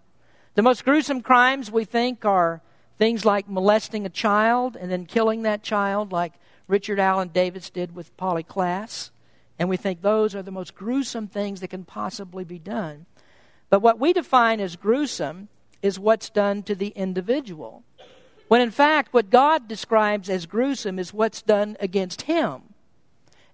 The 0.56 0.62
most 0.62 0.84
gruesome 0.84 1.22
crimes 1.22 1.70
we 1.70 1.84
think 1.84 2.24
are 2.24 2.60
things 2.98 3.24
like 3.24 3.48
molesting 3.48 4.04
a 4.04 4.10
child 4.10 4.76
and 4.76 4.90
then 4.90 5.06
killing 5.06 5.42
that 5.42 5.62
child, 5.62 6.10
like 6.10 6.32
Richard 6.66 6.98
Allen 6.98 7.28
Davis 7.28 7.70
did 7.70 7.94
with 7.94 8.16
Polly 8.16 8.42
Klaas. 8.42 9.10
And 9.58 9.68
we 9.68 9.76
think 9.76 10.02
those 10.02 10.34
are 10.34 10.42
the 10.42 10.50
most 10.50 10.74
gruesome 10.74 11.28
things 11.28 11.60
that 11.60 11.68
can 11.68 11.84
possibly 11.84 12.44
be 12.44 12.58
done. 12.58 13.06
But 13.70 13.80
what 13.80 14.00
we 14.00 14.12
define 14.12 14.60
as 14.60 14.76
gruesome 14.76 15.48
is 15.82 15.98
what's 15.98 16.28
done 16.28 16.62
to 16.64 16.74
the 16.74 16.88
individual. 16.88 17.84
When 18.48 18.60
in 18.60 18.70
fact, 18.70 19.14
what 19.14 19.30
God 19.30 19.68
describes 19.68 20.28
as 20.28 20.46
gruesome 20.46 20.98
is 20.98 21.14
what's 21.14 21.42
done 21.42 21.76
against 21.80 22.22
him. 22.22 22.62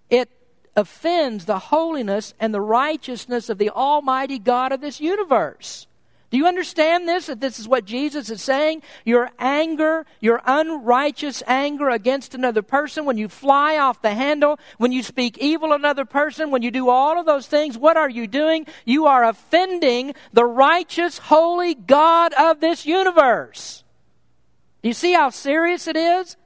It 0.08 0.30
offends 0.76 1.44
the 1.44 1.58
holiness 1.58 2.34
and 2.40 2.54
the 2.54 2.60
righteousness 2.60 3.48
of 3.48 3.58
the 3.58 3.70
Almighty 3.70 4.38
God 4.38 4.72
of 4.72 4.80
this 4.80 5.00
universe. 5.00 5.86
Do 6.32 6.38
you 6.38 6.46
understand 6.46 7.06
this? 7.06 7.26
That 7.26 7.42
this 7.42 7.58
is 7.58 7.68
what 7.68 7.84
Jesus 7.84 8.30
is 8.30 8.40
saying? 8.40 8.82
Your 9.04 9.30
anger, 9.38 10.06
your 10.18 10.40
unrighteous 10.46 11.42
anger 11.46 11.90
against 11.90 12.34
another 12.34 12.62
person, 12.62 13.04
when 13.04 13.18
you 13.18 13.28
fly 13.28 13.76
off 13.76 14.00
the 14.00 14.14
handle, 14.14 14.58
when 14.78 14.92
you 14.92 15.02
speak 15.02 15.36
evil 15.36 15.74
another 15.74 16.06
person, 16.06 16.50
when 16.50 16.62
you 16.62 16.70
do 16.70 16.88
all 16.88 17.20
of 17.20 17.26
those 17.26 17.46
things, 17.46 17.76
what 17.76 17.98
are 17.98 18.08
you 18.08 18.26
doing? 18.26 18.66
You 18.86 19.08
are 19.08 19.24
offending 19.24 20.14
the 20.32 20.46
righteous, 20.46 21.18
holy 21.18 21.74
God 21.74 22.32
of 22.32 22.60
this 22.60 22.86
universe. 22.86 23.84
Do 24.82 24.88
you 24.88 24.94
see 24.94 25.12
how 25.12 25.28
serious 25.28 25.86
it 25.86 25.98
is? 25.98 26.38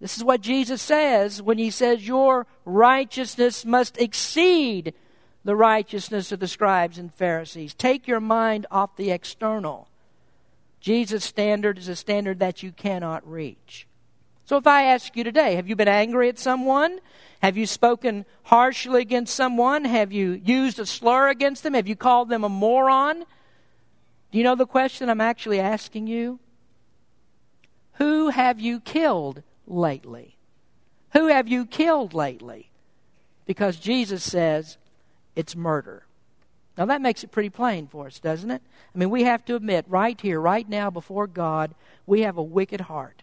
This 0.00 0.16
is 0.16 0.24
what 0.24 0.40
Jesus 0.40 0.80
says 0.80 1.42
when 1.42 1.58
he 1.58 1.70
says, 1.70 2.06
Your 2.06 2.46
righteousness 2.64 3.64
must 3.64 3.98
exceed 3.98 4.94
the 5.44 5.56
righteousness 5.56 6.30
of 6.30 6.40
the 6.40 6.48
scribes 6.48 6.98
and 6.98 7.12
Pharisees. 7.12 7.74
Take 7.74 8.06
your 8.06 8.20
mind 8.20 8.66
off 8.70 8.96
the 8.96 9.10
external. 9.10 9.88
Jesus' 10.80 11.24
standard 11.24 11.78
is 11.78 11.88
a 11.88 11.96
standard 11.96 12.38
that 12.38 12.62
you 12.62 12.70
cannot 12.70 13.28
reach. 13.28 13.86
So 14.44 14.56
if 14.56 14.66
I 14.66 14.84
ask 14.84 15.16
you 15.16 15.24
today, 15.24 15.56
have 15.56 15.68
you 15.68 15.76
been 15.76 15.88
angry 15.88 16.28
at 16.28 16.38
someone? 16.38 17.00
Have 17.42 17.56
you 17.56 17.66
spoken 17.66 18.24
harshly 18.44 19.02
against 19.02 19.34
someone? 19.34 19.84
Have 19.84 20.12
you 20.12 20.40
used 20.44 20.78
a 20.78 20.86
slur 20.86 21.28
against 21.28 21.62
them? 21.62 21.74
Have 21.74 21.88
you 21.88 21.96
called 21.96 22.28
them 22.28 22.44
a 22.44 22.48
moron? 22.48 23.24
Do 24.30 24.38
you 24.38 24.44
know 24.44 24.54
the 24.54 24.66
question 24.66 25.08
I'm 25.08 25.20
actually 25.20 25.60
asking 25.60 26.06
you? 26.06 26.38
Who 27.94 28.28
have 28.28 28.60
you 28.60 28.80
killed 28.80 29.42
lately? 29.68 30.36
Who 31.12 31.28
have 31.28 31.48
you 31.48 31.66
killed 31.66 32.14
lately? 32.14 32.70
Because 33.46 33.76
Jesus 33.76 34.22
says, 34.22 34.76
it's 35.36 35.56
murder. 35.56 36.04
Now 36.76 36.86
that 36.86 37.02
makes 37.02 37.24
it 37.24 37.32
pretty 37.32 37.50
plain 37.50 37.86
for 37.86 38.06
us, 38.06 38.20
doesn't 38.20 38.50
it? 38.50 38.62
I 38.94 38.98
mean, 38.98 39.10
we 39.10 39.24
have 39.24 39.44
to 39.46 39.56
admit 39.56 39.84
right 39.88 40.20
here, 40.20 40.40
right 40.40 40.68
now, 40.68 40.90
before 40.90 41.26
God, 41.26 41.74
we 42.06 42.20
have 42.22 42.36
a 42.36 42.42
wicked 42.42 42.82
heart. 42.82 43.22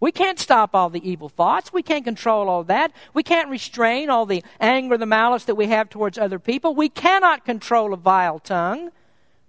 We 0.00 0.12
can't 0.12 0.38
stop 0.38 0.74
all 0.74 0.90
the 0.90 1.08
evil 1.08 1.28
thoughts. 1.28 1.72
We 1.72 1.82
can't 1.82 2.04
control 2.04 2.48
all 2.48 2.62
that. 2.64 2.92
We 3.14 3.22
can't 3.22 3.48
restrain 3.48 4.10
all 4.10 4.26
the 4.26 4.44
anger, 4.60 4.98
the 4.98 5.06
malice 5.06 5.44
that 5.44 5.54
we 5.54 5.68
have 5.68 5.88
towards 5.88 6.18
other 6.18 6.38
people. 6.38 6.74
We 6.74 6.88
cannot 6.88 7.46
control 7.46 7.94
a 7.94 7.96
vile 7.96 8.38
tongue. 8.38 8.90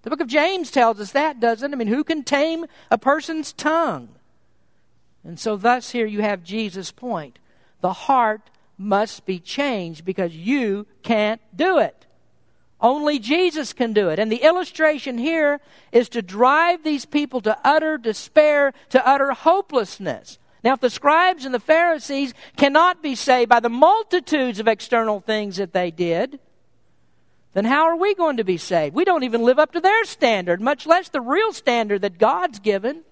The 0.04 0.10
book 0.10 0.22
of 0.22 0.28
James 0.28 0.72
tells 0.72 1.00
us 1.00 1.12
that, 1.12 1.40
doesn't 1.40 1.72
it? 1.72 1.76
I 1.76 1.78
mean, 1.78 1.88
who 1.88 2.04
can 2.04 2.24
tame 2.24 2.68
a 2.90 2.98
person's 2.98 3.52
tongue? 3.52 4.15
And 5.26 5.40
so, 5.40 5.58
thus, 5.58 5.92
here 5.92 6.06
you 6.06 6.22
have 6.22 6.44
Jesus' 6.44 6.92
point. 6.92 7.40
The 7.82 7.94
heart 7.94 8.50
must 8.78 9.26
be 9.26 9.40
changed 9.40 10.06
because 10.06 10.36
you 10.36 10.86
can't 11.02 11.42
do 11.56 11.80
it. 11.80 12.06
Only 12.80 13.20
Jesus 13.20 13.74
can 13.74 13.94
do 13.94 14.10
it. 14.10 14.20
And 14.20 14.32
the 14.32 14.44
illustration 14.44 15.18
here 15.18 15.60
is 15.92 16.10
to 16.10 16.22
drive 16.22 16.84
these 16.84 17.06
people 17.06 17.42
to 17.42 17.58
utter 17.64 17.98
despair, 17.98 18.74
to 18.90 19.08
utter 19.08 19.32
hopelessness. 19.32 20.38
Now, 20.64 20.74
if 20.74 20.82
the 20.82 20.90
scribes 20.90 21.46
and 21.46 21.54
the 21.54 21.60
Pharisees 21.60 22.34
cannot 22.58 23.02
be 23.02 23.16
saved 23.16 23.50
by 23.50 23.60
the 23.60 23.70
multitudes 23.70 24.60
of 24.60 24.68
external 24.68 25.20
things 25.20 25.58
that 25.58 25.74
they 25.74 25.90
did, 25.90 26.40
then 27.54 27.66
how 27.66 27.84
are 27.86 27.96
we 27.96 28.14
going 28.14 28.38
to 28.38 28.44
be 28.44 28.58
saved? 28.58 28.94
We 28.94 29.06
don't 29.06 29.24
even 29.24 29.44
live 29.44 29.58
up 29.58 29.72
to 29.72 29.80
their 29.80 30.04
standard, 30.04 30.60
much 30.60 30.86
less 30.86 31.08
the 31.10 31.22
real 31.22 31.54
standard 31.54 32.02
that 32.02 32.18
God's 32.18 32.60
given. 32.60 33.04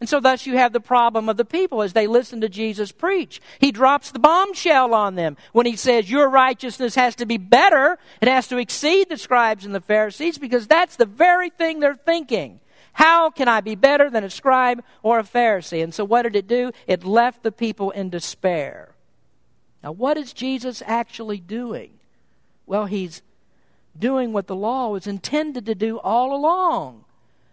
And 0.00 0.08
so, 0.08 0.18
thus, 0.18 0.46
you 0.46 0.56
have 0.56 0.72
the 0.72 0.80
problem 0.80 1.28
of 1.28 1.36
the 1.36 1.44
people 1.44 1.82
as 1.82 1.92
they 1.92 2.06
listen 2.06 2.40
to 2.40 2.48
Jesus 2.48 2.90
preach. 2.90 3.40
He 3.58 3.70
drops 3.70 4.10
the 4.10 4.18
bombshell 4.18 4.94
on 4.94 5.14
them 5.14 5.36
when 5.52 5.66
he 5.66 5.76
says, 5.76 6.10
Your 6.10 6.30
righteousness 6.30 6.94
has 6.94 7.14
to 7.16 7.26
be 7.26 7.36
better. 7.36 7.98
It 8.22 8.28
has 8.28 8.48
to 8.48 8.56
exceed 8.56 9.10
the 9.10 9.18
scribes 9.18 9.66
and 9.66 9.74
the 9.74 9.80
Pharisees 9.80 10.38
because 10.38 10.66
that's 10.66 10.96
the 10.96 11.04
very 11.04 11.50
thing 11.50 11.80
they're 11.80 11.94
thinking. 11.94 12.60
How 12.94 13.28
can 13.28 13.46
I 13.46 13.60
be 13.60 13.74
better 13.74 14.08
than 14.08 14.24
a 14.24 14.30
scribe 14.30 14.82
or 15.02 15.18
a 15.18 15.22
Pharisee? 15.22 15.82
And 15.82 15.92
so, 15.92 16.04
what 16.04 16.22
did 16.22 16.34
it 16.34 16.48
do? 16.48 16.72
It 16.86 17.04
left 17.04 17.42
the 17.42 17.52
people 17.52 17.90
in 17.90 18.08
despair. 18.08 18.94
Now, 19.84 19.92
what 19.92 20.16
is 20.16 20.32
Jesus 20.32 20.82
actually 20.86 21.40
doing? 21.40 21.90
Well, 22.64 22.86
he's 22.86 23.20
doing 23.98 24.32
what 24.32 24.46
the 24.46 24.56
law 24.56 24.88
was 24.88 25.06
intended 25.06 25.66
to 25.66 25.74
do 25.74 25.98
all 25.98 26.34
along 26.34 27.04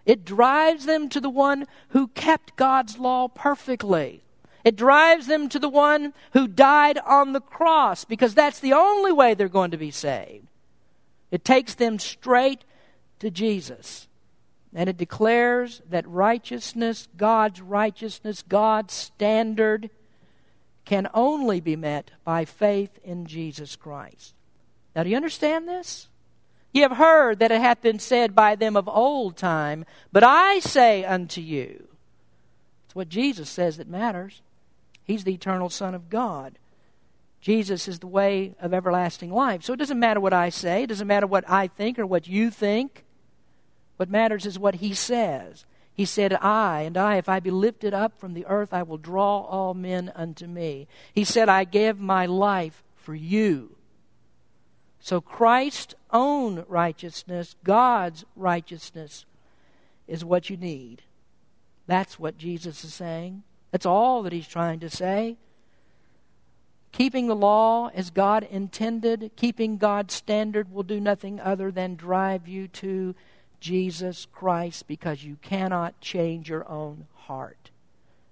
it 0.07 0.23
drives 0.23 0.85
them 0.85 1.09
to 1.09 1.19
the 1.19 1.29
one 1.29 1.67
who 1.89 2.07
kept 2.07 2.55
God's 2.55 2.97
law 2.97 3.27
perfectly. 3.27 4.23
It 4.63 4.77
drives 4.77 5.27
them 5.27 5.49
to 5.49 5.59
the 5.59 5.69
one 5.69 6.13
who 6.31 6.47
died 6.47 6.97
on 6.99 7.33
the 7.33 7.41
cross 7.41 8.05
because 8.05 8.33
that's 8.33 8.61
the 8.61 8.71
only 8.71 9.11
way 9.11 9.33
they're 9.33 9.49
going 9.49 9.71
to 9.71 9.77
be 9.77 9.91
saved. 9.91 10.47
It 11.29 11.43
takes 11.43 11.75
them 11.75 11.99
straight 11.99 12.63
to 13.19 13.29
Jesus. 13.29 14.07
And 14.73 14.87
it 14.87 14.97
declares 14.97 15.81
that 15.89 16.07
righteousness, 16.07 17.09
God's 17.17 17.61
righteousness, 17.61 18.43
God's 18.47 18.93
standard, 18.93 19.89
can 20.85 21.09
only 21.13 21.59
be 21.59 21.75
met 21.75 22.11
by 22.23 22.45
faith 22.45 22.97
in 23.03 23.25
Jesus 23.25 23.75
Christ. 23.75 24.33
Now, 24.95 25.03
do 25.03 25.09
you 25.09 25.17
understand 25.17 25.67
this? 25.67 26.07
Ye 26.77 26.83
have 26.83 26.97
heard 26.97 27.39
that 27.39 27.51
it 27.51 27.59
hath 27.59 27.81
been 27.81 27.97
said 27.97 28.35
by 28.35 28.53
them 28.53 28.77
of 28.77 28.87
old 28.87 29.35
time, 29.35 29.83
but 30.11 30.23
I 30.23 30.59
say 30.59 31.03
unto 31.03 31.41
you. 31.41 31.87
It's 32.85 32.93
what 32.93 33.09
Jesus 33.09 33.49
says 33.49 33.77
that 33.77 33.87
matters. 33.87 34.43
He's 35.03 35.23
the 35.23 35.33
eternal 35.33 35.71
Son 35.71 35.95
of 35.95 36.11
God. 36.11 36.59
Jesus 37.41 37.87
is 37.87 37.97
the 37.97 38.05
way 38.05 38.53
of 38.61 38.75
everlasting 38.75 39.31
life. 39.31 39.63
So 39.63 39.73
it 39.73 39.77
doesn't 39.77 39.99
matter 39.99 40.19
what 40.19 40.33
I 40.33 40.49
say, 40.49 40.83
it 40.83 40.89
doesn't 40.89 41.07
matter 41.07 41.25
what 41.25 41.49
I 41.49 41.65
think 41.65 41.97
or 41.97 42.05
what 42.05 42.27
you 42.27 42.51
think. 42.51 43.05
What 43.95 44.11
matters 44.11 44.45
is 44.45 44.59
what 44.59 44.75
He 44.75 44.93
says. 44.93 45.65
He 45.95 46.05
said, 46.05 46.31
I, 46.31 46.81
and 46.81 46.95
I, 46.95 47.15
if 47.15 47.27
I 47.27 47.39
be 47.39 47.49
lifted 47.49 47.95
up 47.95 48.19
from 48.19 48.35
the 48.35 48.45
earth, 48.45 48.71
I 48.71 48.83
will 48.83 48.99
draw 48.99 49.39
all 49.39 49.73
men 49.73 50.11
unto 50.13 50.45
me. 50.45 50.87
He 51.11 51.23
said, 51.23 51.49
I 51.49 51.63
gave 51.63 51.97
my 51.97 52.27
life 52.27 52.83
for 52.97 53.15
you. 53.15 53.76
So 54.99 55.21
Christ's 55.21 55.95
own 56.11 56.65
righteousness, 56.67 57.55
God's 57.63 58.25
righteousness, 58.35 59.25
is 60.07 60.25
what 60.25 60.49
you 60.49 60.57
need. 60.57 61.03
That's 61.85 62.19
what 62.19 62.37
Jesus 62.37 62.83
is 62.83 62.93
saying. 62.93 63.43
That's 63.71 63.85
all 63.85 64.23
that 64.23 64.33
he's 64.33 64.47
trying 64.47 64.79
to 64.81 64.89
say. 64.89 65.37
Keeping 66.91 67.27
the 67.27 67.35
law 67.35 67.89
as 67.93 68.09
God 68.09 68.47
intended, 68.49 69.31
keeping 69.35 69.77
God's 69.77 70.13
standard 70.13 70.71
will 70.71 70.83
do 70.83 70.99
nothing 70.99 71.39
other 71.39 71.71
than 71.71 71.95
drive 71.95 72.47
you 72.47 72.67
to 72.69 73.13
Jesus 73.59 74.27
Christ 74.31 74.87
because 74.87 75.23
you 75.23 75.37
cannot 75.41 75.99
change 76.01 76.49
your 76.49 76.67
own 76.67 77.07
heart. 77.13 77.71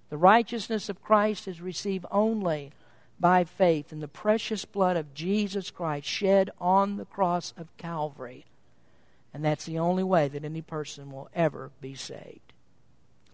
The 0.09 0.17
righteousness 0.17 0.89
of 0.89 1.03
Christ 1.03 1.47
is 1.47 1.61
received 1.61 2.05
only 2.11 2.71
by 3.19 3.43
faith 3.43 3.91
in 3.91 3.99
the 3.99 4.07
precious 4.07 4.65
blood 4.65 4.97
of 4.97 5.13
Jesus 5.13 5.71
Christ 5.71 6.07
shed 6.07 6.49
on 6.59 6.97
the 6.97 7.05
cross 7.05 7.53
of 7.57 7.75
Calvary. 7.77 8.45
And 9.33 9.43
that's 9.43 9.65
the 9.65 9.79
only 9.79 10.03
way 10.03 10.27
that 10.27 10.45
any 10.45 10.61
person 10.61 11.11
will 11.11 11.29
ever 11.33 11.71
be 11.81 11.95
saved. 11.95 12.53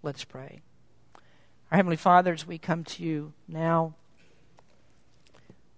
Let's 0.04 0.24
pray. 0.24 0.62
Our 1.72 1.78
Heavenly 1.78 1.98
Father, 1.98 2.34
as 2.34 2.46
we 2.46 2.58
come 2.58 2.84
to 2.84 3.04
you 3.04 3.34
now, 3.48 3.94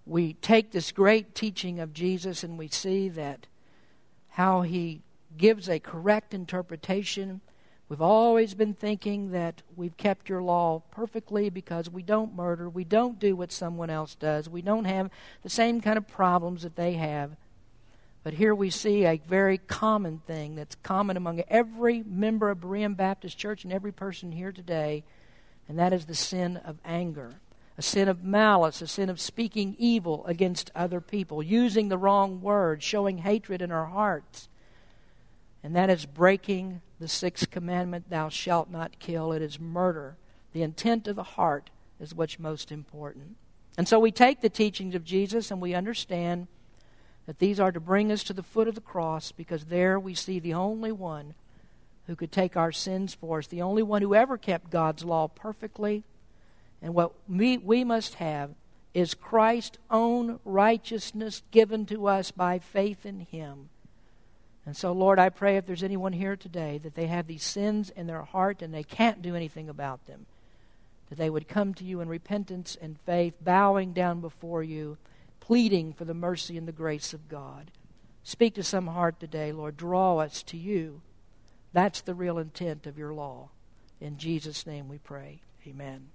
we 0.05 0.33
take 0.33 0.71
this 0.71 0.91
great 0.91 1.35
teaching 1.35 1.79
of 1.79 1.93
Jesus 1.93 2.43
and 2.43 2.57
we 2.57 2.67
see 2.67 3.09
that 3.09 3.47
how 4.29 4.61
he 4.61 5.01
gives 5.37 5.69
a 5.69 5.79
correct 5.79 6.33
interpretation 6.33 7.41
We've 7.89 8.01
always 8.01 8.53
been 8.53 8.73
thinking 8.73 9.31
that 9.31 9.61
we've 9.75 9.95
kept 9.97 10.29
your 10.29 10.41
law 10.41 10.81
perfectly 10.91 11.49
because 11.49 11.89
we 11.89 12.01
don't 12.01 12.35
murder, 12.35 12.69
we 12.69 12.83
don't 12.83 13.19
do 13.19 13.35
what 13.35 13.51
someone 13.51 13.89
else 13.89 14.15
does, 14.15 14.49
we 14.49 14.61
don't 14.61 14.85
have 14.85 15.11
the 15.43 15.49
same 15.49 15.81
kind 15.81 15.97
of 15.97 16.07
problems 16.07 16.63
that 16.63 16.75
they 16.75 16.93
have. 16.93 17.35
But 18.23 18.35
here 18.35 18.55
we 18.55 18.69
see 18.69 19.05
a 19.05 19.21
very 19.27 19.57
common 19.57 20.19
thing 20.25 20.55
that's 20.55 20.75
common 20.75 21.17
among 21.17 21.41
every 21.49 22.03
member 22.03 22.49
of 22.49 22.61
Berean 22.61 22.95
Baptist 22.95 23.37
Church 23.37 23.65
and 23.65 23.73
every 23.73 23.91
person 23.91 24.31
here 24.31 24.53
today, 24.53 25.03
and 25.67 25.77
that 25.77 25.91
is 25.91 26.05
the 26.05 26.15
sin 26.15 26.57
of 26.57 26.77
anger. 26.85 27.35
A 27.77 27.81
sin 27.81 28.07
of 28.07 28.23
malice, 28.23 28.81
a 28.81 28.87
sin 28.87 29.09
of 29.09 29.19
speaking 29.19 29.75
evil 29.77 30.23
against 30.25 30.71
other 30.73 31.01
people, 31.01 31.43
using 31.43 31.89
the 31.89 31.97
wrong 31.97 32.39
words, 32.41 32.83
showing 32.83 33.17
hatred 33.17 33.61
in 33.61 33.71
our 33.71 33.87
hearts. 33.87 34.47
And 35.63 35.75
that 35.75 35.89
is 35.89 36.05
breaking 36.05 36.81
the 37.03 37.09
sixth 37.09 37.51
commandment, 37.51 38.09
thou 38.09 38.29
shalt 38.29 38.69
not 38.69 38.97
kill. 38.97 39.33
It 39.33 39.41
is 39.41 39.59
murder. 39.59 40.15
The 40.53 40.61
intent 40.61 41.05
of 41.09 41.17
the 41.17 41.23
heart 41.23 41.69
is 41.99 42.15
what's 42.15 42.39
most 42.39 42.71
important. 42.71 43.35
And 43.77 43.89
so 43.89 43.99
we 43.99 44.09
take 44.09 44.39
the 44.39 44.47
teachings 44.47 44.95
of 44.95 45.03
Jesus 45.03 45.51
and 45.51 45.59
we 45.59 45.73
understand 45.73 46.47
that 47.25 47.39
these 47.39 47.59
are 47.59 47.73
to 47.73 47.81
bring 47.81 48.09
us 48.09 48.23
to 48.23 48.33
the 48.33 48.41
foot 48.41 48.69
of 48.69 48.75
the 48.75 48.79
cross 48.79 49.33
because 49.33 49.65
there 49.65 49.99
we 49.99 50.13
see 50.13 50.39
the 50.39 50.53
only 50.53 50.93
one 50.93 51.33
who 52.07 52.15
could 52.15 52.31
take 52.31 52.55
our 52.55 52.71
sins 52.71 53.13
for 53.13 53.39
us, 53.39 53.47
the 53.47 53.61
only 53.61 53.83
one 53.83 54.01
who 54.01 54.15
ever 54.15 54.37
kept 54.37 54.71
God's 54.71 55.03
law 55.03 55.27
perfectly. 55.27 56.05
And 56.81 56.93
what 56.93 57.11
we, 57.27 57.57
we 57.57 57.83
must 57.83 58.13
have 58.15 58.51
is 58.93 59.13
Christ's 59.13 59.77
own 59.91 60.39
righteousness 60.45 61.43
given 61.51 61.85
to 61.87 62.07
us 62.07 62.31
by 62.31 62.59
faith 62.59 63.05
in 63.05 63.19
Him. 63.19 63.67
And 64.65 64.77
so, 64.77 64.93
Lord, 64.93 65.19
I 65.19 65.29
pray 65.29 65.57
if 65.57 65.65
there's 65.65 65.83
anyone 65.83 66.13
here 66.13 66.35
today 66.35 66.77
that 66.79 66.95
they 66.95 67.07
have 67.07 67.27
these 67.27 67.43
sins 67.43 67.89
in 67.89 68.07
their 68.07 68.21
heart 68.21 68.61
and 68.61 68.73
they 68.73 68.83
can't 68.83 69.21
do 69.21 69.35
anything 69.35 69.67
about 69.67 70.05
them, 70.05 70.25
that 71.09 71.17
they 71.17 71.29
would 71.29 71.49
come 71.49 71.73
to 71.75 71.83
you 71.83 71.99
in 71.99 72.07
repentance 72.07 72.77
and 72.81 72.99
faith, 73.05 73.33
bowing 73.41 73.91
down 73.91 74.21
before 74.21 74.63
you, 74.63 74.97
pleading 75.41 75.91
for 75.91 76.05
the 76.05 76.13
mercy 76.13 76.57
and 76.57 76.67
the 76.67 76.71
grace 76.71 77.13
of 77.13 77.27
God. 77.27 77.71
Speak 78.23 78.55
to 78.55 78.63
some 78.63 78.87
heart 78.87 79.19
today, 79.19 79.51
Lord. 79.51 79.75
Draw 79.75 80.19
us 80.19 80.41
to 80.43 80.57
you. 80.57 81.01
That's 81.73 81.99
the 81.99 82.15
real 82.15 82.37
intent 82.37 82.87
of 82.87 82.97
your 82.97 83.13
law. 83.13 83.49
In 83.99 84.17
Jesus' 84.17 84.65
name 84.65 84.87
we 84.87 84.97
pray. 84.97 85.41
Amen. 85.67 86.12